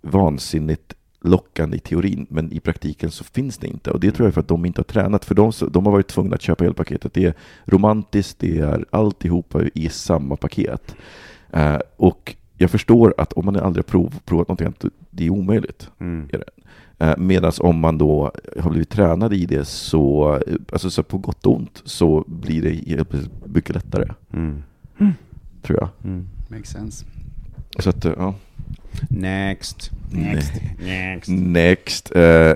vansinnigt 0.01 0.93
lockande 1.21 1.77
i 1.77 1.79
teorin, 1.79 2.27
men 2.29 2.51
i 2.51 2.59
praktiken 2.59 3.11
så 3.11 3.23
finns 3.23 3.57
det 3.57 3.67
inte. 3.67 3.91
Och 3.91 3.99
det 3.99 4.11
tror 4.11 4.25
jag 4.25 4.31
är 4.31 4.33
för 4.33 4.41
att 4.41 4.47
de 4.47 4.65
inte 4.65 4.79
har 4.79 4.83
tränat, 4.83 5.25
för 5.25 5.35
de, 5.35 5.51
de 5.71 5.85
har 5.85 5.93
varit 5.93 6.07
tvungna 6.07 6.35
att 6.35 6.41
köpa 6.41 6.63
hela 6.63 6.73
paketet. 6.73 7.13
Det 7.13 7.25
är 7.25 7.33
romantiskt, 7.65 8.39
det 8.39 8.59
är 8.59 8.85
alltihopa 8.89 9.61
i 9.73 9.89
samma 9.89 10.35
paket. 10.35 10.95
Eh, 11.53 11.77
och 11.97 12.35
jag 12.57 12.69
förstår 12.71 13.13
att 13.17 13.33
om 13.33 13.45
man 13.45 13.55
aldrig 13.55 13.85
har 13.85 13.89
prov, 13.91 14.13
provat 14.25 14.47
någonting 14.47 14.67
annat, 14.67 14.85
det 15.09 15.25
är 15.25 15.29
omöjligt. 15.29 15.89
Mm. 15.99 16.29
Eh, 16.99 17.13
Medan 17.17 17.51
om 17.59 17.79
man 17.79 17.97
då 17.97 18.31
har 18.59 18.69
blivit 18.69 18.89
tränad 18.89 19.33
i 19.33 19.45
det 19.45 19.65
så, 19.65 20.33
eh, 20.47 20.53
alltså 20.71 20.89
så 20.89 21.03
på 21.03 21.17
gott 21.17 21.45
och 21.45 21.55
ont, 21.55 21.81
så 21.85 22.23
blir 22.27 22.61
det 22.61 23.05
mycket 23.45 23.75
lättare, 23.75 24.13
Mm. 24.33 24.63
tror 25.61 25.79
jag. 25.79 25.89
Mm. 26.03 26.27
Makes 26.49 26.69
sense. 26.69 27.05
Så 27.79 27.89
att, 27.89 28.05
eh, 28.05 28.13
ja. 28.17 28.35
Next. 29.09 29.91
Next. 30.11 30.53
Next. 30.79 31.29
Next. 31.29 32.15
Eh, 32.15 32.53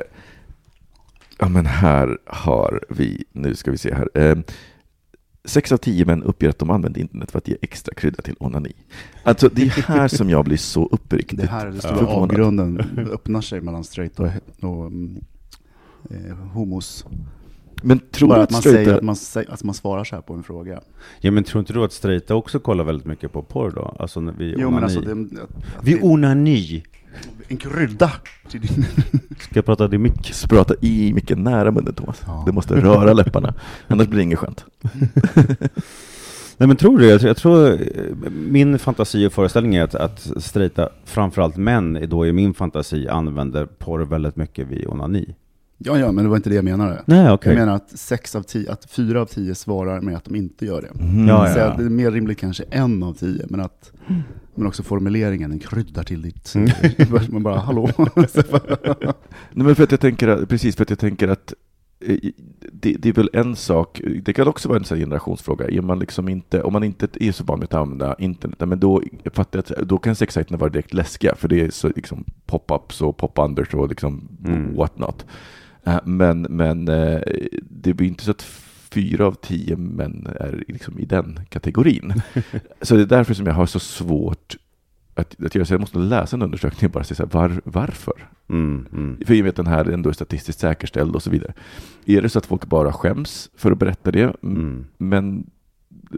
ja, 1.39 1.49
men 1.49 1.65
här 1.65 2.17
har 2.25 2.83
vi, 2.89 3.23
nu 3.31 3.55
ska 3.55 3.71
vi 3.71 3.77
se 3.77 3.93
här. 3.93 4.09
Eh, 4.13 4.37
Sex 5.45 5.71
av 5.71 5.77
tio 5.77 6.05
män 6.05 6.23
uppger 6.23 6.49
att 6.49 6.59
de 6.59 6.69
använder 6.69 7.01
internet 7.01 7.31
för 7.31 7.37
att 7.37 7.47
ge 7.47 7.57
extra 7.61 7.93
krydda 7.93 8.21
till 8.21 8.35
onani. 8.39 8.73
Alltså 9.23 9.49
det 9.53 9.61
är 9.61 9.81
här 9.81 10.07
som 10.07 10.29
jag 10.29 10.45
blir 10.45 10.57
så 10.57 10.85
uppriktigt 10.85 11.41
Det 11.41 11.47
här 11.47 11.65
är 11.65 11.71
den 11.71 11.79
stora 11.79 11.95
förvånad. 11.95 12.19
avgrunden 12.19 12.79
öppnar 13.13 13.41
sig 13.41 13.61
mellan 13.61 13.83
straight 13.83 14.19
och, 14.19 14.27
och 14.61 14.85
mm, 14.87 15.23
eh, 16.09 16.35
homos. 16.35 17.05
Men 17.83 17.99
tror 17.99 18.29
Bara 18.29 18.37
att 18.37 18.43
att 18.43 18.51
man 18.51 18.61
säger 18.61 18.75
straighta... 18.75 18.97
att 18.97 19.03
man, 19.03 19.15
säger, 19.15 19.51
att 19.51 19.63
man 19.63 19.75
svarar 19.75 20.03
så 20.03 20.15
här 20.15 20.21
på 20.21 20.33
en 20.33 20.43
fråga. 20.43 20.81
Ja 21.21 21.31
men 21.31 21.43
tror 21.43 21.59
inte 21.59 21.73
du 21.73 21.83
att 21.83 21.93
straighta 21.93 22.35
också 22.35 22.59
kollar 22.59 22.83
väldigt 22.83 23.05
mycket 23.05 23.31
på 23.31 23.43
porr 23.43 23.71
då? 23.75 23.95
Alltså 23.99 24.19
vi 24.37 24.55
Jo 24.57 24.57
men 24.57 24.67
onani. 24.67 24.83
alltså, 24.83 25.01
det, 25.01 25.41
att, 25.41 25.49
att 25.77 25.83
Vi 25.83 25.93
det, 25.93 26.01
onani. 26.01 26.83
En 27.47 27.57
krydda 27.57 28.11
till 28.49 28.61
din... 28.61 28.85
Ska 29.39 29.51
jag 29.53 29.65
prata 29.65 29.95
i 29.95 29.97
mick? 29.97 30.33
Prata 30.49 30.73
i 30.81 31.13
mycket 31.13 31.37
nära 31.37 31.71
munnen 31.71 31.93
Thomas. 31.93 32.21
Ja. 32.25 32.43
Det 32.45 32.51
måste 32.51 32.75
röra 32.81 33.13
läpparna, 33.13 33.53
annars 33.87 34.07
blir 34.07 34.17
det 34.17 34.23
inget 34.23 34.39
skönt. 34.39 34.65
Nej 36.57 36.67
men 36.67 36.75
tror 36.75 36.97
du 36.99 37.05
jag, 37.07 37.19
tror- 37.19 37.27
jag 37.29 37.37
tror, 37.37 37.71
eh, 37.71 38.31
min 38.31 38.79
fantasi 38.79 39.27
och 39.27 39.33
föreställning 39.33 39.75
är 39.75 39.83
att, 39.83 39.95
att 39.95 40.31
straighta, 40.37 40.89
framförallt 41.05 41.57
män, 41.57 42.05
då 42.09 42.27
i 42.27 42.31
min 42.33 42.53
fantasi 42.53 43.07
använder 43.07 43.65
porr 43.65 43.99
väldigt 43.99 44.35
mycket 44.35 44.67
vid 44.67 44.87
onani. 44.87 45.35
Ja, 45.81 45.99
ja, 45.99 46.11
men 46.11 46.23
det 46.23 46.29
var 46.29 46.35
inte 46.37 46.49
det 46.49 46.55
jag 46.55 46.65
menade. 46.65 47.03
Nej 47.05 47.31
okej. 47.31 47.53
Jag 47.53 47.59
menar 47.59 47.75
att 47.75 47.89
sex 47.99 48.35
av 48.35 48.41
tio, 48.43 48.71
att 48.71 48.85
fyra 48.91 49.21
av 49.21 49.25
tio 49.25 49.55
svarar 49.55 50.01
med 50.01 50.15
att 50.15 50.25
de 50.25 50.35
inte 50.35 50.65
gör 50.65 50.81
det. 50.81 51.03
Mm. 51.03 51.27
Ja, 51.27 51.47
ja. 51.47 51.53
Så 51.53 51.59
att 51.59 51.77
det 51.77 51.83
är 51.85 51.89
mer 51.89 52.11
rimligt 52.11 52.37
kanske 52.39 52.63
en 52.69 53.03
av 53.03 53.13
tio, 53.13 53.45
men 53.49 53.59
att 53.59 53.91
men 54.55 54.67
också 54.67 54.83
formuleringen, 54.83 55.49
den 55.49 55.59
kryddar 55.59 56.03
till 56.03 56.21
ditt... 56.21 56.53
Man 57.31 57.43
bara, 57.43 57.57
hallå? 57.59 57.89
Nej, 59.51 59.65
men 59.65 59.75
för 59.75 59.83
att 59.83 59.91
jag 59.91 59.99
tänker, 59.99 60.27
att- 60.27 60.49
precis 60.49 60.75
för 60.75 60.83
att 60.83 60.89
jag 60.89 60.99
tänker 60.99 61.27
att 61.27 61.53
eh, 62.05 62.17
det, 62.71 62.93
det 62.99 63.09
är 63.09 63.13
väl 63.13 63.29
en 63.33 63.55
sak, 63.55 64.01
det 64.23 64.33
kan 64.33 64.47
också 64.47 64.69
vara 64.69 64.77
en 64.77 64.83
generationsfråga. 64.83 65.67
Är 65.69 65.81
man 65.81 65.99
liksom 65.99 66.29
inte, 66.29 66.63
om 66.63 66.73
man 66.73 66.83
inte 66.83 67.07
är 67.19 67.31
så 67.31 67.43
van 67.43 67.59
med 67.59 67.65
att 67.65 67.73
använda 67.73 68.15
internet, 68.19 68.59
men 68.59 68.79
då, 68.79 69.03
jag 69.23 69.33
fattar 69.33 69.59
att, 69.59 69.67
då 69.83 69.97
kan 69.97 70.15
sexsajterna 70.15 70.57
vara 70.57 70.69
direkt 70.69 70.93
läskiga, 70.93 71.35
för 71.35 71.47
det 71.47 71.61
är 71.61 71.69
så 71.69 71.87
liksom 71.95 72.23
pop-ups 72.47 73.01
och 73.01 73.17
pop-unders 73.17 73.73
och 73.73 73.89
liksom 73.89 74.27
Mm. 74.45 74.75
what 74.75 74.99
not. 74.99 75.25
Eh, 75.83 75.99
Men, 76.05 76.41
men 76.41 76.87
eh, 76.87 77.21
det 77.61 77.93
blir 77.93 78.07
inte 78.07 78.23
så 78.23 78.31
att 78.31 78.41
fyra 78.91 79.25
av 79.27 79.33
tio 79.33 79.75
män 79.77 80.27
är 80.39 80.63
liksom 80.67 80.99
i 80.99 81.05
den 81.05 81.39
kategorin. 81.49 82.13
så 82.81 82.95
det 82.95 83.01
är 83.01 83.05
därför 83.05 83.33
som 83.33 83.45
jag 83.45 83.53
har 83.53 83.65
så 83.65 83.79
svårt 83.79 84.57
att, 85.15 85.43
att 85.45 85.55
göra 85.55 85.65
så. 85.65 85.73
Jag 85.73 85.81
måste 85.81 85.97
läsa 85.97 86.35
en 86.35 86.41
undersökning 86.41 86.85
och 86.87 86.91
bara 86.91 87.03
säga 87.03 87.25
var, 87.31 87.61
varför? 87.63 88.13
Mm, 88.49 88.85
mm. 88.93 89.17
För 89.25 89.33
i 89.33 89.41
och 89.41 89.43
med 89.43 89.49
att 89.49 89.55
den 89.55 89.67
här 89.67 89.85
ändå 89.89 90.09
är 90.09 90.13
statistiskt 90.13 90.59
säkerställd 90.59 91.15
och 91.15 91.23
så 91.23 91.29
vidare. 91.29 91.53
Är 92.05 92.21
det 92.21 92.29
så 92.29 92.39
att 92.39 92.45
folk 92.45 92.65
bara 92.65 92.93
skäms 92.93 93.49
för 93.57 93.71
att 93.71 93.77
berätta 93.79 94.11
det, 94.11 94.35
Mm. 94.43 94.85
men 94.97 95.49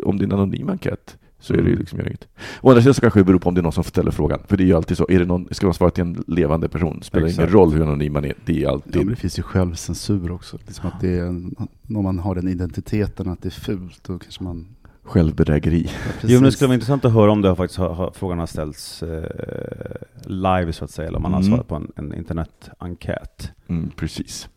om 0.04 0.18
det 0.18 0.24
är 0.24 0.26
en 0.26 0.32
anonym 0.32 0.70
enkät 0.70 1.18
så 1.42 1.54
är 1.54 1.58
det 1.62 1.70
ju 1.70 1.76
liksom 1.76 2.00
inget. 2.00 2.28
Å 2.62 2.70
andra 2.70 2.82
sidan 2.82 2.94
så 2.94 3.02
kanske 3.02 3.20
det 3.20 3.24
beror 3.24 3.40
på 3.40 3.50
om 3.50 3.56
det 3.56 3.62
är 3.62 3.64
någon 3.64 3.72
som 3.74 3.84
ställer 3.84 4.12
frågan. 4.12 4.40
För 4.48 4.58
det 4.58 4.64
är 4.64 4.66
ju 4.66 4.74
alltid 4.74 4.98
så, 4.98 5.06
är 5.10 5.20
det 5.20 5.26
någon, 5.26 5.48
ska 5.52 5.66
man 5.68 5.74
svara 5.74 5.92
till 5.92 6.02
en 6.02 6.24
levande 6.28 6.70
person 6.70 7.04
spelar 7.04 7.28
det 7.28 7.34
ingen 7.34 7.48
roll 7.50 7.74
hur 7.74 7.82
anonym 7.82 8.14
man 8.14 8.26
är. 8.26 8.34
Det 8.46 8.64
är 8.64 8.68
alltid... 8.70 8.96
Ja, 8.96 9.00
men 9.00 9.08
det 9.08 9.16
finns 9.16 9.40
ju 9.40 9.44
självcensur 9.44 10.32
också. 10.32 10.58
Det 10.66 10.72
är 10.72 10.74
som 10.74 10.88
att 10.90 11.02
det 11.02 11.20
är, 11.20 11.24
en- 11.26 11.56
om 11.96 12.04
man 12.04 12.20
har 12.20 12.36
den 12.36 12.48
identiteten 12.48 13.30
att 13.30 13.42
det 13.42 13.48
är 13.48 13.52
fult, 13.62 14.04
då 14.08 14.20
kanske 14.20 14.44
man... 14.44 14.68
Självbedrägeri. 15.04 15.86
Ja, 15.90 16.12
Jo, 16.22 16.34
men 16.40 16.44
det 16.44 16.52
skulle 16.52 16.68
vara 16.68 16.74
intressant 16.76 17.06
att 17.06 17.14
höra 17.14 17.32
om 17.32 17.42
det 17.42 17.48
har 17.48 17.56
faktiskt 17.56 17.80
har, 17.80 17.94
har, 17.94 18.12
frågan 18.16 18.40
har 18.40 18.46
ställts 18.48 19.04
eh, 19.04 19.24
live 20.26 20.74
så 20.74 20.86
att 20.86 20.92
säga, 20.92 21.08
eller 21.08 21.18
om 21.18 21.22
man 21.24 21.34
har 21.34 21.40
Mm. 21.40 21.52
svarat 21.52 21.68
på 21.68 21.76
en, 21.76 21.92
en 21.96 22.14
internetenkät. 22.14 23.52
Mm, 23.68 23.92
precis. 23.96 24.50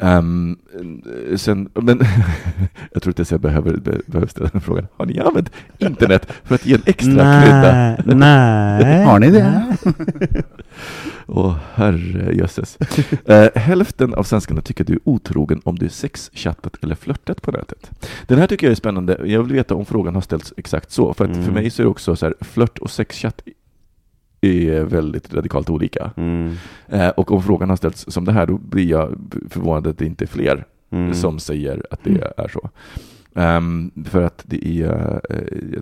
Ehm, 0.00 0.56
sen, 1.36 1.68
men 1.74 2.00
jag 2.92 3.02
tror 3.02 3.10
inte 3.10 3.20
ens 3.20 3.30
jag 3.30 3.40
behöver, 3.40 3.76
be, 3.76 4.00
behöver 4.06 4.26
ställa 4.26 4.48
den 4.52 4.60
frågan. 4.60 4.86
Har 4.96 5.06
ni 5.06 5.20
använt 5.20 5.50
internet 5.78 6.32
för 6.44 6.54
att 6.54 6.66
ge 6.66 6.74
en 6.74 6.82
extra 6.86 7.42
krydda? 7.42 7.96
nej. 8.16 9.04
Har 9.04 9.18
ni 9.18 9.30
det? 9.30 9.76
Åh, 11.26 11.56
herrejösses. 11.74 12.78
Eh, 13.26 13.48
hälften 13.54 14.14
av 14.14 14.22
svenskarna 14.22 14.60
tycker 14.60 14.84
att 14.84 14.88
du 14.88 14.92
är 14.92 15.00
otrogen 15.04 15.60
om 15.64 15.78
du 15.78 15.88
sexchattat 15.88 16.76
eller 16.82 16.94
flörtat 16.94 17.42
på 17.42 17.50
nätet. 17.50 17.90
Den 18.26 18.38
här 18.38 18.46
tycker 18.46 18.66
jag 18.66 18.70
är 18.72 18.76
spännande. 18.76 19.20
Jag 19.24 19.42
vill 19.42 19.52
veta 19.52 19.74
om 19.74 19.86
frågan 19.86 20.14
har 20.14 20.22
ställts 20.22 20.54
exakt 20.56 20.90
så. 20.90 21.14
För 21.14 21.24
Mm. 21.24 21.42
för 21.44 21.52
mig 21.52 21.70
så 21.70 21.82
är 21.82 21.84
det 21.84 21.90
också 21.90 22.16
så 22.16 22.26
här, 22.26 22.34
flört 22.40 22.78
och 22.78 22.90
sexchatt 22.90 23.42
är 24.40 24.82
väldigt 24.84 25.34
radikalt 25.34 25.70
olika. 25.70 26.10
Mm. 26.16 26.54
Eh, 26.86 27.08
och 27.08 27.32
om 27.32 27.42
frågan 27.42 27.68
har 27.68 27.76
ställts 27.76 28.04
som 28.08 28.24
det 28.24 28.32
här, 28.32 28.46
då 28.46 28.58
blir 28.58 28.86
jag 28.90 29.18
förvånad 29.50 29.86
att 29.86 29.98
det 29.98 30.06
inte 30.06 30.24
är 30.24 30.26
fler 30.26 30.64
Mm. 30.90 31.14
som 31.14 31.38
säger 31.38 31.86
att 31.90 32.00
det 32.04 32.32
är 32.36 32.48
så. 32.48 32.70
Ehm, 33.34 33.90
för 34.04 34.22
att 34.22 34.42
det 34.46 34.66
är... 34.82 35.20
eh, 35.30 35.78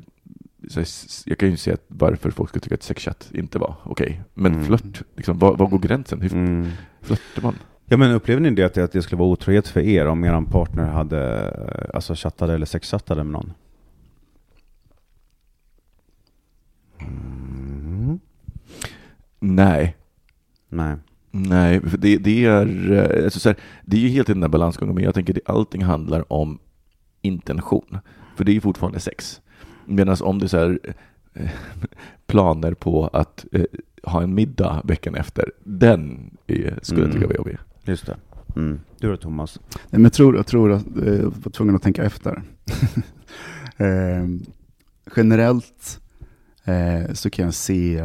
jag- 1.27 1.38
kan 1.38 1.51
ju 1.51 1.57
se 1.57 1.73
att 1.73 1.85
varför 1.88 2.31
folk 2.31 2.49
skulle 2.49 2.61
tycka 2.61 2.75
att 2.75 2.83
sexchatt 2.83 3.31
inte 3.35 3.59
var 3.59 3.75
okej. 3.83 4.23
Men 4.35 4.53
Mm. 4.53 4.64
flört, 4.64 5.03
liksom, 5.16 5.38
var, 5.38 5.57
var 5.57 5.66
går 5.66 5.79
gränsen? 5.79 6.21
Hur 6.21 6.33
Mm. 6.33 6.69
flörtar 7.03 7.42
man? 7.42 7.55
Ja 7.87 7.97
men 7.97 8.11
upplever 8.12 8.40
ni 8.40 8.51
det 8.51 8.62
att, 8.64 8.75
det 8.75 8.85
att 8.85 8.92
det 8.92 9.03
skulle 9.03 9.19
vara 9.19 9.29
otrohet 9.29 9.69
för 9.69 9.81
er 9.81 10.07
om 10.07 10.25
er 10.25 10.40
partner 10.51 10.85
hade 10.87 11.51
alltså 11.95 12.14
chattade 12.14 12.55
eller 12.55 12.66
sexchattade 12.66 13.25
med 13.25 13.33
någon? 13.33 13.53
Mm. 17.01 18.19
Nej. 19.40 19.96
Nej. 20.68 20.96
Nej, 21.31 21.81
för 21.81 21.99
det, 21.99 22.16
det 22.16 22.44
är 22.44 22.92
eh, 22.92 23.25
alltså 23.25 23.40
så 23.40 23.49
här, 23.49 23.59
det 23.85 23.96
är 23.96 24.01
ju 24.01 24.09
helt 24.09 24.29
i 24.29 24.33
den 24.33 24.40
där 24.40 24.49
balansgången, 24.49 24.94
men 24.94 25.05
jag 25.05 25.14
tänker 25.14 25.35
att 25.35 25.51
allting 25.57 25.83
handlar 25.83 26.33
om 26.33 26.59
intention. 27.22 27.99
För 28.37 28.44
det 28.44 28.53
är 28.53 28.55
ju 28.55 28.61
fortfarande 28.61 29.01
sex. 29.01 29.40
Medan 29.87 30.16
om 30.20 30.38
det 30.38 30.46
är 30.46 30.49
så 30.49 30.59
här, 30.59 30.79
eh, 31.35 31.51
planer 32.27 32.75
på 32.75 33.07
att 33.07 33.46
eh, 33.53 33.64
ha 34.03 34.22
en 34.22 34.35
middag 34.35 34.81
veckan 34.85 35.14
efter, 35.14 35.53
den 35.64 36.31
är, 36.46 36.79
skulle 36.83 37.01
jag 37.01 37.12
tycka 37.12 37.25
Mm. 37.25 37.29
var 37.29 37.37
jobbig. 37.37 37.59
Just 37.85 38.07
det. 38.07 38.16
Mm. 38.57 38.81
Du 38.99 39.09
då 39.11 39.16
Thomas? 39.16 39.61
Nej, 39.72 39.81
men 39.90 40.03
jag 40.03 40.12
tror, 40.12 40.37
jag 40.37 40.46
tror 40.46 40.72
att 40.72 40.87
eh, 41.03 41.14
jag 41.14 41.35
var 41.42 41.51
tvungen 41.53 41.77
att 41.77 41.83
tänka 41.83 42.05
efter. 42.05 42.42
eh, 43.77 44.27
generellt 45.16 46.01
eh, 46.64 47.12
så 47.12 47.31
kan 47.31 47.44
jag 47.44 47.55
se, 47.55 48.05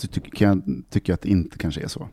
så 0.00 0.06
ty, 0.06 0.20
kan 0.20 0.48
jag 0.48 0.82
tycka 0.90 1.14
att 1.14 1.20
det 1.20 1.28
inte 1.28 1.58
kanske 1.58 1.80
är 1.80 1.88
så. 1.88 2.08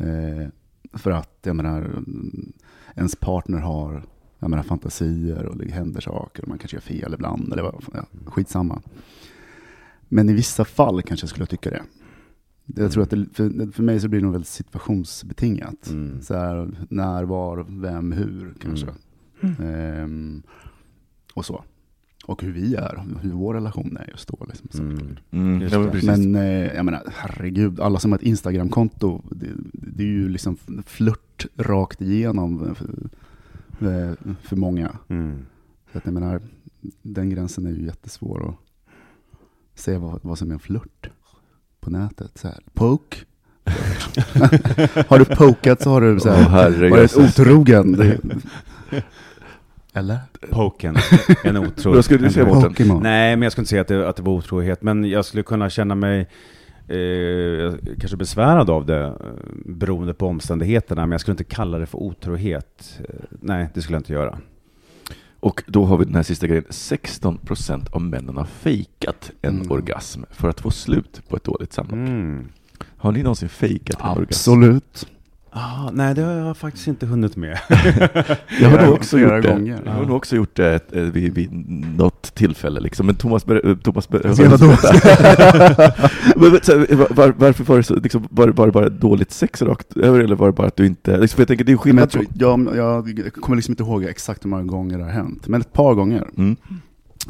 Eh, 0.00 0.48
för 0.92 1.10
att 1.10 1.38
jag 1.42 1.56
menar, 1.56 1.80
mm, 1.80 2.52
ens 2.96 3.16
partner 3.16 3.58
har 3.58 4.02
jag 4.40 4.50
menar, 4.50 4.62
fantasier 4.62 5.46
och 5.46 5.56
det 5.56 5.70
händer 5.70 6.00
saker 6.00 6.42
och 6.42 6.48
man 6.48 6.58
kanske 6.58 6.76
gör 6.76 6.80
fel 6.80 7.14
ibland 7.14 7.52
eller 7.52 7.62
vad, 7.62 7.84
ja, 7.94 8.06
skitsamma. 8.26 8.82
Men 10.08 10.28
i 10.28 10.32
vissa 10.32 10.64
fall 10.64 11.02
kanske 11.02 11.24
jag 11.24 11.30
skulle 11.30 11.46
tycka 11.46 11.70
det. 11.70 11.82
Jag 12.76 12.92
tror 12.92 13.02
att 13.02 13.10
det, 13.10 13.26
för, 13.32 13.72
för 13.72 13.82
mig 13.82 14.00
så 14.00 14.08
blir 14.08 14.20
det 14.20 14.24
nog 14.24 14.32
väldigt 14.32 14.48
situationsbetingat. 14.48 15.90
Mm. 15.90 16.22
Så 16.22 16.34
här, 16.34 16.86
när, 16.88 17.24
var, 17.24 17.66
vem, 17.68 18.12
hur 18.12 18.54
kanske. 18.60 18.86
Ehm, 19.62 20.42
och 21.34 21.44
så. 21.44 21.64
Och 22.30 22.42
hur 22.42 22.52
vi 22.52 22.74
är, 22.74 23.04
hur 23.22 23.32
vår 23.32 23.54
relation 23.54 23.96
är 23.96 24.10
just 24.10 24.28
då. 24.28 24.46
Liksom. 24.48 24.80
Mm. 24.80 25.16
Mm, 25.30 25.60
Just 25.60 25.72
ja, 25.72 25.78
men 25.78 25.86
det. 25.86 25.92
precis. 25.92 26.08
Men 26.08 26.34
eh, 26.34 26.74
jag 26.74 26.84
menar, 26.84 27.02
herregud, 27.16 27.80
alla 27.80 27.98
som 27.98 28.12
har 28.12 28.18
ett 28.18 28.24
Instagramkonto, 28.24 29.22
det, 29.30 29.46
det 29.72 30.02
är 30.02 30.06
ju 30.06 30.28
liksom 30.28 30.56
flört 30.86 31.46
rakt 31.56 32.00
igenom 32.00 32.74
för, 32.74 32.88
eh, 33.86 34.12
för 34.42 34.56
många. 34.56 34.98
Mm. 35.08 35.38
Så 35.92 35.98
att 35.98 36.04
jag 36.04 36.14
menar, 36.14 36.40
den 37.02 37.30
gränsen 37.30 37.66
är 37.66 37.70
ju 37.70 37.84
jättesvår 37.84 38.48
att 38.48 38.56
se 39.80 39.96
vad, 39.98 40.20
vad 40.22 40.38
som 40.38 40.50
är 40.50 40.54
en 40.54 40.60
flört 40.60 41.10
på 41.80 41.90
nätet. 41.90 42.38
Så 42.38 42.48
här, 42.48 42.58
poke. 42.72 43.16
har 45.08 45.18
du 45.18 45.24
pokat 45.24 45.82
så 45.82 45.90
har 45.90 46.00
du 46.00 46.20
så 46.20 46.30
här, 46.30 46.48
herregud. 46.48 46.90
varit 46.90 47.16
otrogen. 47.16 47.96
Eller? 49.94 50.18
Poken, 50.50 50.96
en 51.44 51.56
otrohet. 51.56 52.04
Skulle 52.04 52.26
du 52.26 52.30
säga 52.32 52.46
Mårten? 52.46 52.62
Pokémon. 52.70 53.02
Nej, 53.02 53.36
men 53.36 53.42
jag 53.42 53.52
skulle 53.52 53.62
inte 53.62 53.70
säga 53.70 53.80
att 53.82 53.88
det, 53.88 54.08
att 54.08 54.16
det 54.16 54.22
var 54.22 54.32
otrohet, 54.32 54.82
men 54.82 55.04
jag 55.04 55.24
skulle 55.24 55.42
kunna 55.42 55.70
känna 55.70 55.94
mig 55.94 56.20
eh, 56.88 57.72
kanske 58.00 58.16
besvärad 58.16 58.70
av 58.70 58.86
det, 58.86 59.04
eh, 59.06 59.12
beroende 59.66 60.14
på 60.14 60.26
omständigheterna, 60.26 61.02
men 61.02 61.10
jag 61.12 61.20
skulle 61.20 61.32
inte 61.32 61.44
kalla 61.44 61.78
det 61.78 61.86
för 61.86 61.98
otrohet. 61.98 63.00
Eh, 63.08 63.14
nej, 63.40 63.68
det 63.74 63.82
skulle 63.82 63.96
jag 63.96 64.00
inte 64.00 64.12
göra. 64.12 64.38
Och 65.40 65.62
då 65.66 65.84
har 65.84 65.96
vi 65.96 66.04
den 66.04 66.14
här 66.14 66.22
sista 66.22 66.46
grejen. 66.46 66.64
16% 66.70 67.88
av 67.92 68.02
männen 68.02 68.36
har 68.36 68.44
fejkat 68.44 69.30
en 69.42 69.54
Mm. 69.56 69.70
orgasm 69.70 70.22
för 70.30 70.48
att 70.48 70.60
få 70.60 70.70
slut 70.70 71.22
på 71.28 71.36
ett 71.36 71.44
dåligt 71.44 71.72
samlag. 71.72 71.98
Mm. 71.98 72.48
Har 72.96 73.12
ni 73.12 73.22
någonsin 73.22 73.48
fejkat 73.48 74.00
en 74.00 74.06
orgasm? 74.08 74.22
Absolut. 74.22 75.06
Ah, 75.52 75.90
nej, 75.92 76.14
det 76.14 76.22
har 76.22 76.32
jag 76.32 76.56
faktiskt 76.56 76.86
inte 76.88 77.06
hunnit 77.06 77.36
med. 77.36 77.58
Jag 78.60 78.70
har 78.70 78.86
nog 78.86 78.94
också 78.94 79.18
gjort 79.18 79.42
det. 79.42 79.48
gånger. 79.48 79.82
Jag 79.84 79.92
har 79.92 80.04
nog 80.04 80.16
också 80.16 80.36
gjort 80.36 80.56
det 80.56 80.74
ett, 80.74 80.96
eh, 80.96 81.02
vid, 81.02 81.34
vid 81.34 81.52
något 81.98 82.34
tillfälle. 82.34 82.80
Liksom. 82.80 83.06
Men 83.06 83.14
Thomas, 83.14 83.46
ber, 83.46 83.66
eh, 83.68 83.76
Thomas 83.76 84.08
ber, 84.08 84.26
Alltså, 84.26 84.42
vadå? 84.44 84.66
Men, 86.36 86.52
men, 86.52 86.60
så 86.62 86.78
här, 86.78 86.94
var, 86.96 87.08
var, 87.10 87.34
varför 87.36 87.64
var 87.64 87.76
det 87.76 87.82
så, 87.82 87.94
liksom, 87.94 88.28
var, 88.30 88.46
det- 88.46 88.52
var 88.52 88.66
det 88.66 88.72
bara 88.72 88.88
dåligt 88.88 89.30
sex 89.30 89.62
rakt 89.62 89.96
över 89.96 90.20
eller 90.20 90.36
var 90.36 90.46
det 90.46 90.52
bara 90.52 90.66
att 90.66 90.76
du 90.76 90.86
inte, 90.86 91.16
liksom, 91.18 91.36
för 91.36 91.40
jag 91.42 91.48
tänker 91.48 91.64
det 91.64 91.72
är 91.72 91.76
skillnad 91.76 92.16
jag, 92.34 92.76
jag, 92.76 93.18
jag 93.18 93.32
kommer 93.32 93.56
liksom 93.56 93.72
inte 93.72 93.82
ihåg 93.82 94.04
exakt 94.04 94.44
hur 94.44 94.50
många 94.50 94.62
gånger 94.64 94.98
det 94.98 95.04
har 95.04 95.10
hänt, 95.10 95.48
men 95.48 95.60
ett 95.60 95.72
par 95.72 95.94
gånger. 95.94 96.28
Mm. 96.36 96.56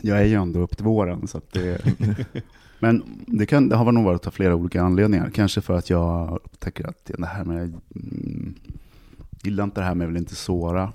Jag 0.03 0.19
är 0.21 0.25
ju 0.25 0.35
ändå 0.35 0.61
upp 0.61 0.77
till 0.77 0.85
våren, 0.85 1.27
så 1.29 1.39
att 1.39 1.53
det... 1.53 1.79
Men 2.83 3.03
det, 3.27 3.47
kan, 3.47 3.69
det 3.69 3.77
har 3.77 3.93
nog 3.93 4.05
varit 4.05 4.27
av 4.27 4.31
flera 4.31 4.55
olika 4.55 4.83
anledningar. 4.83 5.31
Kanske 5.35 5.61
för 5.61 5.75
att 5.75 5.91
jag 5.91 6.39
upptäcker 6.45 6.89
att 6.89 7.11
det 7.19 7.27
här 7.27 7.45
med... 7.45 7.81
Mm, 9.43 9.53
gillar 9.53 9.65
inte 9.65 9.81
det 9.81 9.85
här 9.85 9.95
med 9.95 10.07
vill 10.07 10.17
inte 10.17 10.35
såra. 10.35 10.93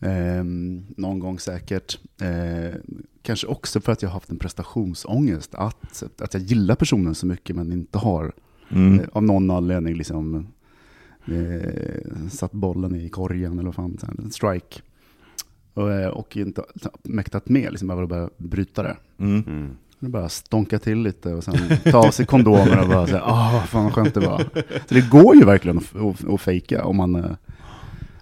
Ehm, 0.00 0.86
någon 0.96 1.18
gång 1.18 1.38
säkert. 1.38 1.98
Eh, 2.20 2.74
kanske 3.22 3.46
också 3.46 3.80
för 3.80 3.92
att 3.92 4.02
jag 4.02 4.08
har 4.08 4.14
haft 4.14 4.30
en 4.30 4.38
prestationsångest. 4.38 5.54
Att, 5.54 6.02
att 6.18 6.34
jag 6.34 6.42
gillar 6.42 6.74
personen 6.74 7.14
så 7.14 7.26
mycket 7.26 7.56
men 7.56 7.72
inte 7.72 7.98
har 7.98 8.32
Mm. 8.68 9.00
eh, 9.00 9.06
av 9.12 9.22
någon 9.22 9.50
anledning 9.50 9.94
liksom 9.94 10.46
eh, 11.26 12.28
satt 12.30 12.52
bollen 12.52 12.94
i 12.94 13.08
korgen 13.08 13.52
eller 13.52 13.62
vad 13.62 13.74
fan, 13.74 13.98
en 14.18 14.30
strike. 14.30 14.80
Och, 15.74 15.92
eh, 15.92 16.08
och 16.08 16.36
inte 16.36 16.62
mäktat 17.02 17.48
med, 17.48 17.70
liksom 17.70 17.88
bara 17.88 18.06
börja 18.06 18.30
bryta 18.36 18.82
det. 18.82 18.96
Mm. 19.18 19.76
Nu 20.02 20.08
bara 20.08 20.28
stånka 20.28 20.78
till 20.78 20.98
lite 20.98 21.34
och 21.34 21.44
sen 21.44 21.54
ta 21.84 21.98
av 21.98 22.10
sig 22.10 22.26
kondomer 22.26 22.80
och 22.80 22.88
bara 22.88 23.06
säga 23.06 23.22
ah, 23.24 23.60
fan 23.60 23.84
vad 23.84 23.92
skönt 23.92 24.14
det 24.14 24.20
var. 24.20 24.38
Så 24.88 24.94
det 24.94 25.10
går 25.10 25.36
ju 25.36 25.44
verkligen 25.44 25.78
att, 25.78 25.96
att, 25.96 26.32
att 26.34 26.40
fejka 26.40 26.84
om 26.84 26.96
man, 26.96 27.14
eh, 27.14 27.30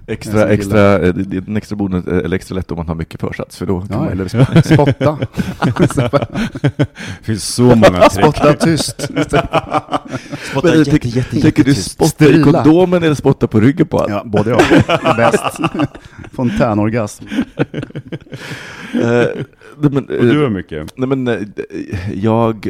Extra, 0.07 0.49
extra, 0.49 0.99
eh, 0.99 1.15
en 1.47 1.57
extra 1.57 1.77
bonus, 1.77 2.07
eh, 2.07 2.19
eller 2.19 2.37
extra 2.37 2.55
lätt 2.55 2.71
om 2.71 2.77
man 2.77 2.89
har 2.89 2.95
mycket 2.95 3.21
försats, 3.21 3.57
för 3.57 3.67
då 3.67 3.81
kan 3.81 3.89
ja, 3.91 3.99
man... 3.99 4.09
eller 4.09 4.25
sp- 4.25 4.75
spotta. 4.75 5.19
Det 6.79 6.87
finns 7.23 7.45
så 7.55 7.63
många 7.63 8.09
trick. 8.09 8.25
spotta 8.25 8.53
tyst. 8.55 9.01
Spotta 10.51 10.77
jätte, 10.77 10.91
tänk- 10.91 11.05
jätte, 11.05 11.41
Tänker 11.41 11.65
du 11.65 11.75
spotta 11.75 12.25
i 12.29 12.43
kondomen 12.43 13.03
eller 13.03 13.15
spotta 13.15 13.47
på 13.47 13.61
ryggen 13.61 13.87
på 13.87 13.99
allt? 13.99 14.11
Ja, 14.11 14.23
både 14.27 14.51
jag. 14.51 14.61
Bäst. 15.17 15.61
Fontänorgasm. 16.33 17.25
Eh, 18.95 19.27
nej, 19.79 19.91
men, 19.91 20.05
Och 20.05 20.09
du 20.25 20.37
eh, 20.37 20.43
har 20.43 20.51
mycket. 20.51 20.97
nej, 20.97 21.09
men, 21.09 21.29
eh, 21.29 21.39
jag 22.15 22.69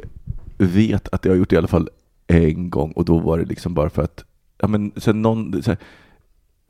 vet 0.58 1.08
att 1.12 1.24
jag 1.24 1.32
har 1.32 1.36
gjort 1.38 1.50
det 1.50 1.54
i 1.54 1.58
alla 1.58 1.68
fall 1.68 1.88
en 2.26 2.70
gång 2.70 2.92
och 2.92 3.04
då 3.04 3.18
var 3.18 3.38
det 3.38 3.44
liksom 3.44 3.74
bara 3.74 3.90
för 3.90 4.02
att, 4.02 4.24
ja 4.62 4.68
men 4.68 4.92
sen 4.96 5.22
någon, 5.22 5.62
så 5.62 5.70
här, 5.70 5.78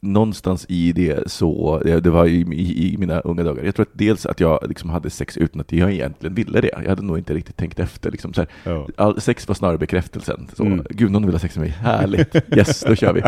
någonstans 0.03 0.67
i 0.69 0.93
det 0.93 1.31
så, 1.31 1.79
det 1.85 2.11
var 2.11 2.27
i, 2.27 2.41
i, 2.41 2.95
i 2.95 2.99
mina 2.99 3.21
unga 3.21 3.43
dagar, 3.45 3.65
jag 3.65 3.75
tror 3.75 3.87
att 3.87 3.99
dels 3.99 4.27
att 4.27 4.41
jag 4.41 4.59
liksom 4.69 4.91
hade 4.91 5.11
sex 5.11 5.37
utan 5.37 5.61
att 5.61 5.73
jag 5.73 5.93
egentligen 5.93 6.35
ville 6.35 6.61
det. 6.61 6.71
Jag 6.83 6.89
hade 6.89 7.03
nog 7.03 7.19
inte 7.19 7.35
riktigt 7.35 7.57
tänkt 7.57 7.79
efter. 7.79 8.11
Liksom, 8.11 8.33
så 8.35 8.41
här, 8.41 8.49
Ja. 8.65 8.89
All, 8.97 9.21
sex 9.21 9.49
var 9.49 9.55
snarare 9.55 9.79
bekräftelsen. 9.79 10.49
Så, 10.57 10.65
Mm. 10.65 10.85
Gud, 10.91 11.11
någon 11.11 11.23
vill 11.27 11.35
ha 11.35 11.39
sex 11.39 11.57
med 11.57 11.63
mig. 11.67 11.71
Härligt. 11.79 12.35
Yes, 12.57 12.81
då 12.81 12.95
kör 12.95 13.13
vi. 13.13 13.23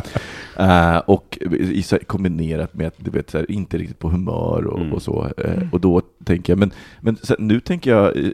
Eh, 0.58 0.96
och 0.98 1.38
i, 1.50 1.82
så 1.82 1.96
här, 1.96 2.02
kombinerat 2.04 2.74
med 2.74 2.86
att 2.86 2.94
du 2.96 3.10
vet, 3.10 3.30
så 3.30 3.38
här, 3.38 3.50
inte 3.50 3.78
riktigt 3.78 3.98
på 3.98 4.10
humör 4.10 4.66
och, 4.66 4.78
Mm. 4.80 4.92
och 4.92 5.02
så. 5.02 5.28
Eh, 5.38 5.62
och 5.72 5.80
då 5.80 6.02
tänker 6.24 6.52
jag, 6.52 6.58
men, 6.58 6.70
men 7.00 7.16
så 7.16 7.32
här, 7.32 7.40
nu 7.40 7.60
tänker 7.60 7.90
jag 7.90 8.16
eh, 8.16 8.30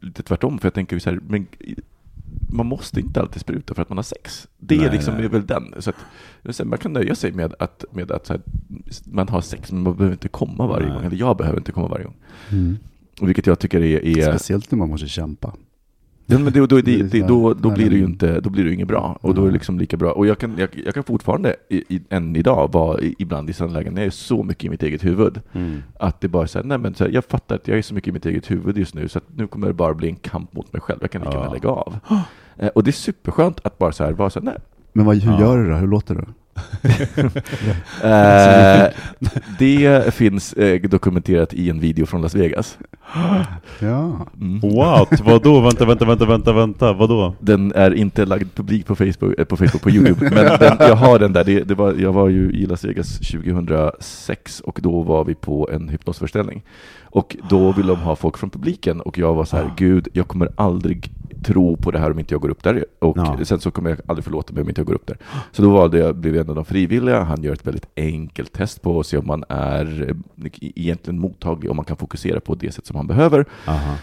lite 0.00 0.22
tvärtom, 0.22 0.58
för 0.58 0.66
jag 0.66 0.74
tänker 0.74 0.98
så 0.98 1.10
här, 1.10 1.20
men 1.28 1.46
man 2.54 2.66
måste 2.66 3.00
inte 3.00 3.20
alltid 3.20 3.40
spruta 3.40 3.74
för 3.74 3.82
att 3.82 3.88
man 3.88 3.98
har 3.98 4.02
sex. 4.02 4.48
Det 4.58 4.76
Nej, 4.76 4.86
är 4.86 4.92
liksom 4.92 5.14
nej. 5.14 5.24
är 5.24 5.28
väl 5.28 5.46
den. 5.46 5.74
Så 5.78 5.90
att, 5.90 6.66
man 6.66 6.78
kan 6.78 6.92
nöja 6.92 7.14
sig 7.14 7.32
med 7.32 7.54
att, 7.58 7.84
med 7.90 8.10
att 8.10 8.28
här, 8.28 8.40
man 9.04 9.28
har 9.28 9.40
sex, 9.40 9.72
men 9.72 9.82
man 9.82 9.96
behöver 9.96 10.14
inte 10.14 10.28
komma 10.28 10.66
varje 10.66 10.86
Nej. 10.86 10.94
gång. 10.96 11.04
Eller 11.04 11.16
jag 11.16 11.36
behöver 11.36 11.58
inte 11.58 11.72
komma 11.72 11.88
varje 11.88 12.04
gång. 12.04 12.16
Mm. 12.50 12.76
Vilket 13.20 13.46
jag 13.46 13.58
tycker 13.58 13.80
är... 13.80 14.18
är 14.18 14.22
Speciellt 14.22 14.70
när 14.70 14.78
man 14.78 14.88
måste 14.88 15.08
kämpa. 15.08 15.52
Ja, 16.26 16.38
men 16.38 16.52
det, 16.52 16.60
då, 16.60 16.66
blir 17.70 17.90
det 17.90 17.96
ju 17.96 18.04
inte, 18.04 18.40
då 18.40 18.50
blir 18.50 18.64
det 18.64 18.72
inget 18.74 18.88
bra. 18.88 19.18
Och 19.20 19.34
då 19.34 19.40
är 19.40 19.44
det 19.44 19.50
Nej. 19.50 19.52
liksom 19.52 19.78
lika 19.78 19.96
bra. 19.96 20.12
Och 20.12 20.26
jag 20.26 20.38
kan, 20.38 20.54
jag, 20.58 20.68
jag 20.84 20.94
kan 20.94 21.04
fortfarande, 21.04 21.56
i, 21.68 21.76
i, 21.96 22.00
än 22.10 22.36
idag, 22.36 22.72
vara 22.72 23.00
i- 23.00 23.14
ibland 23.18 23.50
i 23.50 23.52
sådana 23.52 23.74
lägen 23.78 23.96
jag 23.96 24.06
är 24.06 24.10
så 24.10 24.42
mycket 24.42 24.64
i 24.64 24.68
mitt 24.70 24.82
eget 24.82 25.04
huvud, 25.04 25.40
Mm. 25.52 25.82
att 25.98 26.20
det 26.20 26.28
bara 26.28 26.42
är 26.42 26.46
så 26.46 26.58
här, 26.58 26.64
nej 26.66 26.78
men 26.78 26.94
så 26.94 27.04
här, 27.04 27.10
jag 27.10 27.24
fattar 27.24 27.54
att 27.54 27.68
jag 27.68 27.78
är 27.78 27.82
så 27.82 27.94
mycket 27.94 28.08
i 28.08 28.12
mitt 28.12 28.26
eget 28.26 28.50
huvud 28.50 28.78
just 28.78 28.94
nu, 28.94 29.08
så 29.08 29.18
att 29.18 29.24
nu 29.36 29.46
kommer 29.46 29.66
det 29.66 29.72
bara 29.72 29.94
bli 29.94 30.08
en 30.08 30.16
kamp 30.16 30.52
mot 30.52 30.72
mig 30.72 30.82
själv. 30.82 30.98
Jag 31.02 31.10
kan 31.10 31.20
lika 31.20 31.32
Ja. 31.34 31.38
gärna 31.40 31.52
lägga 31.52 31.68
av. 31.68 31.96
Eh, 32.56 32.68
och 32.68 32.84
det 32.84 32.90
är 32.90 32.92
superskönt 32.92 33.60
att 33.64 33.78
bara 33.78 33.92
så 33.92 34.04
här, 34.04 34.12
vara 34.12 34.30
så 34.30 34.38
här, 34.40 34.44
nej. 34.44 34.56
Men 34.92 35.06
vad, 35.06 35.16
hur 35.16 35.32
Ja. 35.32 35.40
gör 35.40 35.58
du 35.58 35.70
då? 35.70 35.76
Hur 35.76 35.88
låter 35.88 36.14
du? 36.14 36.24
Eh, 38.04 38.90
det 39.58 40.14
finns 40.14 40.52
eh, 40.52 40.80
dokumenterat 40.80 41.54
i 41.54 41.70
en 41.70 41.80
video 41.80 42.06
från 42.06 42.22
Las 42.22 42.34
Vegas. 42.34 42.78
Ja. 43.78 44.26
Mm. 44.40 44.60
What? 44.60 45.20
Vadå? 45.20 45.60
Vänta, 45.60 45.84
vänta, 45.84 46.04
vänta, 46.04 46.26
vänta, 46.26 46.52
vänta. 46.52 46.92
Vadå? 46.92 47.34
Den 47.40 47.72
är 47.72 47.94
inte 47.94 48.24
lagd 48.24 48.54
publik 48.54 48.86
på 48.86 48.96
Facebook, 48.96 49.38
eh, 49.38 49.44
på, 49.44 49.56
Facebook, 49.56 49.82
på 49.82 49.90
Youtube, 49.90 50.30
men 50.30 50.58
den, 50.58 50.76
jag 50.78 50.96
har 50.96 51.18
den 51.18 51.32
där. 51.32 51.44
Det, 51.44 51.60
det 51.60 51.74
var, 51.74 51.92
jag 51.92 52.12
var 52.12 52.28
ju 52.28 52.52
i 52.52 52.66
Las 52.66 52.84
Vegas 52.84 53.18
2006 53.18 54.60
och 54.60 54.78
då 54.82 55.02
var 55.02 55.24
vi 55.24 55.34
på 55.34 55.68
en 55.72 55.88
hypnosföreställning. 55.88 56.62
Och 57.02 57.36
då 57.48 57.72
ville 57.72 57.88
de 57.88 58.00
ha 58.00 58.16
folk 58.16 58.38
från 58.38 58.50
publiken 58.50 59.00
och 59.00 59.18
jag 59.18 59.34
var 59.34 59.44
så 59.44 59.56
här, 59.56 59.70
gud, 59.76 60.08
jag 60.12 60.28
kommer 60.28 60.48
aldrig 60.56 61.12
tro 61.44 61.76
på 61.76 61.90
det 61.90 61.98
här 61.98 62.10
om 62.10 62.18
inte 62.18 62.34
jag 62.34 62.40
går 62.40 62.48
upp 62.48 62.62
där. 62.62 62.84
Och 62.98 63.18
Ja. 63.18 63.38
sen 63.44 63.60
så 63.60 63.70
kommer 63.70 63.90
jag 63.90 63.98
aldrig 64.06 64.24
förlåta 64.24 64.52
mig 64.52 64.62
om 64.62 64.68
inte 64.68 64.80
jag 64.80 64.86
går 64.86 64.94
upp 64.94 65.06
där. 65.06 65.18
Så 65.52 65.62
då 65.62 65.70
valde 65.70 65.98
jag, 65.98 66.16
blev 66.16 66.36
en 66.36 66.48
av 66.48 66.54
de 66.54 66.64
frivilliga. 66.64 67.22
Han 67.22 67.42
gör 67.42 67.52
ett 67.52 67.66
väldigt 67.66 67.86
enkelt 67.96 68.52
test 68.52 68.82
på 68.82 69.00
att 69.00 69.06
se 69.06 69.16
om 69.18 69.26
man 69.26 69.44
är 69.48 70.14
eh, 70.42 70.50
egentligen 70.60 71.18
mottaglig, 71.20 71.70
om 71.70 71.76
man 71.76 71.84
kan 71.84 71.96
fokusera 71.96 72.40
på 72.40 72.54
det 72.54 72.72
sätt 72.74 72.86
som 72.86 72.96
man 72.96 73.06
behöver. 73.06 73.44
Aha. 73.66 73.94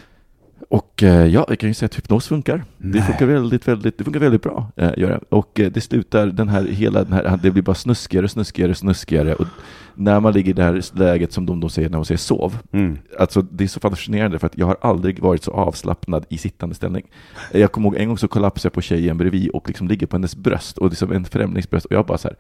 Och 0.70 1.04
eh, 1.04 1.26
ja, 1.26 1.46
jag 1.50 1.60
kan 1.60 1.70
ju 1.70 1.74
säga 1.74 1.86
att 1.86 1.98
hypnos 1.98 2.28
funkar. 2.28 2.64
Det 2.78 3.02
funkar 3.02 3.26
väldigt, 3.26 3.68
väldigt, 3.68 3.98
det 3.98 4.04
funkar 4.04 4.20
väldigt 4.20 4.42
bra. 4.42 4.72
Eh, 4.76 4.92
gör 4.98 5.10
det. 5.10 5.20
Och 5.30 5.60
eh, 5.60 5.72
det 5.72 5.82
slutar, 5.82 6.28
den 6.28 6.50
här, 6.50 6.64
hela 6.64 7.04
den 7.04 7.14
här, 7.14 7.40
det 7.44 7.52
blir 7.52 7.64
bara 7.64 7.76
snuskigare, 7.76 8.28
snuskigare, 8.28 8.76
snuskigare. 8.76 9.34
Och 9.36 9.48
när 9.96 10.20
man 10.20 10.34
ligger 10.34 10.50
i 10.50 10.54
det 10.54 10.64
här 10.64 10.98
läget 10.98 11.34
som 11.34 11.46
de, 11.46 11.60
de 11.60 11.70
säger 11.70 11.90
när 11.90 11.98
de 11.98 12.06
säger 12.06 12.18
sov, 12.18 12.58
Mm. 12.72 12.98
Alltså 13.20 13.42
det 13.42 13.64
är 13.64 13.68
så 13.68 13.80
fascinerande 13.80 14.40
för 14.40 14.48
att 14.48 14.58
jag 14.58 14.66
har 14.66 14.78
aldrig 14.82 15.20
varit 15.20 15.44
så 15.44 15.52
avslappnad 15.52 16.26
i 16.30 16.38
sittande 16.38 16.76
ställning. 16.76 17.04
Jag 17.52 17.72
kommer 17.72 17.88
ihåg 17.88 17.96
en 17.96 18.08
gång 18.08 18.18
så 18.18 18.28
kollapsade 18.28 18.66
jag 18.68 18.74
på 18.74 18.82
tjejen 18.82 19.18
bredvid 19.18 19.50
och 19.50 19.68
liksom 19.68 19.88
ligger 19.88 20.08
på 20.08 20.16
hennes 20.16 20.36
bröst 20.36 20.78
och 20.78 20.90
liksom 20.90 21.12
en 21.12 21.26
främlingsbröst 21.26 21.86
och 21.86 21.92
jag 21.92 22.06
bara 22.06 22.18
så 22.18 22.28
här 22.28 22.38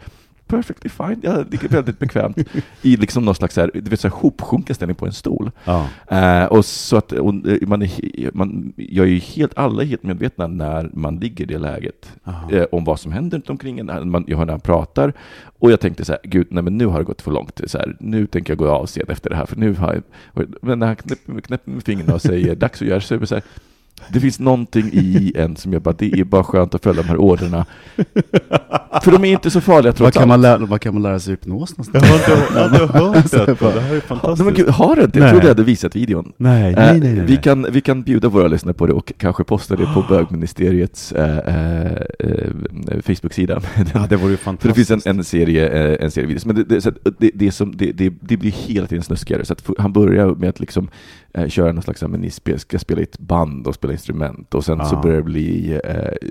perfectly 0.51 0.89
fine, 0.89 1.19
jag 1.21 1.51
ligger 1.51 1.69
väldigt 1.69 1.99
bekvämt 1.99 2.37
i 2.81 2.97
liksom 2.97 3.25
någon 3.25 3.35
slags 3.35 3.55
så 3.55 3.61
här, 3.61 3.71
du 3.73 3.89
vet, 3.89 3.99
så 3.99 4.07
här 4.07 4.15
hopsjunken 4.15 4.75
ställning 4.75 4.95
på 4.95 5.05
en 5.05 5.13
stol. 5.13 5.51
Ja. 5.65 5.87
Eh, 6.07 6.45
och 6.45 6.65
så 6.65 6.97
att 6.97 7.11
och, 7.11 7.33
eh, 7.47 7.67
man 7.67 7.81
är, 7.81 8.31
man, 8.33 8.73
jag 8.75 9.05
är 9.05 9.09
ju 9.09 9.19
helt, 9.19 9.57
alla 9.57 9.81
är 9.81 9.87
helt 9.87 10.03
medvetna 10.03 10.47
när 10.47 10.89
man 10.93 11.19
ligger 11.19 11.43
i 11.43 11.47
det 11.47 11.57
läget 11.57 12.11
eh, 12.51 12.63
om 12.71 12.83
vad 12.83 12.99
som 12.99 13.11
händer 13.11 13.37
runt 13.37 13.49
omkring 13.49 13.79
en. 13.79 14.09
Man, 14.09 14.25
jag 14.27 14.37
hör 14.37 14.45
när 14.45 14.53
han 14.53 14.59
pratar. 14.59 15.13
Och 15.59 15.71
jag 15.71 15.79
tänkte 15.79 16.05
så 16.05 16.11
här, 16.11 16.21
gud, 16.23 16.47
nej 16.49 16.63
men 16.63 16.77
nu 16.77 16.85
har 16.85 16.99
det 16.99 17.05
gått 17.05 17.21
för 17.21 17.31
långt. 17.31 17.61
Så 17.65 17.77
här, 17.77 17.95
nu 17.99 18.27
tänker 18.27 18.53
jag 18.53 18.57
gå 18.57 18.69
av 18.69 18.85
scen 18.85 19.05
efter 19.09 19.29
det 19.29 19.35
här. 19.35 19.45
För 19.45 19.57
nu 19.57 19.73
har 19.73 19.93
jag, 20.33 20.45
men 20.61 20.79
när 20.79 20.87
han 20.87 20.95
knäpper, 20.95 21.41
knäpper 21.41 21.71
med 21.71 21.83
fingrarna 21.83 22.13
och 22.13 22.21
säger 22.21 22.55
dags 22.65 22.81
att 22.81 22.87
göra 22.87 23.01
så 23.01 23.25
så 23.25 23.35
här, 23.35 23.43
det 24.09 24.19
finns 24.19 24.39
någonting 24.39 24.89
i 24.93 25.33
en 25.35 25.55
som 25.55 25.73
jag 25.73 25.81
bara, 25.81 25.95
det 25.97 26.19
är 26.19 26.23
bara 26.23 26.43
skönt 26.43 26.75
att 26.75 26.83
följa 26.83 27.01
de 27.01 27.07
här 27.07 27.17
orderna. 27.21 27.65
För 29.03 29.11
de 29.11 29.25
är 29.25 29.31
inte 29.31 29.49
så 29.51 29.61
farliga 29.61 29.89
Vad 29.91 29.95
trots 29.97 30.13
kan, 30.13 30.21
allt. 30.21 30.27
man 30.27 30.41
lära, 30.41 30.57
vad 30.57 30.81
kan 30.81 30.93
man 30.93 31.03
lära 31.03 31.19
sig 31.19 31.31
hypnos 31.33 31.77
någonstans? 31.77 31.89
Jag 31.93 32.01
har 32.01 32.15
inte, 32.15 32.53
jag 32.59 32.87
har 32.87 33.17
inte 33.17 33.37
hört 33.37 33.47
detta. 33.47 33.73
Det 33.73 33.81
här 33.81 33.95
är 33.95 33.99
fantastiskt. 33.99 34.45
men 34.45 34.53
gud, 34.53 34.69
har 34.69 34.95
det 34.95 35.03
inte? 35.03 35.19
Jag 35.19 35.23
Nej. 35.23 35.31
trodde 35.31 35.45
jag 35.45 35.49
hade 35.53 35.63
visat 35.63 35.95
videon. 35.95 36.33
Nej, 36.37 36.61
Eh, 36.73 36.77
nej, 36.77 36.99
nej, 36.99 37.13
nej. 37.13 37.25
Vi, 37.25 37.37
kan, 37.37 37.65
vi 37.71 37.81
kan 37.81 38.01
bjuda 38.03 38.27
våra 38.29 38.47
lyssnare 38.47 38.73
på 38.73 38.85
det 38.87 38.93
och 38.93 39.13
kanske 39.17 39.43
posta 39.43 39.75
det 39.75 39.85
på 39.93 40.05
bögministeriets 40.09 41.11
eh, 41.11 41.37
eh, 41.37 41.91
eh, 42.19 43.01
Facebook-sida. 43.05 43.61
Ja, 43.93 44.07
det 44.09 44.15
vore 44.15 44.31
ju 44.31 44.37
För 44.37 44.51
det 44.51 44.73
finns 44.73 44.87
fantastiskt. 44.87 45.07
en, 45.07 45.17
en 45.17 45.23
serie, 45.23 45.69
eh, 45.93 46.05
en 46.05 46.11
serie 46.11 46.27
videos. 46.27 46.45
Men 46.45 46.55
det, 46.55 46.63
det, 46.63 46.81
så 46.81 46.89
att 46.89 46.95
det, 47.17 47.31
det, 47.33 47.51
som, 47.51 47.77
det, 47.77 47.91
det, 47.91 48.13
det 48.21 48.37
blir 48.37 48.51
hela 48.51 48.87
tiden 48.87 49.03
snuskigare. 49.03 49.45
Så 49.45 49.55
han 49.77 49.93
börjar 49.93 50.35
med 50.35 50.49
att 50.49 50.59
liksom, 50.59 50.89
eh, 51.33 51.47
köra 51.47 51.71
någon 51.71 51.83
slags, 51.83 52.01
men 52.01 52.21
ni 52.21 52.29
ska 52.57 52.79
spela 52.79 53.01
i 53.01 53.03
ett 53.03 53.19
band 53.19 53.67
och 53.67 53.75
spela 53.75 53.90
instrument. 53.91 54.55
Och 54.55 54.65
sen 54.65 54.85
så 54.85 54.95
Ah. 54.95 55.01
börjar 55.01 55.17
det 55.17 55.23
bli 55.23 55.79
eh, 55.83 56.27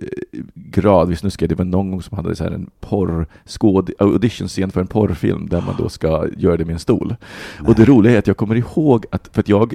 gradvis 0.55 1.19
snuskigare. 1.19 1.49
Det 1.49 1.55
var 1.55 1.65
någon 1.65 1.91
gång 1.91 2.03
som 2.03 2.17
hade 2.17 2.37
så 2.37 2.45
här 2.45 2.51
en 2.51 2.71
porr, 2.81 3.27
skåd, 3.45 3.91
audition-scen 3.99 4.71
för 4.71 4.81
en 4.81 4.87
porrfilm 4.87 5.49
där 5.49 5.61
man 5.67 5.75
då 5.79 5.89
ska 5.89 6.27
göra 6.37 6.57
det 6.57 6.65
med 6.65 6.73
en 6.73 6.79
stol. 6.79 7.17
Och 7.67 7.75
det 7.75 7.85
roliga 7.85 8.15
är 8.15 8.19
att 8.19 8.27
jag 8.27 8.37
kommer 8.37 8.55
ihåg 8.55 9.07
att, 9.11 9.31
för 9.33 9.41
att 9.41 9.49
jag 9.49 9.75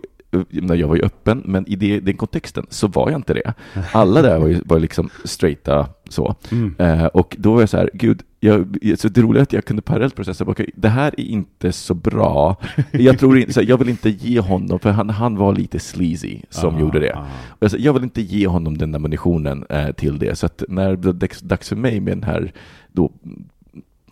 jag 0.51 0.87
var 0.87 0.95
ju 0.95 1.01
öppen, 1.01 1.41
men 1.45 1.67
i 1.67 1.75
det, 1.75 1.99
den 1.99 2.17
kontexten 2.17 2.65
så 2.69 2.87
var 2.87 3.09
jag 3.11 3.17
inte 3.19 3.33
det. 3.33 3.53
Alla 3.91 4.21
där 4.21 4.39
var 4.39 4.47
ju 4.47 4.61
var 4.65 4.79
liksom 4.79 5.09
straighta 5.23 5.87
så. 6.09 6.35
Mm. 6.51 6.75
Eh, 6.77 7.05
och 7.05 7.35
då 7.39 7.53
var 7.53 7.59
jag 7.59 7.69
så 7.69 7.77
här, 7.77 7.89
gud, 7.93 8.21
jag, 8.39 8.77
så 8.97 9.07
det 9.07 9.21
roliga 9.21 9.39
är 9.39 9.43
att 9.43 9.53
jag 9.53 9.65
kunde 9.65 9.81
parallellt 9.81 10.15
processa, 10.15 10.43
okej, 10.47 10.69
det 10.75 10.89
här 10.89 11.13
är 11.17 11.23
inte 11.23 11.71
så 11.71 11.93
bra. 11.93 12.55
Jag 12.91 13.19
tror 13.19 13.37
inte, 13.37 13.53
så 13.53 13.59
här, 13.61 13.67
jag 13.69 13.77
vill 13.77 13.89
inte 13.89 14.09
ge 14.09 14.39
honom, 14.39 14.79
för 14.79 14.91
han, 14.91 15.09
han 15.09 15.35
var 15.37 15.53
lite 15.55 15.79
sleazy 15.79 16.39
som 16.49 16.75
Ah, 16.75 16.79
gjorde 16.79 16.99
det. 16.99 17.15
ah. 17.15 17.25
Jag, 17.59 17.71
sa, 17.71 17.77
jag 17.77 17.93
vill 17.93 18.03
inte 18.03 18.21
ge 18.21 18.47
honom 18.47 18.77
den 18.77 18.95
ammunitionen 18.95 19.65
eh, 19.69 19.91
till 19.91 20.19
det, 20.19 20.35
så 20.37 20.45
att 20.45 20.63
när 20.69 20.95
det 20.95 21.13
dags- 21.13 21.41
dags 21.41 21.69
för 21.69 21.75
mig 21.75 21.99
med 21.99 22.17
den 22.17 22.23
här 22.23 22.51
då 22.91 23.11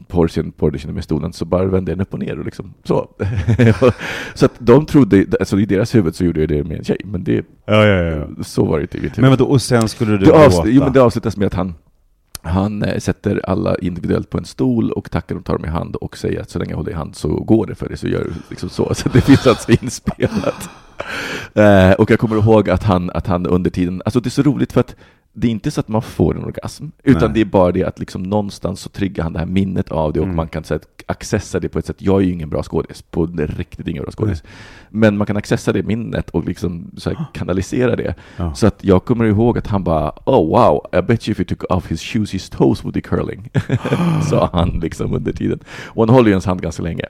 portion 0.07 0.51
portion 0.51 0.93
med 0.93 1.03
stolen 1.03 1.33
så 1.33 1.45
bara 1.45 1.65
vände 1.65 1.91
den 1.91 2.01
upp 2.01 2.13
och 2.13 2.19
ner 2.19 2.39
och 2.39 2.45
liksom 2.45 2.73
så. 2.83 3.09
så 4.33 4.45
att 4.45 4.53
de 4.59 4.85
trodde, 4.85 5.25
alltså 5.39 5.59
i 5.59 5.65
deras 5.65 5.95
huvud 5.95 6.15
så 6.15 6.25
gjorde 6.25 6.39
jag 6.39 6.49
det 6.49 6.63
med 6.63 6.77
en 6.77 6.83
tjej, 6.83 7.01
men 7.05 7.23
det, 7.23 7.45
Ja, 7.65 7.85
ja, 7.85 8.03
ja. 8.03 8.43
så 8.43 8.65
var 8.65 8.77
det 8.77 8.81
inte 8.81 8.97
i 8.97 9.01
mitt 9.01 9.11
huvud. 9.11 9.21
Men 9.21 9.29
vadå, 9.29 9.45
och 9.45 9.61
sen 9.61 9.89
skulle 9.89 10.11
du 10.11 10.25
Det, 10.25 10.51
jo, 10.65 10.83
men 10.83 10.93
det 10.93 11.01
avslutas 11.01 11.37
med 11.37 11.47
att 11.47 11.53
han, 11.53 11.73
han 12.41 12.83
eh, 12.83 12.99
sätter 12.99 13.41
alla 13.49 13.75
individuellt 13.75 14.29
på 14.29 14.37
en 14.37 14.45
stol 14.45 14.91
och 14.91 15.11
tackar 15.11 15.35
och 15.35 15.45
tar 15.45 15.53
dem 15.53 15.65
i 15.65 15.69
hand 15.69 15.95
och 15.95 16.17
säger 16.17 16.41
att 16.41 16.49
så 16.49 16.59
länge 16.59 16.71
jag 16.71 16.77
håller 16.77 16.91
i 16.91 16.95
hand 16.95 17.15
så 17.15 17.27
går 17.29 17.65
det 17.65 17.75
för 17.75 17.89
det, 17.89 17.97
så 17.97 18.07
gör 18.07 18.23
det 18.23 18.33
liksom 18.49 18.69
så. 18.69 18.93
Så 18.93 19.09
det 19.09 19.21
finns 19.21 19.47
alltså 19.47 19.71
inspelat. 19.71 20.69
Eh, 21.53 21.91
och 21.91 22.11
jag 22.11 22.19
kommer 22.19 22.35
ihåg 22.35 22.69
att 22.69 22.83
han, 22.83 23.09
att 23.09 23.27
han 23.27 23.45
under 23.45 23.69
tiden, 23.69 24.01
alltså 24.05 24.19
det 24.19 24.27
är 24.27 24.31
så 24.31 24.41
roligt 24.41 24.73
för 24.73 24.79
att 24.79 24.95
det 25.35 25.47
är 25.47 25.51
inte 25.51 25.71
så 25.71 25.79
att 25.79 25.87
man 25.87 26.01
får 26.01 26.37
en 26.37 26.43
orgasm, 26.43 26.85
utan 27.03 27.21
Nej. 27.21 27.31
det 27.33 27.41
är 27.41 27.45
bara 27.45 27.71
det 27.71 27.83
att 27.83 27.99
liksom 27.99 28.23
någonstans 28.23 28.79
så 28.79 28.89
triggar 28.89 29.23
han 29.23 29.33
det 29.33 29.39
här 29.39 29.45
minnet 29.45 29.91
av 29.91 30.13
det 30.13 30.19
och 30.19 30.23
Mm. 30.25 30.35
man 30.35 30.47
kan 30.47 30.63
så 30.63 30.73
att 30.73 30.87
accessa 31.05 31.59
det 31.59 31.69
på 31.69 31.79
ett 31.79 31.85
sätt. 31.85 31.95
Jag 31.99 32.21
är 32.21 32.25
ju 32.25 32.33
ingen 32.33 32.49
bra 32.49 32.63
skådis, 32.63 33.01
på 33.01 33.25
riktigt 33.25 33.87
ingen 33.87 34.03
bra 34.03 34.11
skådis. 34.11 34.43
Men 34.89 35.17
man 35.17 35.27
kan 35.27 35.37
accessa 35.37 35.73
det 35.73 35.83
minnet 35.83 36.29
och 36.29 36.45
liksom 36.45 36.91
så 36.97 37.09
här 37.09 37.25
kanalisera 37.33 37.95
det. 37.95 38.15
Ja. 38.37 38.53
Så 38.53 38.67
att 38.67 38.83
jag 38.83 39.05
kommer 39.05 39.25
ihåg 39.25 39.57
att 39.57 39.67
han 39.67 39.83
bara 39.83 40.09
Oh 40.25 40.47
wow, 40.49 40.87
I 40.99 41.01
bet 41.01 41.27
you 41.27 41.31
if 41.31 41.37
he 41.39 41.43
took 41.45 41.63
off 41.71 41.91
his 41.91 42.01
shoes 42.01 42.33
his 42.33 42.49
toes 42.49 42.83
would 42.85 42.93
be 42.93 43.01
curling. 43.01 43.49
Sa 44.29 44.49
han 44.53 44.69
liksom 44.69 45.13
under 45.13 45.33
tiden. 45.33 45.59
Och 45.85 46.05
han 46.07 46.15
håller 46.15 46.27
ju 46.27 46.31
ens 46.31 46.45
hand 46.45 46.61
ganska 46.61 46.83
länge. 46.83 47.05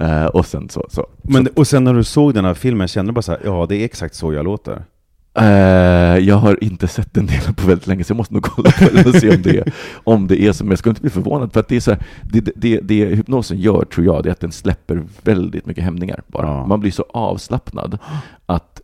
Eh, 0.00 0.26
och 0.26 0.46
sen 0.46 0.68
så, 0.68 0.86
så. 0.90 1.06
Men, 1.22 1.46
och 1.56 1.66
sen 1.66 1.84
när 1.84 1.94
du 1.94 2.04
såg 2.04 2.34
den 2.34 2.44
här 2.44 2.54
filmen, 2.54 2.88
kände 2.88 3.12
du 3.12 3.14
bara 3.14 3.22
så 3.22 3.32
här, 3.32 3.40
ja 3.44 3.66
det 3.68 3.76
är 3.76 3.84
exakt 3.84 4.14
så 4.14 4.32
jag 4.32 4.44
låter? 4.44 4.84
Eh, 5.38 6.18
jag 6.18 6.36
har 6.36 6.64
inte 6.64 6.88
sett 6.88 7.14
den 7.14 7.26
delen 7.26 7.54
på 7.54 7.66
väldigt 7.66 7.86
länge, 7.86 8.04
så 8.04 8.10
jag 8.10 8.16
måste 8.16 8.34
nog 8.34 8.42
kolla 8.42 8.70
på 8.70 8.84
den 8.94 9.06
och 9.06 9.14
se 9.14 9.36
om 9.36 9.42
det, 9.42 9.58
är- 9.58 9.72
om 10.04 10.26
det 10.26 10.42
är 10.42 10.52
som, 10.52 10.68
jag 10.70 10.78
skulle 10.78 10.90
inte 10.90 11.00
bli 11.00 11.10
förvånad, 11.10 11.52
för 11.52 11.60
att 11.60 11.68
det 11.68 11.76
är 11.76 11.80
så 11.80 11.90
här, 11.90 12.02
det, 12.22 12.40
det, 12.56 12.80
det, 12.82 13.04
hypnosen 13.06 13.58
gör, 13.60 13.84
tror 13.84 14.06
jag, 14.06 14.22
det 14.22 14.28
är 14.28 14.32
att 14.32 14.40
den 14.40 14.52
släpper 14.52 15.02
väldigt 15.22 15.66
mycket 15.66 15.84
hämningar 15.84 16.22
bara. 16.26 16.46
Ja. 16.46 16.66
Man 16.66 16.80
blir 16.80 16.90
så 16.90 17.04
avslappnad 17.10 17.98
att 18.46 18.80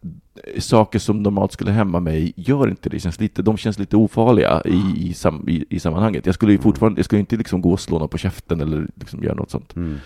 saker 0.59 0.99
som 0.99 1.23
normalt 1.23 1.53
skulle 1.53 1.71
hämma 1.71 2.01
mig 2.01 2.33
gör 2.37 2.69
inte 2.69 2.89
det. 2.89 3.01
Känns 3.01 3.21
lite, 3.21 3.43
de 3.43 3.57
känns 3.57 3.79
lite 3.79 3.97
ofarliga 3.97 4.63
i, 4.65 5.09
i, 5.09 5.15
sam, 5.15 5.49
i, 5.49 5.65
i 5.71 5.81
sammanhanget. 5.81 6.27
Jag 6.27 6.35
skulle 6.35 6.53
ju 6.53 6.59
fortfarande, 6.59 6.99
jag 6.99 7.05
skulle 7.05 7.21
inte 7.21 7.37
liksom 7.37 7.61
gå 7.63 7.73
och 7.73 7.81
slå 7.81 7.99
någon 7.99 8.09
på 8.09 8.19
käften 8.19 8.61
eller 8.61 8.87
liksom 8.95 9.23
göra 9.23 9.35
något 9.35 9.51
sånt. 9.51 9.77
Mm. 9.77 9.97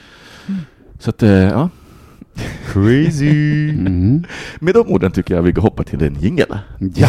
Så 0.99 1.11
att, 1.11 1.23
eh, 1.23 1.31
ja. 1.31 1.69
Crazy! 2.67 3.71
Mm. 3.71 4.25
Med 4.61 4.75
de 4.75 4.93
orden 4.93 5.13
tycker 5.13 5.35
jag 5.35 5.43
vi 5.43 5.53
går 5.53 5.63
hoppa 5.63 5.85
till 5.85 6.03
en 6.03 6.15
jingel. 6.21 6.59
Ja. 6.95 7.09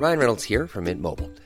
Ryan 0.00 0.18
Reynolds 0.18 0.44
here 0.44 0.66
from 0.66 0.84
Mint 0.84 1.00
Mobile. 1.00 1.45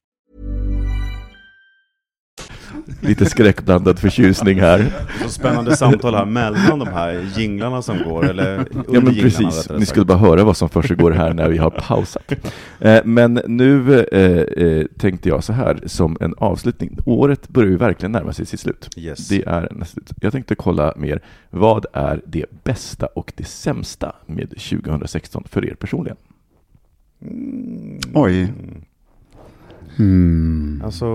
Lite 2.99 3.25
skräckblandad 3.25 3.99
förtjusning 3.99 4.59
här. 4.59 4.85
Så 5.23 5.29
spännande 5.29 5.75
samtal 5.77 6.15
här 6.15 6.25
mellan 6.25 6.79
de 6.79 6.87
här 6.87 7.29
jinglarna 7.37 7.81
som 7.81 7.97
går, 8.03 8.29
eller 8.29 8.65
Ja 8.91 9.01
men 9.01 9.15
precis, 9.15 9.69
ni 9.77 9.85
skulle 9.85 10.05
bara 10.05 10.17
höra 10.17 10.43
vad 10.43 10.57
som 10.57 10.69
försiggår 10.69 11.11
här 11.11 11.33
när 11.33 11.49
vi 11.49 11.57
har 11.57 11.69
pausat. 11.69 12.31
Eh, 12.79 13.01
Men 13.05 13.33
nu 13.47 13.99
eh, 13.99 14.65
eh, 14.65 14.85
tänkte 14.97 15.29
jag 15.29 15.43
så 15.43 15.53
här 15.53 15.79
som 15.85 16.17
en 16.19 16.33
avslutning. 16.37 16.97
Året 17.05 17.49
börjar 17.49 17.69
ju 17.69 17.77
verkligen 17.77 18.11
närma 18.11 18.33
sig 18.33 18.45
sitt 18.45 18.59
slut. 18.59 18.89
Yes. 18.97 19.27
Det 19.27 19.43
är 19.43 19.61
nästan 19.61 19.85
slut. 19.85 20.11
Jag 20.21 20.31
tänkte 20.31 20.55
kolla 20.55 20.93
mer, 20.97 21.21
vad 21.49 21.85
är 21.93 22.21
det 22.25 22.45
bästa 22.63 23.05
och 23.05 23.33
det 23.35 23.45
sämsta 23.45 24.15
med 24.25 24.49
2016 24.49 25.43
för 25.49 25.65
er 25.65 25.75
personligen? 25.75 26.17
Oj. 28.13 28.53
Hmm. 29.97 30.81
Alltså, 30.85 31.05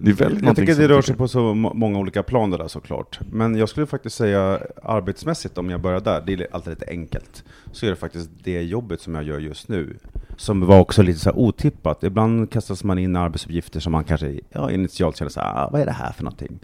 Det 0.00 0.10
är 0.10 0.14
väl 0.14 0.38
jag 0.44 0.56
tycker 0.56 0.72
som 0.74 0.82
det 0.82 0.88
rör 0.88 1.02
sig 1.02 1.16
på 1.16 1.28
så 1.28 1.54
må- 1.54 1.74
många 1.74 1.98
olika 1.98 2.22
plan 2.22 2.50
det 2.50 2.56
där 2.56 2.68
såklart. 2.68 3.20
Men 3.32 3.54
jag 3.54 3.68
skulle 3.68 3.86
faktiskt 3.86 4.16
säga 4.16 4.60
arbetsmässigt, 4.82 5.58
om 5.58 5.70
jag 5.70 5.80
börjar 5.80 6.00
där, 6.00 6.22
det 6.26 6.32
är 6.32 6.46
alltid 6.52 6.70
lite 6.70 6.86
enkelt, 6.90 7.44
så 7.72 7.86
är 7.86 7.90
det 7.90 7.96
faktiskt 7.96 8.30
det 8.44 8.62
jobbet 8.62 9.00
som 9.00 9.14
jag 9.14 9.24
gör 9.24 9.38
just 9.38 9.68
nu, 9.68 9.96
som 10.36 10.66
var 10.66 10.80
också 10.80 11.02
lite 11.02 11.18
så 11.18 11.30
här 11.30 11.38
otippat. 11.38 12.04
Ibland 12.04 12.50
kastas 12.50 12.84
man 12.84 12.98
in 12.98 13.16
arbetsuppgifter 13.16 13.80
som 13.80 13.92
man 13.92 14.04
kanske 14.04 14.40
ja, 14.50 14.70
initialt 14.70 15.16
känner 15.16 15.30
så 15.30 15.40
här, 15.40 15.64
ah, 15.64 15.68
vad 15.72 15.80
är 15.80 15.86
det 15.86 15.92
här 15.92 16.12
för 16.12 16.24
någonting? 16.24 16.58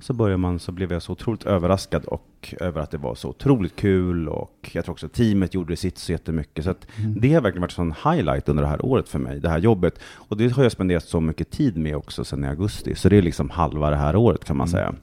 Så 0.00 0.12
börjar 0.12 0.36
man, 0.36 0.58
så 0.58 0.72
blev 0.72 0.92
jag 0.92 1.02
så 1.02 1.12
otroligt 1.12 1.44
överraskad 1.44 2.04
och 2.04 2.54
över 2.60 2.80
att 2.80 2.90
det 2.90 2.98
var 2.98 3.14
så 3.14 3.28
otroligt 3.28 3.76
kul 3.76 4.28
och 4.28 4.70
jag 4.72 4.84
tror 4.84 4.92
också 4.92 5.08
teamet 5.08 5.54
gjorde 5.54 5.76
sitt 5.76 5.98
så 5.98 6.12
jättemycket. 6.12 6.64
Så 6.64 6.70
att 6.70 6.86
det 7.16 7.34
har 7.34 7.40
verkligen 7.40 7.62
varit 7.62 7.78
en 7.78 8.12
highlight 8.12 8.48
under 8.48 8.62
det 8.62 8.68
här 8.68 8.84
året 8.84 9.08
för 9.08 9.18
mig, 9.18 9.40
det 9.40 9.48
här 9.48 9.58
jobbet. 9.58 9.98
Och 10.02 10.36
det 10.36 10.48
har 10.48 10.62
jag 10.62 10.72
spenderat 10.72 11.04
så 11.04 11.20
mycket 11.20 11.50
tid 11.50 11.76
med 11.76 11.96
också 11.96 12.24
sedan 12.24 12.44
i 12.44 12.48
augusti. 12.48 12.94
Så 12.94 13.08
det 13.08 13.16
är 13.16 13.22
liksom 13.22 13.50
halva 13.50 13.90
det 13.90 13.96
här 13.96 14.16
året 14.16 14.44
kan 14.44 14.56
man 14.56 14.68
säga. 14.68 14.94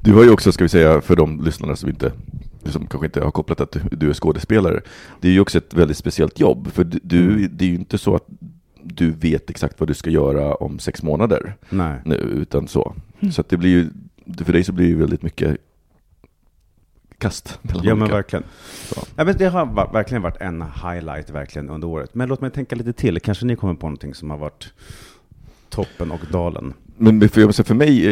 Du 0.00 0.14
har 0.14 0.24
ju 0.24 0.30
också, 0.30 0.52
ska 0.52 0.64
vi 0.64 0.68
säga, 0.68 1.00
för 1.00 1.16
de 1.16 1.40
lyssnarna 1.44 1.76
som 1.76 1.88
inte 1.88 2.12
som 2.64 2.86
kanske 2.86 3.06
inte 3.06 3.20
har 3.20 3.30
kopplat 3.30 3.60
att 3.60 3.76
du, 3.90 4.10
är 4.10 4.14
skådespelare. 4.14 4.80
Det 5.20 5.28
är 5.28 5.32
ju 5.32 5.40
också 5.40 5.58
ett 5.58 5.74
väldigt 5.74 5.96
speciellt 5.96 6.40
jobb, 6.40 6.68
för 6.72 6.84
du, 6.84 6.98
du, 7.02 7.48
det 7.48 7.64
är 7.64 7.68
ju 7.68 7.74
inte 7.74 7.98
så 7.98 8.14
att 8.14 8.26
du 8.82 9.10
vet 9.10 9.50
exakt 9.50 9.80
vad 9.80 9.88
du 9.88 9.94
ska 9.94 10.10
göra 10.10 10.54
om 10.54 10.78
sex 10.78 11.02
månader 11.02 11.56
Nej. 11.70 12.00
nu, 12.04 12.14
utan 12.14 12.68
så. 12.68 12.94
Så 13.32 13.40
att 13.40 13.48
det 13.48 13.56
blir 13.56 13.70
ju, 13.70 13.90
för 14.44 14.52
dig 14.52 14.64
så 14.64 14.72
blir 14.72 14.88
det 14.88 14.94
väldigt 15.00 15.22
mycket 15.22 15.56
kast 17.18 17.58
Ja 17.82 17.94
men 17.94 18.08
verkligen. 18.08 18.44
Så. 18.82 19.00
Ja, 19.16 19.24
men 19.24 19.36
det 19.38 19.44
har 19.46 19.92
verkligen 19.92 20.22
varit 20.22 20.40
en 20.40 20.62
highlight 20.62 21.30
verkligen 21.30 21.70
under 21.70 21.88
året. 21.88 22.14
Men 22.14 22.28
låt 22.28 22.40
mig 22.40 22.50
tänka 22.50 22.76
lite 22.76 22.92
till, 22.92 23.20
kanske 23.20 23.46
ni 23.46 23.56
kommer 23.56 23.74
på 23.74 23.86
någonting 23.86 24.14
som 24.14 24.30
har 24.30 24.38
varit 24.38 24.72
toppen 25.68 26.10
och 26.10 26.20
dalen. 26.32 26.74
Men 26.98 27.28
för, 27.28 27.62
för 27.64 27.74
mig, 27.74 28.06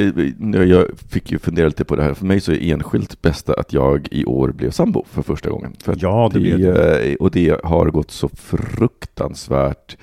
eh, 0.54 0.62
jag 0.62 0.86
fick 1.08 1.30
ju 1.32 1.38
fundera 1.38 1.66
lite 1.66 1.84
på 1.84 1.96
det 1.96 2.02
här, 2.02 2.14
för 2.14 2.24
mig 2.26 2.40
så 2.40 2.52
är 2.52 2.72
enskilt 2.72 3.22
bästa 3.22 3.54
att 3.54 3.72
jag 3.72 4.08
i 4.10 4.24
år 4.24 4.48
blev 4.52 4.70
sambo 4.70 5.04
för 5.10 5.22
första 5.22 5.50
gången. 5.50 5.76
För 5.82 5.96
Ja, 5.98 6.30
det 6.32 6.56
det. 6.56 7.10
eh, 7.10 7.14
Och 7.14 7.30
det 7.30 7.60
har 7.64 7.86
gått 7.86 8.10
så 8.10 8.28
fruktansvärt 8.28 9.96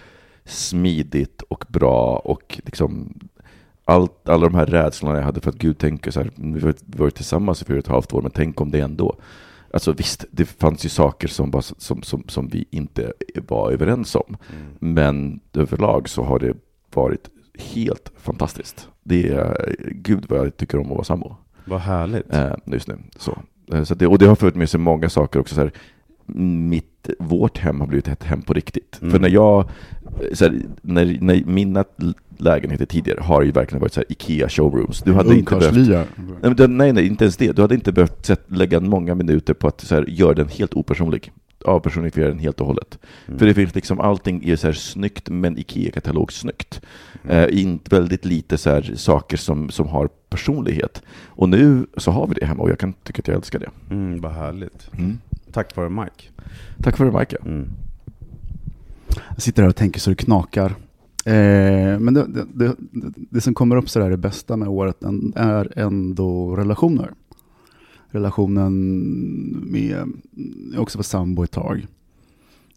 smidigt 0.45 1.41
och 1.41 1.65
bra 1.67 2.15
och 2.17 2.61
liksom 2.65 3.13
allt, 3.91 4.29
alla 4.29 4.45
de 4.49 4.55
här 4.55 4.65
rädslorna 4.65 5.17
jag 5.17 5.23
hade 5.25 5.41
för 5.41 5.49
att 5.49 5.57
Gud 5.57 5.77
tänker 5.77 6.11
så 6.11 6.19
här, 6.19 6.31
vi 6.35 6.61
har 6.61 6.73
varit- 6.97 7.15
tillsammans 7.15 7.61
i 7.61 7.65
fyra 7.65 7.77
och 7.77 7.83
ett 7.83 7.87
halvt 7.87 8.13
år, 8.13 8.21
men 8.21 8.31
tänk 8.31 8.61
om 8.61 8.71
det 8.71 8.79
ändå. 8.79 9.15
Alltså 9.73 9.91
visst, 9.91 10.25
det 10.31 10.45
fanns 10.45 10.85
ju 10.85 10.89
saker 10.89 11.27
som, 11.27 11.51
bara, 11.51 11.61
som, 11.61 12.01
som, 12.03 12.23
som 12.27 12.47
vi 12.47 12.65
inte 12.71 13.13
var 13.47 13.71
överens 13.71 14.15
om, 14.15 14.37
men 14.79 15.39
överlag 15.53 16.09
så 16.09 16.23
har 16.23 16.39
det 16.39 16.53
varit 16.93 17.29
helt 17.73 18.11
fantastiskt. 18.17 18.87
Det 19.03 19.29
är, 19.29 19.75
gud 19.91 20.25
vad 20.29 20.39
jag 20.39 20.57
tycker 20.57 20.77
om 20.77 20.85
att 20.85 20.91
vara 20.91 21.03
sambo 21.03 21.35
Vad 21.65 21.79
härligt. 21.79 22.33
eh, 22.35 22.53
just 22.65 22.87
nu. 22.87 22.97
Så. 23.17 23.37
Eh, 23.73 23.83
Så 23.83 23.95
det, 23.95 24.07
och 24.07 24.17
det 24.17 24.25
har 24.25 24.35
fört 24.35 24.55
med 24.55 24.69
sig 24.69 24.79
många 24.79 25.09
saker 25.09 25.39
också. 25.39 25.55
Så 25.55 25.61
här, 25.61 25.71
mitt, 26.35 26.90
vårt 27.19 27.57
hem 27.57 27.79
har 27.79 27.87
blivit 27.87 28.07
ett 28.07 28.23
hem 28.23 28.41
på 28.41 28.53
riktigt. 28.53 28.99
Mm. 29.01 29.11
För 29.11 29.19
när 29.19 29.29
jag, 29.29 29.59
eh, 29.59 30.39
här, 30.39 30.61
när, 30.81 31.17
när 31.21 31.43
mina 31.45 31.83
lägenheter 32.37 32.85
tidigare 32.85 33.19
har 33.21 33.41
ju 33.41 33.51
verkligen 33.51 33.81
varit 33.81 33.93
så 33.93 33.99
här 33.99 34.11
Ikea 34.11 34.49
showrooms. 34.49 35.01
Du 35.01 35.13
hade 35.13 35.35
inte 35.35 35.55
behövt. 35.55 35.89
Nej, 36.41 36.67
nej, 36.67 36.93
nej, 36.93 37.07
inte 37.07 37.23
ens 37.23 37.37
det. 37.37 37.51
Du 37.51 37.61
hade 37.61 37.75
inte 37.75 37.91
behövt 37.91 38.25
sett, 38.25 38.51
lägga 38.51 38.79
många 38.79 39.15
minuter 39.15 39.53
på 39.53 39.67
att 39.67 39.81
så 39.81 39.95
här, 39.95 40.05
göra 40.07 40.33
den 40.33 40.47
helt 40.47 40.73
opersonlig. 40.73 41.31
Avpersonifiera 41.65 42.27
den 42.27 42.39
helt 42.39 42.61
och 42.61 42.67
hållet. 42.67 42.99
För 43.37 43.45
det 43.45 43.53
finns 43.53 43.75
liksom, 43.75 43.99
allting 43.99 44.49
är 44.49 44.55
så 44.55 44.67
här 44.67 44.73
snyggt, 44.73 45.29
men 45.29 45.57
IKEA-katalog 45.57 46.31
snyggt. 46.31 46.81
Eh, 47.29 47.61
inte 47.61 47.95
väldigt 47.95 48.25
lite 48.25 48.57
så 48.57 48.69
här 48.69 48.93
saker 48.95 49.37
som, 49.37 49.69
som 49.69 49.87
har 49.87 50.09
personlighet. 50.29 51.01
Och 51.25 51.49
nu 51.49 51.85
så 51.97 52.11
har 52.11 52.27
vi 52.27 52.33
det 52.33 52.45
hemma 52.45 52.63
och 52.63 52.69
jag 52.69 52.79
kan 52.79 52.93
tycka 52.93 53.19
att 53.19 53.27
jag 53.27 53.37
älskar 53.37 53.59
det. 53.59 53.69
Mm, 53.89 54.21
vad 54.21 54.31
härligt. 54.31 54.89
Mm. 54.93 55.19
Tack 55.51 55.73
för 55.73 55.83
det, 55.83 55.89
Mike. 55.89 56.43
Tack 56.83 56.97
för 56.97 57.05
det, 57.05 57.19
Mike. 57.19 57.37
Mm. 57.45 57.67
Jag 59.29 59.41
sitter 59.41 59.61
här 59.61 59.69
och 59.69 59.75
tänker 59.75 59.99
så 59.99 60.09
det 60.09 60.15
knakar. 60.15 60.75
Eh, 61.25 61.99
men 61.99 62.13
det, 62.13 62.27
det, 62.27 62.45
det, 62.53 62.75
det 63.29 63.41
som 63.41 63.53
kommer 63.53 63.75
upp 63.75 63.89
så 63.89 63.99
där 63.99 64.09
det 64.09 64.17
bästa 64.17 64.57
med 64.57 64.67
året 64.67 65.03
är 65.35 65.79
ändå 65.79 66.55
relationer. 66.55 67.11
Relationen 68.07 68.73
med, 69.71 70.07
jag 70.73 70.81
också 70.81 70.97
var 70.97 71.03
sambo 71.03 71.43
ett 71.43 71.51
tag. 71.51 71.87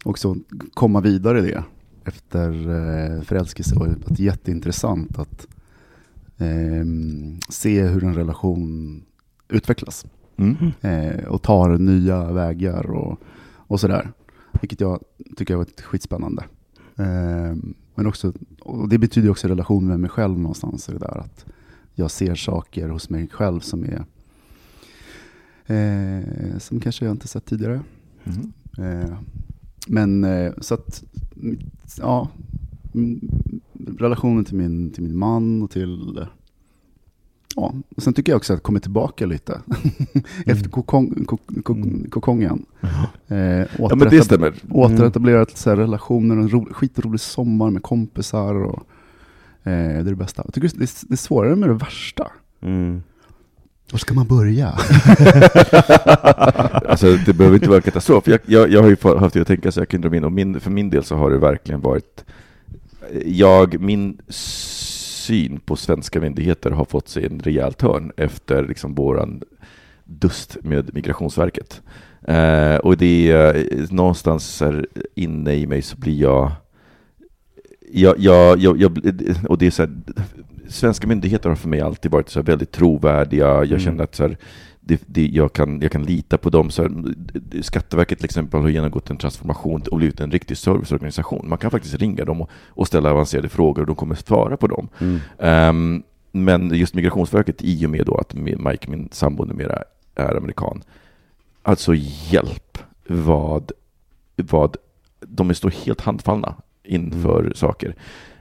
Också 0.03 0.35
komma 0.73 1.01
vidare 1.01 1.39
i 1.39 1.41
det 1.41 1.63
efter 2.05 2.49
eh, 2.51 3.21
förälskelse 3.21 3.75
och 3.75 3.87
att 3.87 4.05
det 4.07 4.23
är 4.23 4.25
jätteintressant 4.25 5.19
att 5.19 5.47
eh, 6.37 6.85
se 7.49 7.83
hur 7.83 8.03
en 8.03 8.15
relation 8.15 9.01
utvecklas 9.49 10.05
Mm. 10.37 10.55
eh, 10.81 11.25
och 11.25 11.41
tar 11.41 11.77
nya 11.77 12.31
vägar 12.31 12.91
och, 12.91 13.19
och 13.57 13.79
sådär. 13.79 14.11
Vilket 14.61 14.81
jag 14.81 14.99
tycker 15.37 15.53
har 15.53 15.57
varit 15.63 15.81
skitspännande. 15.81 16.43
Eh, 16.95 17.55
men 17.95 18.07
också, 18.07 18.33
och 18.61 18.89
det 18.89 18.97
betyder 18.97 19.29
också 19.29 19.47
relation 19.47 19.87
med 19.87 19.99
mig 19.99 20.09
själv 20.09 20.39
någonstans. 20.39 20.85
Det 20.85 20.97
där 20.97 21.17
att 21.17 21.45
jag 21.93 22.11
ser 22.11 22.35
saker 22.35 22.89
hos 22.89 23.09
mig 23.09 23.27
själv 23.27 23.59
som 23.59 23.83
är 23.83 24.05
eh, 25.65 26.57
som 26.57 26.79
kanske 26.79 27.05
jag 27.05 27.13
inte 27.13 27.27
sett 27.27 27.45
tidigare. 27.45 27.81
Mm. 28.23 28.53
Eh, 28.77 29.17
men 29.87 30.23
eh, 30.23 30.53
så 30.61 30.73
att, 30.73 31.03
ja, 31.97 32.29
mm, 32.93 33.19
relationen 33.97 34.45
till 34.45 34.55
min, 34.55 34.91
till 34.91 35.03
min 35.03 35.17
man 35.17 35.61
och 35.61 35.71
till 35.71 36.27
Ja, 37.55 37.73
och 37.95 38.03
sen 38.03 38.13
tycker 38.13 38.31
jag 38.31 38.37
också 38.37 38.53
att 38.53 38.63
kommer 38.63 38.79
tillbaka 38.79 39.25
lite 39.25 39.61
efter 40.45 40.69
kokong, 40.69 41.25
kok, 41.25 41.41
kok, 41.63 41.77
kokongen. 42.09 42.65
Eh, 43.27 43.37
Ja, 43.37 43.65
men 43.77 43.99
det 43.99 44.05
återetab- 44.05 44.21
stämmer. 44.23 44.53
Återetablerat 44.69 45.57
så 45.57 45.69
här, 45.69 45.77
relationer 45.77 46.37
och 46.37 46.43
en 46.43 46.49
ro, 46.49 46.67
skitrolig 46.71 47.19
sommar 47.19 47.69
med 47.69 47.83
kompisar. 47.83 48.55
Och, 48.55 48.79
eh, 49.63 49.71
det 49.73 49.99
är 49.99 50.03
det 50.03 50.15
bästa. 50.15 50.41
Jag 50.45 50.53
tycker 50.53 50.67
det 50.77 50.83
är, 50.83 50.89
det 51.07 51.13
är 51.13 51.17
svårare 51.17 51.55
med 51.55 51.69
det 51.69 51.73
värsta. 51.73 52.27
Mm. 52.61 53.03
Var 53.91 53.99
ska 53.99 54.13
man 54.13 54.27
börja? 54.27 54.69
Alltså 56.89 57.17
det 57.25 57.33
behöver 57.33 57.55
inte 57.57 57.69
vara 57.69 57.81
katastrof. 57.81 58.27
Jag, 58.27 58.39
jag, 58.45 58.69
jag 58.71 58.81
har 58.81 58.89
ju 58.89 58.97
haft 59.19 59.33
det 59.33 59.41
att 59.41 59.47
tänka 59.47 59.71
så 59.71 59.79
jag 59.79 59.87
kan 59.89 60.01
dra 60.01 60.09
min, 60.09 60.23
och 60.23 60.31
min, 60.31 60.59
för 60.59 60.71
min 60.71 60.89
del 60.89 61.03
så 61.03 61.15
har 61.15 61.29
det 61.31 61.37
verkligen 61.37 61.81
varit, 61.81 62.25
jag, 63.25 63.79
min 63.81 64.17
syn 65.25 65.59
på 65.59 65.75
svenska 65.75 66.19
myndigheter 66.21 66.71
har 66.71 66.85
fått 66.85 67.07
sig 67.07 67.25
en 67.25 67.39
rejäl 67.39 67.73
törn 67.73 68.11
efter 68.17 68.67
liksom 68.67 68.95
våran 68.95 69.41
dust 70.03 70.57
med 70.61 70.93
Migrationsverket. 70.93 71.81
Eh, 72.27 72.75
och 72.75 72.97
det 72.97 73.31
är 73.31 73.55
eh, 73.55 73.87
någonstans 73.91 74.61
här, 74.61 74.87
inne 75.15 75.53
i 75.55 75.67
mig 75.67 75.81
så 75.81 75.97
blir 75.97 76.21
jag, 76.21 76.51
jag, 77.91 78.15
jag, 78.19 78.59
jag, 78.59 78.81
jag 78.81 78.91
och 79.49 79.57
det 79.57 79.67
är 79.67 79.71
så 79.71 79.81
här, 79.83 79.91
svenska 80.69 81.07
myndigheter 81.07 81.49
har 81.49 81.55
för 81.55 81.69
mig 81.69 81.81
alltid 81.81 82.11
varit 82.11 82.29
så 82.29 82.41
väldigt 82.41 82.71
trovärdiga. 82.71 83.47
Jag 83.47 83.65
Mm. 83.65 83.79
känner 83.79 84.03
att 84.03 84.15
så 84.15 84.23
här, 84.23 84.37
det, 84.87 85.03
det, 85.05 85.27
jag, 85.27 85.53
kan, 85.53 85.81
jag 85.81 85.91
kan 85.91 86.03
lita 86.03 86.37
på 86.37 86.49
dem. 86.49 86.69
Så 86.69 86.81
här, 86.81 86.91
Skatteverket 87.61 88.17
till 88.17 88.25
exempel 88.25 88.61
har 88.61 88.69
genomgått 88.69 89.09
en 89.09 89.17
transformation 89.17 89.83
och 89.91 89.97
blivit 89.97 90.19
en 90.19 90.31
riktig 90.31 90.57
serviceorganisation. 90.57 91.49
Man 91.49 91.57
kan 91.57 91.71
faktiskt 91.71 91.95
ringa 91.95 92.25
dem 92.25 92.41
och, 92.41 92.49
och 92.67 92.87
ställa 92.87 93.11
avancerade 93.11 93.49
frågor 93.49 93.81
och 93.81 93.87
de 93.87 93.95
kommer 93.95 94.15
svara 94.15 94.57
på 94.57 94.67
dem. 94.67 94.87
Mm. 94.99 95.19
Ehm, 95.39 96.03
men 96.31 96.75
just 96.75 96.93
Migrationsverket, 96.93 97.61
i 97.61 97.85
och 97.85 97.89
med 97.89 98.05
då 98.05 98.17
att 98.17 98.33
Mike, 98.33 98.89
min 98.89 99.09
sambo, 99.11 99.45
numera 99.45 99.83
är 100.15 100.35
amerikan, 100.35 100.83
alltså 101.63 101.93
hjälp 102.29 102.77
vad, 103.07 103.71
vad 104.35 104.77
de 105.19 105.53
står 105.53 105.69
helt 105.69 106.01
handfallna 106.01 106.55
inför 106.83 107.51
saker. 107.55 107.95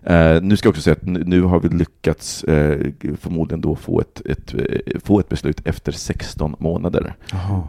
Eh, 0.06 0.42
nu 0.42 0.56
ska 0.56 0.66
jag 0.66 0.70
också 0.70 0.82
säga 0.82 0.96
att 1.00 1.06
nu, 1.06 1.24
nu 1.26 1.42
har 1.42 1.60
vi 1.60 1.68
lyckats 1.68 2.44
eh, 2.44 2.92
förmodligen 3.20 3.60
då 3.60 3.74
få 3.74 4.00
ett, 4.00 4.22
ett, 4.24 4.54
eh, 4.54 5.00
få 5.04 5.20
ett 5.20 5.28
beslut 5.28 5.60
efter 5.64 5.92
16 5.92 6.56
månader 6.58 7.14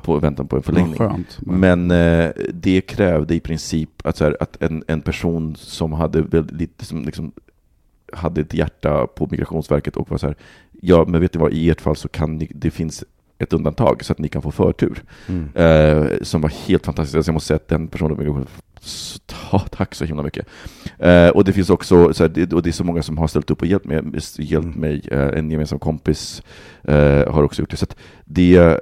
på 0.03 0.19
väntan 0.19 0.47
på 0.47 0.55
en 0.55 0.63
förlängning. 0.63 0.97
Skönt. 0.97 1.37
Men 1.41 1.91
eh, 1.91 2.29
det 2.53 2.81
krävde 2.81 3.35
i 3.35 3.39
princip 3.39 3.89
att, 4.03 4.19
här, 4.19 4.37
att 4.39 4.61
en, 4.61 4.83
en 4.87 5.01
person 5.01 5.55
som 5.55 5.93
hade 5.93 6.21
väldigt 6.21 6.81
som 6.81 7.05
liksom 7.05 7.31
hade 8.13 8.41
ett 8.41 8.53
hjärta 8.53 9.07
på 9.07 9.27
Migrationsverket 9.31 9.97
och 9.97 10.11
var 10.11 10.17
så 10.17 10.27
här, 10.27 10.35
ja 10.71 11.05
men 11.07 11.21
vet 11.21 11.33
ni 11.33 11.39
vad, 11.39 11.53
i 11.53 11.69
ert 11.69 11.81
fall 11.81 11.95
så 11.95 12.07
kan 12.07 12.37
ni, 12.37 12.51
det 12.55 12.71
finns 12.71 13.03
ett 13.39 13.53
undantag 13.53 14.03
så 14.03 14.11
att 14.13 14.19
ni 14.19 14.27
kan 14.27 14.41
få 14.41 14.51
förtur. 14.51 15.03
Mm. 15.27 15.49
Eh, 15.55 16.07
som 16.21 16.41
var 16.41 16.49
helt 16.67 16.85
fantastiskt. 16.85 17.15
Alltså 17.15 17.29
jag 17.29 17.33
måste 17.33 17.47
säga 17.47 17.55
att 17.55 17.67
den 17.67 17.87
personen 17.87 18.45
ta- 19.25 19.59
tack 19.59 19.95
så 19.95 20.05
himla 20.05 20.23
mycket. 20.23 20.47
Eh, 20.99 21.27
och 21.29 21.43
det 21.43 21.53
finns 21.53 21.69
också, 21.69 22.13
så 22.13 22.23
här, 22.23 22.29
det, 22.29 22.53
och 22.53 22.61
det 22.63 22.69
är 22.69 22.71
så 22.71 22.83
många 22.83 23.03
som 23.03 23.17
har 23.17 23.27
ställt 23.27 23.51
upp 23.51 23.61
och 23.61 23.67
hjälpt 23.67 23.85
mig. 23.85 24.01
Hjälpt 24.37 24.75
mig. 24.77 25.01
Eh, 25.11 25.19
en 25.39 25.51
gemensam 25.51 25.79
kompis 25.79 26.43
eh, 26.83 27.31
har 27.33 27.43
också 27.43 27.61
gjort 27.61 27.69
det. 27.71 27.77
Så 27.77 27.85
det 28.25 28.79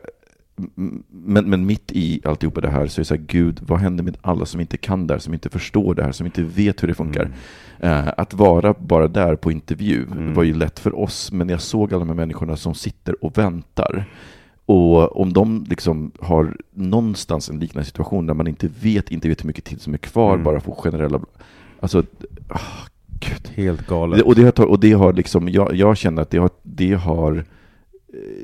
men, 1.10 1.50
men 1.50 1.66
mitt 1.66 1.92
i 1.92 2.22
alltihopa 2.26 2.62
det 2.62 2.70
här 2.70 2.88
så 2.88 3.00
är 3.00 3.02
det 3.02 3.06
så 3.06 3.16
här, 3.16 3.22
Gud, 3.28 3.60
vad 3.68 3.80
händer 3.80 4.04
med 4.04 4.18
alla 4.22 4.46
som 4.46 4.62
inte 4.62 4.78
kan 4.78 5.08
det 5.08 5.14
här, 5.14 5.20
som 5.20 5.34
inte 5.34 5.50
förstår 5.50 5.96
det 5.96 6.04
här, 6.04 6.12
som 6.12 6.26
inte 6.26 6.44
vet 6.44 6.84
hur 6.84 6.88
det 6.88 6.94
funkar? 6.94 7.32
Eh, 7.80 8.08
att 8.18 8.34
vara 8.34 8.74
bara 8.80 9.08
där 9.08 9.36
på 9.36 9.52
intervju 9.52 10.04
Mm. 10.12 10.34
var 10.34 10.44
ju 10.44 10.54
lätt 10.54 10.80
för 10.80 11.00
oss, 11.00 11.32
men 11.32 11.50
jag 11.50 11.62
såg 11.62 11.94
alla 11.94 12.00
de 12.00 12.08
här 12.10 12.16
människorna 12.16 12.56
som 12.56 12.76
sitter 12.76 13.24
och 13.26 13.38
väntar. 13.38 14.06
Och 14.66 15.22
om 15.22 15.34
de 15.34 15.66
liksom 15.70 16.12
har 16.20 16.58
någonstans 16.74 17.50
en 17.50 17.60
liknande 17.60 17.86
situation 17.86 18.26
där 18.26 18.34
man 18.34 18.48
inte 18.48 18.70
vet, 18.82 19.12
inte 19.12 19.30
vet 19.30 19.44
hur 19.44 19.48
mycket 19.48 19.64
tid 19.66 19.82
som 19.82 19.94
är 19.94 19.98
kvar, 19.98 20.34
Mm. 20.34 20.44
bara 20.44 20.60
får 20.60 20.76
generella... 20.76 21.20
Alltså, 21.80 22.04
ah, 22.48 22.60
gud. 23.20 23.52
Helt 23.56 23.88
galet. 23.88 24.22
Och 24.22 24.36
det 24.36 24.58
har, 24.58 24.66
och 24.66 24.80
det 24.80 24.92
har 24.92 25.14
liksom, 25.14 25.50
jag, 25.50 25.76
jag 25.76 25.98
känner 25.98 26.22
att 26.22 26.30
det 26.30 26.38
har, 26.38 26.50
det 26.64 26.94
har 26.94 27.46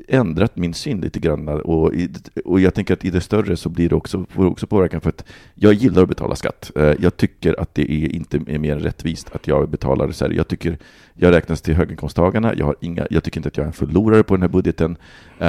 ändrat 0.08 0.56
min 0.56 0.74
syn 0.74 1.00
lite 1.00 1.20
grann. 1.20 1.48
Och, 1.48 1.94
i, 1.94 2.08
och 2.44 2.60
jag 2.60 2.74
tänker 2.74 2.94
att 2.94 3.04
i 3.04 3.10
det 3.10 3.20
större 3.20 3.56
så 3.56 3.68
blir 3.68 3.88
det 3.88 3.94
också, 3.94 4.26
får 4.28 4.44
också 4.46 4.66
påverkan 4.66 5.00
för 5.00 5.08
att 5.08 5.24
jag 5.54 5.72
gillar 5.74 6.02
att 6.02 6.08
betala 6.08 6.36
skatt. 6.36 6.70
Eh, 6.76 6.94
Jag 6.98 7.16
tycker 7.16 7.60
att 7.60 7.74
det 7.74 7.92
är 7.92 8.08
inte 8.14 8.36
är 8.46 8.58
mer 8.58 8.76
rättvist 8.76 9.30
att 9.32 9.46
jag 9.46 9.70
betalar 9.70 10.10
så 10.10 10.24
här. 10.26 10.32
Jag 10.32 10.48
tycker 10.48 10.78
jag 11.14 11.32
räknas 11.34 11.60
till 11.62 11.74
höginkomsttagarna. 11.74 12.54
Jag, 12.54 12.66
har 12.66 12.76
inga, 12.80 13.06
jag 13.10 13.24
tycker 13.24 13.38
inte 13.38 13.48
att 13.48 13.56
jag 13.56 13.64
är 13.64 13.68
en 13.68 13.72
förlorare 13.72 14.22
på 14.22 14.34
den 14.34 14.42
här 14.42 14.48
budgeten. 14.48 14.96
Eh, 15.38 15.48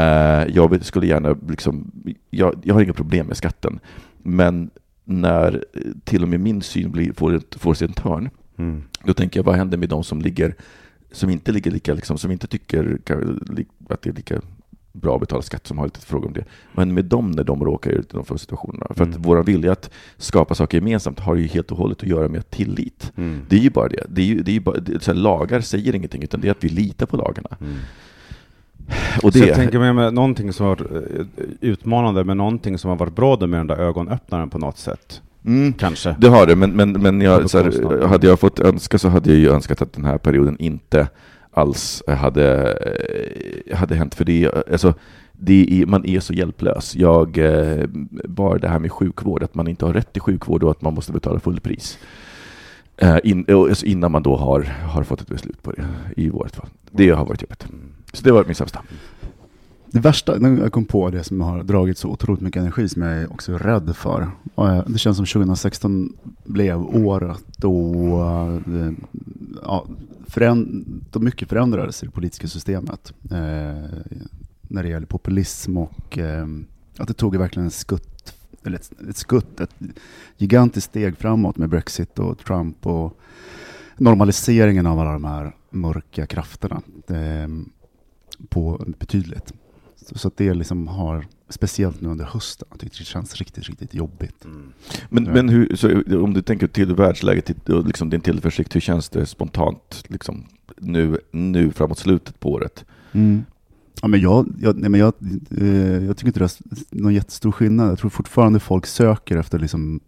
Jag 0.55 0.85
skulle 0.85 1.07
gärna 1.07 1.37
liksom, 1.49 1.91
jag, 2.29 2.55
jag 2.63 2.73
har 2.73 2.81
inga 2.81 2.93
problem 2.93 3.27
med 3.27 3.37
skatten. 3.37 3.79
Men 4.17 4.69
när 5.05 5.63
eh, 5.73 5.81
till 6.03 6.23
och 6.23 6.29
med 6.29 6.39
min 6.39 6.61
syn 6.61 6.91
blir, 6.91 7.13
får, 7.13 7.41
får 7.57 7.73
sig 7.73 7.87
en 7.87 7.93
törn, 7.93 8.29
Mm. 8.57 8.83
då 9.03 9.13
tänker 9.13 9.39
jag, 9.39 9.43
vad 9.45 9.55
händer 9.55 9.77
med 9.77 9.89
de 9.89 10.03
som 10.03 10.21
ligger 10.21 10.55
som 11.11 11.29
inte 11.29 11.51
ligger 11.51 11.71
lika, 11.71 11.93
liksom, 11.93 12.17
som 12.17 12.31
inte 12.31 12.47
tycker 12.47 12.97
att 13.93 14.01
det 14.01 14.09
är 14.09 14.13
lika 14.13 14.41
bra 14.93 15.17
betala 15.19 15.41
skatt 15.41 15.67
som 15.67 15.77
har 15.77 15.85
lite 15.85 15.99
frågor 16.01 16.27
om 16.27 16.33
det. 16.33 16.43
Men 16.73 16.93
med 16.93 17.05
dem 17.05 17.31
när 17.31 17.43
de 17.43 17.65
råkar 17.65 17.91
ut 17.91 18.13
i 18.13 18.17
de 18.27 18.37
situationerna. 18.37 18.85
För 18.89 19.03
att 19.03 19.09
Mm. 19.09 19.21
vår 19.21 19.43
vilja 19.43 19.71
att 19.71 19.89
skapa 20.17 20.55
saker 20.55 20.77
gemensamt 20.77 21.19
har 21.19 21.35
ju 21.35 21.47
helt 21.47 21.71
och 21.71 21.77
hållet 21.77 21.97
att 22.01 22.07
göra 22.09 22.27
med 22.27 22.49
tillit. 22.49 23.11
Mm. 23.15 23.41
Det 23.49 23.55
är 23.55 23.59
ju 23.59 23.69
bara 23.69 23.87
det. 23.89 24.03
det, 24.09 24.21
är 24.21 24.25
ju, 24.25 24.41
det 24.41 24.51
är 24.51 24.53
ju 24.53 24.59
bara, 24.59 24.79
det, 24.79 25.03
så 25.03 25.11
här, 25.11 25.19
lagar 25.19 25.61
säger 25.61 25.95
ingenting, 25.95 26.23
utan 26.23 26.41
det 26.41 26.47
är 26.47 26.51
att 26.51 26.63
vi 26.63 26.69
litar 26.69 27.05
på 27.05 27.17
lagarna. 27.17 27.57
Mm. 27.61 27.75
Och 29.23 29.33
Så 29.33 29.39
det, 29.39 29.45
jag 29.47 29.55
tänker 29.55 29.79
mig 29.79 29.93
med 29.93 30.13
någonting 30.13 30.53
som 30.53 30.65
har 30.65 30.75
varit 30.75 30.91
eh, 30.91 31.45
utmanande, 31.61 32.23
men 32.23 32.37
någonting 32.37 32.77
som 32.77 32.89
har 32.89 32.97
varit 32.97 33.15
bra 33.15 33.37
med 33.39 33.59
den 33.59 33.67
där 33.67 33.77
ögonöppnaren 33.77 34.49
på 34.49 34.57
något 34.57 34.77
sätt. 34.77 35.21
mm, 35.45 35.73
Kanske. 35.73 36.15
det 36.19 36.27
har 36.27 36.47
det, 36.47 36.55
men, 36.55 36.71
men, 36.71 36.91
men 36.91 37.21
jag, 37.21 37.49
så 37.49 37.57
här, 37.63 38.05
hade 38.07 38.27
jag 38.27 38.39
fått 38.39 38.59
önska 38.59 38.97
så 38.97 39.09
hade 39.09 39.29
jag 39.29 39.39
ju 39.39 39.49
önskat 39.49 39.81
att 39.81 39.93
den 39.93 40.05
här 40.05 40.17
perioden 40.17 40.57
inte 40.59 41.07
alls 41.51 42.03
eh, 42.07 42.15
hade, 42.15 42.73
eh, 43.67 43.77
hade 43.77 43.95
hänt. 43.95 44.15
För 44.15 44.25
det, 44.25 44.43
eh, 44.43 44.61
alltså, 44.71 44.93
det 45.31 45.81
är, 45.81 45.85
man 45.85 46.05
är 46.05 46.19
så 46.19 46.33
hjälplös. 46.33 46.95
Jag, 46.95 47.39
bara 48.23 48.57
det 48.57 48.67
här 48.67 48.79
med 48.79 48.91
sjukvård, 48.91 49.43
att 49.43 49.55
man 49.55 49.67
inte 49.67 49.85
har 49.85 49.93
rätt 49.93 50.13
till 50.13 50.21
sjukvård 50.21 50.63
och 50.63 50.71
att 50.71 50.81
man 50.81 50.93
måste 50.93 51.11
betala 51.11 51.39
fullpris. 51.39 51.97
pris 52.97 53.19
in, 53.23 53.45
alltså 53.49 53.85
innan 53.85 54.11
man 54.11 54.23
då 54.23 54.35
har, 54.35 54.61
har 54.63 55.03
fått 55.03 55.21
ett 55.21 55.27
beslut 55.27 55.63
på 55.63 55.71
det, 55.71 55.87
i 56.17 56.29
vårt 56.29 56.55
fall. 56.55 56.67
Det 56.91 57.09
har 57.09 57.25
varit 57.25 57.41
jobbigt. 57.41 57.67
Så 58.13 58.23
det 58.23 58.31
var 58.31 58.45
min 58.45 58.55
sämsta. 58.55 58.81
Det 59.91 59.99
värsta, 59.99 60.37
när 60.37 60.57
jag 60.61 60.71
kom 60.71 60.85
på 60.85 61.09
det 61.09 61.23
som 61.23 61.41
har 61.41 61.63
dragit 61.63 61.97
så 61.97 62.09
otroligt 62.09 62.41
mycket 62.41 62.59
energi 62.59 62.89
som 62.89 63.01
jag 63.01 63.11
är 63.11 63.33
också 63.33 63.57
rädd 63.57 63.95
för. 63.95 64.21
Eh, 64.57 64.83
det 64.87 64.97
känns 64.97 65.17
som 65.17 65.25
2016 65.25 66.13
blev 66.43 66.81
året 66.81 67.43
då 67.57 67.93
eh, 68.67 68.91
ja, 69.63 69.85
föränd- 70.27 70.85
då 71.11 71.19
mycket 71.19 71.49
förändrades 71.49 72.03
i 72.03 72.05
det 72.05 72.11
politiska 72.11 72.47
systemet. 72.47 73.13
Eh, 73.23 73.99
när 74.61 74.83
det 74.83 74.89
gäller 74.89 75.07
populism 75.07 75.77
och 75.77 76.17
eh, 76.17 76.47
att 76.97 77.07
det 77.07 77.13
tog 77.13 77.35
verkligen 77.35 77.65
en 77.65 77.71
skutt, 77.71 78.33
eller 78.63 78.77
ett, 78.77 78.91
ett 79.09 79.17
skutt, 79.17 79.59
ett 79.59 79.75
gigantiskt 80.37 80.89
steg 80.89 81.17
framåt 81.17 81.57
med 81.57 81.69
Brexit 81.69 82.19
och 82.19 82.37
Trump 82.37 82.85
och 82.85 83.19
normaliseringen 83.97 84.85
av 84.85 84.99
alla 84.99 85.13
de 85.13 85.25
här 85.25 85.55
mörka 85.69 86.25
krafterna. 86.25 86.81
Eh, 87.07 87.47
på 88.49 88.85
betydligt. 88.99 89.53
Så, 90.01 90.17
så 90.17 90.27
att 90.27 90.37
det 90.37 90.53
liksom 90.53 90.87
har, 90.87 91.25
speciellt 91.49 92.01
nu 92.01 92.09
under 92.09 92.25
hösten, 92.25 92.67
jag 92.71 92.79
tycker 92.79 92.97
det 92.97 93.03
känns 93.05 93.35
riktigt, 93.35 93.63
riktigt 93.69 93.93
jobbigt. 93.93 94.45
Men, 95.09 95.25
Ja. 95.25 95.31
men 95.33 95.49
hur, 95.49 95.75
så 95.75 96.01
om 96.23 96.33
du 96.33 96.41
tänker 96.41 96.67
till 96.67 96.95
världsläget 96.95 97.69
och 97.69 97.87
liksom 97.87 98.09
din 98.09 98.21
tillförsikt, 98.21 98.75
hur 98.75 98.79
känns 98.81 99.09
det 99.09 99.25
spontant 99.25 100.03
liksom, 100.07 100.45
nu, 100.77 101.17
nu 101.31 101.71
framåt 101.71 101.99
slutet 101.99 102.39
på 102.39 102.51
året? 102.51 102.85
Ja, 104.01 104.07
men 104.07 104.19
jag, 104.21 104.53
jag, 104.61 104.77
nej, 104.77 104.89
men 104.89 104.99
jag, 104.99 105.13
eh, 105.57 106.05
jag 106.05 106.17
tycker 106.17 106.27
inte 106.27 106.39
det 106.39 106.45
är 106.45 106.51
någon 107.01 107.13
jättestor 107.13 107.51
skillnad. 107.51 107.91
Jag 107.91 107.99
tror 107.99 108.09
fortfarande 108.09 108.59
folk 108.59 108.85
söker 108.85 109.37
efter 109.37 109.59
liksom 109.59 109.99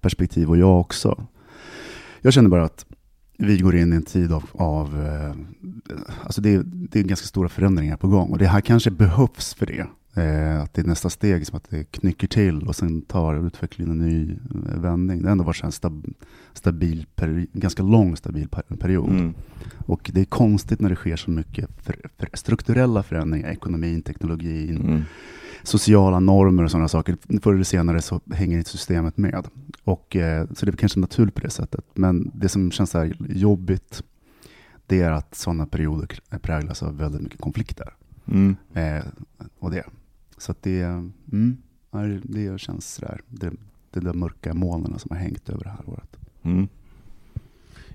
perspektiv 0.00 0.48
och 0.50 0.56
jag 0.58 0.80
också. 0.80 1.26
Jag 2.20 2.32
känner 2.32 2.48
bara 2.48 2.64
att 2.64 2.86
vi 3.38 3.58
går 3.58 3.76
in 3.76 3.92
i 3.92 3.96
en 3.96 4.02
tid 4.02 4.32
av, 4.32 4.44
av 4.52 5.02
eh, 5.06 5.34
alltså 6.22 6.40
det, 6.40 6.54
är- 6.54 6.62
det 6.64 6.98
är 6.98 7.02
ganska 7.04 7.26
stora 7.26 7.48
förändringar 7.48 7.96
på 7.96 8.08
gång 8.08 8.30
och 8.30 8.38
det 8.38 8.46
här 8.46 8.60
kanske 8.60 8.90
behövs 8.90 9.54
för 9.54 9.66
det. 9.66 9.86
Eh, 10.22 10.62
att 10.62 10.74
det 10.74 10.80
är 10.82 10.86
nästa 10.86 11.10
steg 11.10 11.46
som 11.46 11.56
att 11.56 11.70
det 11.70 11.84
knycker 11.84 12.26
till 12.28 12.62
och 12.68 12.76
sen 12.76 13.02
tar 13.02 13.46
utvecklingen 13.46 14.00
en 14.00 14.08
ny 14.08 14.30
eh, 14.32 14.80
vändning. 14.80 15.18
Det 15.22 15.28
har 15.28 15.32
ändå 15.32 15.44
varit 15.44 15.62
en 15.64 15.72
stab, 15.72 16.06
stabil, 16.54 17.06
peri, 17.16 17.46
ganska 17.52 17.82
lång 17.82 18.16
stabil 18.16 18.48
per, 18.48 18.62
period. 18.62 19.10
Mm. 19.10 19.34
Och 19.86 20.10
det 20.14 20.20
är 20.20 20.24
konstigt 20.24 20.80
när 20.80 20.90
det 20.90 20.96
sker 20.96 21.16
så 21.16 21.30
mycket 21.30 21.68
för, 21.82 21.96
för 22.18 22.28
strukturella 22.34 23.02
förändringar, 23.02 23.48
ekonomin, 23.50 24.02
teknologin, 24.02 24.76
Mm. 24.76 25.02
Sociala 25.62 26.20
normer 26.20 26.62
och 26.62 26.70
sådana 26.70 26.88
saker. 26.88 27.16
Förr 27.42 27.54
eller 27.54 27.64
senare 27.64 28.02
så 28.02 28.20
hänger 28.30 28.58
inte 28.58 28.70
systemet 28.70 29.16
med. 29.16 29.48
Och, 29.84 30.16
eh, 30.16 30.46
så 30.54 30.66
det 30.66 30.72
är 30.72 30.76
kanske 30.76 31.00
naturligt 31.00 31.34
på 31.34 31.40
det 31.40 31.50
sättet. 31.50 31.84
Men 31.94 32.30
det 32.34 32.48
som 32.48 32.70
känns 32.70 32.90
så 32.90 32.98
här 32.98 33.16
jobbigt, 33.28 34.02
det 34.86 35.00
är 35.00 35.10
att 35.10 35.34
sådana 35.34 35.66
perioder 35.66 36.08
präglas 36.42 36.82
av 36.82 36.96
väldigt 36.96 37.22
mycket 37.22 37.40
konflikter. 37.40 37.94
Mm. 38.26 38.56
Eh, 38.74 39.04
och 39.58 39.70
det. 39.70 39.84
Så 40.38 40.52
att 40.52 40.62
det, 40.62 40.82
mm, 40.82 41.56
det 42.22 42.60
känns 42.60 42.94
sådär, 42.94 43.20
det, 43.28 43.52
det 43.90 44.00
där 44.00 44.12
mörka 44.12 44.54
molnen 44.54 44.98
som 44.98 45.08
har 45.10 45.22
hängt 45.22 45.48
över 45.48 45.64
det 45.64 45.70
här 45.70 45.88
året. 45.88 46.16
Mm. 46.42 46.68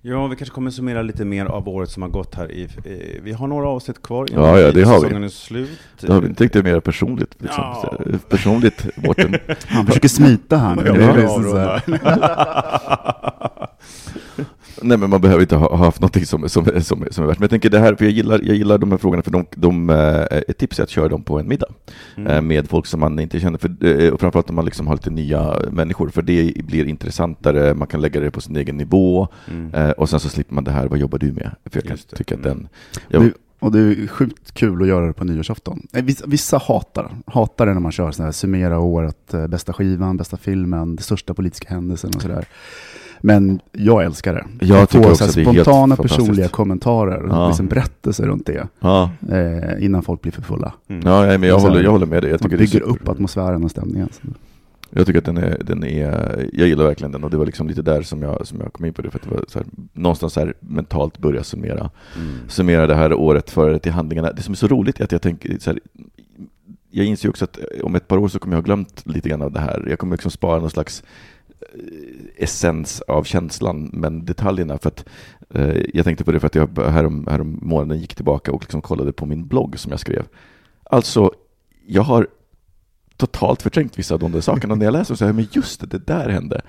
Ja, 0.05 0.27
vi 0.27 0.35
kanske 0.35 0.55
kommer 0.55 0.71
summera 0.71 1.01
lite 1.01 1.25
mer 1.25 1.45
av 1.45 1.69
året 1.69 1.89
som 1.89 2.01
har 2.03 2.09
gått 2.09 2.35
här. 2.35 2.51
I, 2.51 2.63
eh, 2.63 3.21
vi 3.23 3.33
har 3.33 3.47
några 3.47 3.67
avsnitt 3.67 4.03
kvar 4.03 4.31
innan 4.31 4.43
Ja, 4.43 4.59
ja, 4.59 4.71
det 4.71 4.83
har 4.83 4.95
vi. 4.95 5.01
säsongen 5.01 5.23
är 5.23 5.27
slut. 5.27 5.79
Det 6.01 6.13
har 6.13 6.21
vi 6.21 6.27
inte 6.27 6.43
riktigt 6.43 6.63
mer 6.63 6.79
personligt. 6.79 7.35
Liksom. 7.39 7.63
Ja. 7.63 7.97
Personligt, 8.29 8.85
Mårten. 8.95 9.35
Han 9.67 9.85
försöker 9.85 10.07
smita 10.07 10.57
här 10.57 10.75
nu. 10.75 10.83
Ja, 10.85 11.79
Nej, 14.81 14.97
men 14.97 15.09
man 15.09 15.21
behöver 15.21 15.41
inte 15.41 15.55
ha, 15.55 15.69
ha 15.75 15.85
haft 15.85 16.01
någonting 16.01 16.25
som, 16.25 16.49
som, 16.49 16.65
som, 16.65 17.05
som 17.11 17.23
är 17.23 17.27
värt. 17.27 17.39
Men 17.39 17.43
jag 17.43 17.49
tänker 17.49 17.69
det 17.69 17.79
här, 17.79 17.95
för 17.95 18.05
jag 18.05 18.11
gillar, 18.11 18.39
jag 18.43 18.55
gillar 18.55 18.77
de 18.77 18.91
här 18.91 18.97
frågorna, 18.97 19.23
för 19.23 19.31
de, 19.31 19.45
de, 19.55 19.89
eh, 19.89 20.21
ett 20.47 20.57
tips 20.57 20.79
är 20.79 20.83
att 20.83 20.89
köra 20.89 21.07
dem 21.07 21.23
på 21.23 21.39
en 21.39 21.47
middag 21.47 21.67
Mm. 22.17 22.31
eh, 22.31 22.41
med 22.41 22.69
folk 22.69 22.85
som 22.85 22.99
man 22.99 23.19
inte 23.19 23.39
känner, 23.39 23.57
för, 23.57 23.85
eh, 23.85 24.09
och 24.13 24.19
framförallt 24.19 24.49
om 24.49 24.55
man 24.55 24.65
liksom 24.65 24.87
har 24.87 24.95
lite 24.95 25.09
nya 25.09 25.55
människor, 25.71 26.09
för 26.09 26.21
det 26.21 26.53
blir 26.65 26.85
intressantare, 26.85 27.73
man 27.73 27.87
kan 27.87 28.01
lägga 28.01 28.19
det 28.19 28.31
på 28.31 28.41
sin 28.41 28.55
egen 28.55 28.77
nivå, 28.77 29.27
Mm. 29.51 29.91
och 29.97 30.09
sen 30.09 30.19
så 30.19 30.29
slipper 30.29 30.55
man 30.55 30.63
det 30.63 30.71
här, 30.71 30.87
vad 30.87 30.99
jobbar 30.99 31.17
du 31.19 31.31
med? 31.31 31.51
För 31.65 31.77
jag 31.77 31.83
kan 31.83 31.91
Just 31.91 32.09
det. 32.09 32.15
tycka 32.15 32.35
att 32.35 32.45
Mm. 32.45 32.57
den... 32.57 32.67
Jag, 33.09 33.21
Det, 33.23 33.31
och 33.59 33.71
det 33.71 33.79
är 33.79 34.07
sjukt 34.07 34.51
kul 34.53 34.81
att 34.81 34.87
göra 34.87 35.07
det 35.07 35.13
på 35.13 35.23
nyårsafton. 35.25 35.87
Vissa, 35.91 36.25
vissa 36.27 36.57
hatar, 36.57 37.11
hatar 37.25 37.65
det 37.65 37.73
när 37.73 37.79
man 37.81 37.91
kör 37.91 38.11
sådär, 38.11 38.31
summera 38.31 38.79
året, 38.79 39.33
bästa 39.49 39.73
skivan, 39.73 40.17
bästa 40.17 40.37
filmen, 40.37 40.95
den 40.95 41.03
största 41.03 41.33
politiska 41.33 41.69
händelsen 41.69 42.11
och 42.15 42.21
sådär. 42.21 42.45
Men 43.25 43.59
jag 43.71 44.03
älskar 44.05 44.33
det. 44.33 44.65
Jag 44.65 44.81
Att 44.81 44.89
tycker 44.89 45.03
få 45.03 45.09
också 45.09 45.17
så 45.17 45.23
här 45.23 45.29
att 45.29 45.35
det 45.35 45.41
är 45.41 45.45
helt 45.45 45.61
spontana 45.67 45.95
personliga 45.95 46.47
kommentarer, 46.47 47.27
Ja. 47.29 47.47
liksom 47.47 47.67
berättelser 47.67 48.23
runt 48.27 48.45
det, 48.45 48.67
ja, 48.79 49.09
eh, 49.31 49.85
innan 49.85 50.03
folk 50.03 50.21
blir 50.21 50.31
för 50.31 50.41
fulla. 50.41 50.73
Mm. 50.87 51.01
ja, 51.07 51.21
nej, 51.25 51.37
men 51.37 51.49
jag, 51.49 51.61
Så 51.61 51.67
håller, 51.67 51.83
jag 51.83 51.91
håller 51.91 52.05
med 52.05 52.23
dig. 52.23 52.31
Jag 52.31 52.41
Man 52.41 52.49
tycker, 52.49 52.57
det 52.57 52.63
är 52.63 52.67
bygger 52.67 52.81
upp 52.81 53.09
atmosfären 53.09 53.63
och 53.63 53.71
stämningen. 53.71 54.09
Så. 54.11 54.27
Jag 54.89 55.05
tycker 55.05 55.19
att 55.19 55.25
den 55.25 55.37
är, 55.37 55.57
den 55.65 55.83
är, 55.83 56.49
jag 56.53 56.67
gillar 56.67 56.85
verkligen 56.85 57.11
den 57.11 57.23
och 57.23 57.29
det 57.29 57.37
var 57.37 57.45
liksom 57.45 57.67
lite 57.67 57.81
där 57.81 58.01
som 58.01 58.21
jag, 58.21 58.47
som 58.47 58.59
jag 58.59 58.73
kom 58.73 58.85
in 58.85 58.93
på 58.93 59.01
det, 59.01 59.09
för 59.11 59.19
att 59.19 59.23
det 59.23 59.29
var 59.35 59.45
så 59.47 59.59
här, 59.59 59.67
någonstans 59.93 60.33
så 60.33 60.39
här 60.39 60.53
mentalt 60.59 61.17
börja 61.17 61.43
summera, 61.43 61.89
Mm. 62.15 62.31
summera 62.47 62.87
det 62.87 62.95
här 62.95 63.13
året 63.13 63.49
för 63.51 63.77
till 63.77 63.91
handlingarna. 63.91 64.31
Det 64.31 64.41
som 64.41 64.51
är 64.51 64.55
så 64.55 64.67
roligt 64.67 64.99
är 64.99 65.03
att 65.03 65.11
jag 65.11 65.21
tänker 65.21 65.57
så 65.59 65.69
här, 65.69 65.79
jag 66.91 67.05
inser 67.05 67.29
också 67.29 67.45
att 67.45 67.59
om 67.83 67.95
ett 67.95 68.07
par 68.07 68.17
år 68.17 68.27
så 68.27 68.39
kommer 68.39 68.55
jag 68.55 68.61
ha 68.61 68.65
glömt 68.65 69.01
lite 69.05 69.29
grann 69.29 69.41
av 69.41 69.51
det 69.51 69.59
här. 69.59 69.85
Jag 69.89 69.99
kommer 69.99 70.13
liksom 70.15 70.31
spara 70.31 70.59
någon 70.59 70.69
slags 70.69 71.03
essens 72.37 73.01
av 73.01 73.23
känslan, 73.23 73.89
men 73.93 74.25
detaljerna, 74.25 74.77
för 74.77 74.87
att 74.87 75.05
eh, 75.49 75.77
jag 75.93 76.05
tänkte 76.05 76.23
på 76.23 76.31
det 76.31 76.39
för 76.39 76.47
att 76.47 76.55
jag 76.55 76.77
härom, 76.77 77.27
härom 77.27 77.59
månaden 77.61 77.99
gick 77.99 78.15
tillbaka 78.15 78.51
och 78.51 78.61
liksom 78.61 78.81
kollade 78.81 79.13
på 79.13 79.25
min 79.25 79.47
blogg 79.47 79.79
som 79.79 79.91
jag 79.91 79.99
skrev. 79.99 80.25
Alltså, 80.83 81.31
jag 81.87 82.03
har 82.03 82.27
totalt 83.17 83.61
förträngt 83.61 83.99
vissa 83.99 84.13
av 84.13 84.19
de 84.19 84.31
där 84.31 84.41
sakerna. 84.41 84.75
När 84.75 84.85
jag 84.85 84.91
läser 84.91 85.15
så 85.15 85.25
här, 85.25 85.33
men 85.33 85.47
just 85.51 85.81
det, 85.81 85.87
det 85.87 86.07
där 86.07 86.29
hände. 86.29 86.61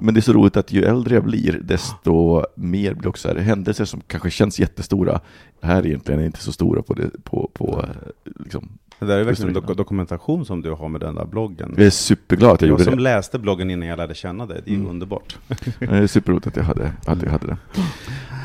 Men 0.00 0.14
det 0.14 0.20
är 0.20 0.22
så 0.22 0.32
roligt 0.32 0.56
att 0.56 0.72
ju 0.72 0.84
äldre 0.84 1.14
jag 1.14 1.24
blir, 1.24 1.60
desto 1.64 2.44
mer 2.54 2.94
blir 2.94 3.08
också 3.08 3.28
här, 3.28 3.36
händelser 3.36 3.84
som 3.84 4.00
kanske 4.06 4.30
känns 4.30 4.60
jättestora, 4.60 5.20
här 5.62 5.86
egentligen 5.86 6.20
är 6.20 6.26
inte 6.26 6.42
så 6.42 6.52
stora 6.52 6.82
på, 6.82 6.94
det, 6.94 7.24
på, 7.24 7.50
på 7.54 7.84
eh, 7.88 8.32
liksom. 8.44 8.78
Det 9.06 9.08
där 9.08 9.18
är 9.18 9.24
verkligen 9.24 9.56
en 9.56 9.62
dok- 9.62 9.74
dokumentation 9.76 10.44
som 10.44 10.62
du 10.62 10.70
har 10.70 10.88
med 10.88 11.00
den 11.00 11.14
där 11.14 11.24
bloggen. 11.24 11.74
Jag 11.76 11.86
är 11.86 11.90
superglad 11.90 12.50
att 12.52 12.60
jag, 12.60 12.66
Jag 12.66 12.70
gjorde 12.70 12.84
som 12.84 12.96
det. 12.96 13.02
läste 13.02 13.38
bloggen 13.38 13.70
innan 13.70 13.88
jag 13.88 13.96
lärde 13.96 14.14
känna 14.14 14.46
dig, 14.46 14.60
det 14.64 14.70
är 14.70 14.74
Mm. 14.74 14.86
underbart. 14.90 15.36
Det 15.78 15.86
är 15.86 16.06
superroligt 16.06 16.46
att 16.46 16.56
jag 16.56 16.64
hade, 16.64 16.92
att 17.06 17.22
jag 17.22 17.30
hade 17.30 17.46
det. 17.46 17.56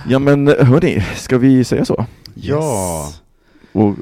Ja 0.10 0.20
men 0.20 0.48
hörni, 0.48 1.02
ska 1.16 1.38
vi 1.38 1.64
säga 1.64 1.86
så? 1.86 2.06
Ja. 2.34 3.06
Och 3.72 3.96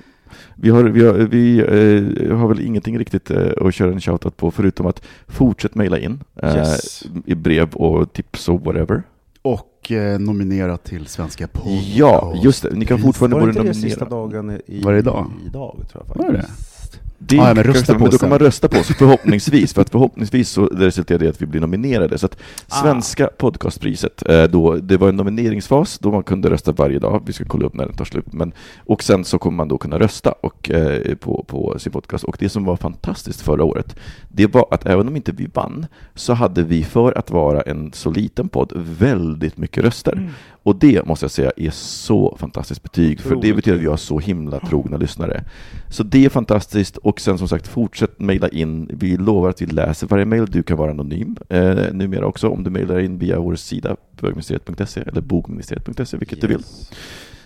vi 0.56 0.70
har, 0.70 0.84
vi 0.84 1.06
har, 1.06 1.14
vi, 1.14 1.58
eh, 1.60 2.38
har 2.38 2.48
väl 2.48 2.62
ingenting 2.62 3.00
riktigt 3.00 3.32
eh, 3.32 3.48
att 3.62 3.76
köra 3.76 3.92
en 3.92 4.02
shoutout 4.02 4.38
på 4.38 4.52
förutom 4.52 4.86
att 4.86 5.02
fortsätt 5.28 5.76
mejla 5.76 6.00
in 6.00 6.24
eh, 6.36 6.56
Yes. 6.56 7.04
i 7.26 7.36
brev 7.36 7.74
och 7.74 8.14
tips 8.14 8.50
och 8.50 8.62
whatever. 8.66 9.04
Och 9.46 9.92
eh, 9.92 10.20
nominera 10.20 10.78
till 10.78 11.08
Svenska 11.08 11.48
podcast. 11.48 11.88
Ja, 11.96 12.34
just 12.44 12.64
det. 12.64 12.70
Ni 12.76 12.86
kan 12.86 13.00
fortfarande 13.00 13.36
Var 13.36 13.48
det 13.48 13.54
både 13.54 13.60
inte 13.70 13.80
det 13.80 13.90
sista 13.90 14.06
nominera. 14.06 14.42
dagen 14.42 14.62
i, 14.68 14.82
Var 14.84 14.94
det 14.94 15.00
idag? 15.00 15.32
idag 15.46 15.82
tror 15.92 16.06
jag 16.08 16.16
Var 16.24 16.32
det 16.32 16.38
faktiskt. 16.42 16.75
Det 17.18 17.36
Ja, 17.36 17.48
ja, 17.48 17.54
men 17.54 17.64
rösta 17.64 17.94
på 17.94 18.00
men 18.00 18.12
då 18.12 18.18
kan 18.18 18.30
man 18.30 18.40
rösta 18.40 18.68
på 18.68 18.78
oss, 18.78 18.88
förhoppningsvis. 18.88 19.74
För 19.74 19.82
att 19.82 19.90
förhoppningsvis 19.90 20.50
så 20.50 20.66
resulterar 20.66 21.20
det 21.20 21.26
i 21.26 21.30
att 21.30 21.42
vi 21.42 21.46
blir 21.46 21.62
nominerade. 21.62 22.18
Så 22.18 22.26
att 22.26 22.38
Ah. 22.70 22.82
Svenska 22.82 23.30
podcastpriset, 23.38 24.30
eh, 24.30 24.44
då, 24.44 24.76
det 24.76 24.98
var 24.98 25.10
en 25.10 25.16
nomineringsfas 25.16 26.00
då 26.00 26.12
man 26.12 26.24
kunde 26.24 26.50
rösta 26.50 26.72
varje 26.72 27.00
dag. 27.00 27.24
Vi 27.26 27.34
ska 27.34 27.46
kolla 27.46 27.66
upp 27.66 27.74
när 27.74 27.86
den 27.86 27.96
tar 27.96 28.06
slut. 28.06 28.34
Men, 28.34 28.52
och 28.86 29.04
sen 29.04 29.26
så 29.26 29.40
kommer 29.40 29.56
man 29.56 29.68
då 29.68 29.78
kunna 29.78 30.00
rösta 30.00 30.32
och, 30.32 30.72
eh, 30.72 31.16
på, 31.16 31.46
på 31.48 31.80
sin 31.80 31.92
podcast. 31.92 32.24
Och 32.24 32.38
det 32.40 32.50
som 32.50 32.66
var 32.66 32.76
fantastiskt 32.76 33.42
förra 33.42 33.64
året, 33.64 33.96
det 34.30 34.48
var 34.48 34.68
att 34.72 34.86
även 34.86 35.08
om 35.08 35.16
inte 35.16 35.32
vi 35.32 35.48
vann, 35.54 35.86
så 36.16 36.34
hade 36.34 36.64
vi 36.64 36.84
för 36.84 37.18
att 37.18 37.32
vara 37.32 37.62
en 37.62 37.94
så 37.94 38.12
liten 38.12 38.50
podd 38.50 38.72
väldigt 38.76 39.58
mycket 39.58 39.84
röster. 39.84 40.14
Mm. 40.14 40.30
Och 40.64 40.76
det 40.76 41.08
måste 41.08 41.24
jag 41.24 41.32
säga 41.32 41.52
är 41.58 41.70
så 41.72 42.38
fantastiskt 42.40 42.84
betyg, 42.84 43.22
för 43.22 43.36
det 43.36 43.54
betyder 43.54 43.78
att 43.78 43.84
vi 43.84 43.88
har 43.88 43.98
så 43.98 44.20
himla 44.20 44.60
trogna 44.60 44.98
lyssnare. 44.98 45.44
Så 45.90 46.04
det 46.04 46.26
är 46.26 46.30
fantastiskt 46.30 46.98
och 47.06 47.22
sen 47.22 47.38
som 47.38 47.48
sagt 47.48 47.68
fortsätt 47.68 48.20
mejla 48.20 48.50
in. 48.50 48.90
Vi 48.94 49.18
lovar 49.18 49.50
att 49.50 49.62
vi 49.62 49.66
läser 49.66 50.08
varje 50.08 50.26
mejl. 50.26 50.46
Du 50.46 50.64
kan 50.64 50.78
vara 50.78 50.92
anonym 50.92 51.36
eh, 51.50 51.76
numera 51.94 52.26
också 52.26 52.50
om 52.50 52.64
du 52.64 52.70
mejlar 52.70 53.00
in 53.00 53.18
via 53.18 53.40
vår 53.40 53.56
sida 53.56 53.96
bögministeriet.se 54.22 55.02
eller 55.02 55.22
bogministeriet.se, 55.22 56.18
vilket 56.18 56.42
du 56.42 56.48
vill. 56.48 56.64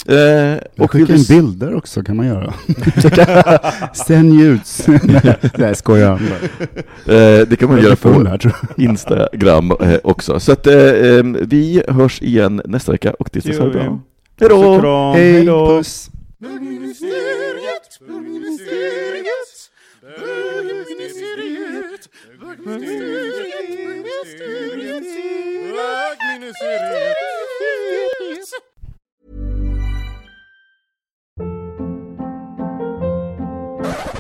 Eh, 0.08 0.58
och 0.78 0.96
vill 0.96 1.06
du 1.06 1.16
in 1.16 1.24
bilder 1.30 1.76
också, 1.76 2.04
kan 2.04 2.18
man 2.18 2.28
göra. 2.28 2.54
Sänd 3.94 4.34
ljuds. 4.40 4.88
Nej, 5.04 5.38
jag 5.58 5.78
skojar. 5.78 6.14
eh, 6.14 7.48
det 7.48 7.60
kan 7.60 7.70
man 7.70 7.78
Jag 7.78 7.86
göra 7.86 7.96
på 7.96 8.10
här. 8.30 8.56
Instagram 8.78 9.72
eh, 9.72 9.98
också. 10.04 10.40
Så 10.40 10.52
att 10.52 10.68
eh, 10.68 10.76
eh, 10.76 11.24
vi 11.24 11.84
hörs 11.88 12.22
igen 12.22 12.62
nästa 12.66 12.92
vecka 12.92 13.14
och 13.20 13.32
tills 13.32 13.46
dess 13.46 13.60
ha 13.60 13.66
det 13.66 13.72
bra. 13.72 14.00
Hej 14.40 14.50
då! 14.50 15.14
hej 15.14 15.46
då! 15.46 15.68
puss. 15.68 16.10
Bögministeriet. 20.02 22.08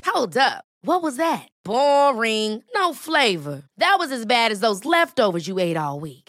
Hold 0.05 0.37
up. 0.37 0.65
What 0.81 1.01
was 1.01 1.17
that? 1.17 1.47
Boring. 1.63 2.63
No 2.75 2.93
flavor. 2.93 3.63
That 3.77 3.97
was 3.99 4.11
as 4.11 4.25
bad 4.25 4.51
as 4.51 4.59
those 4.59 4.85
leftovers 4.85 5.47
you 5.47 5.59
ate 5.59 5.77
all 5.77 5.99
week. 5.99 6.28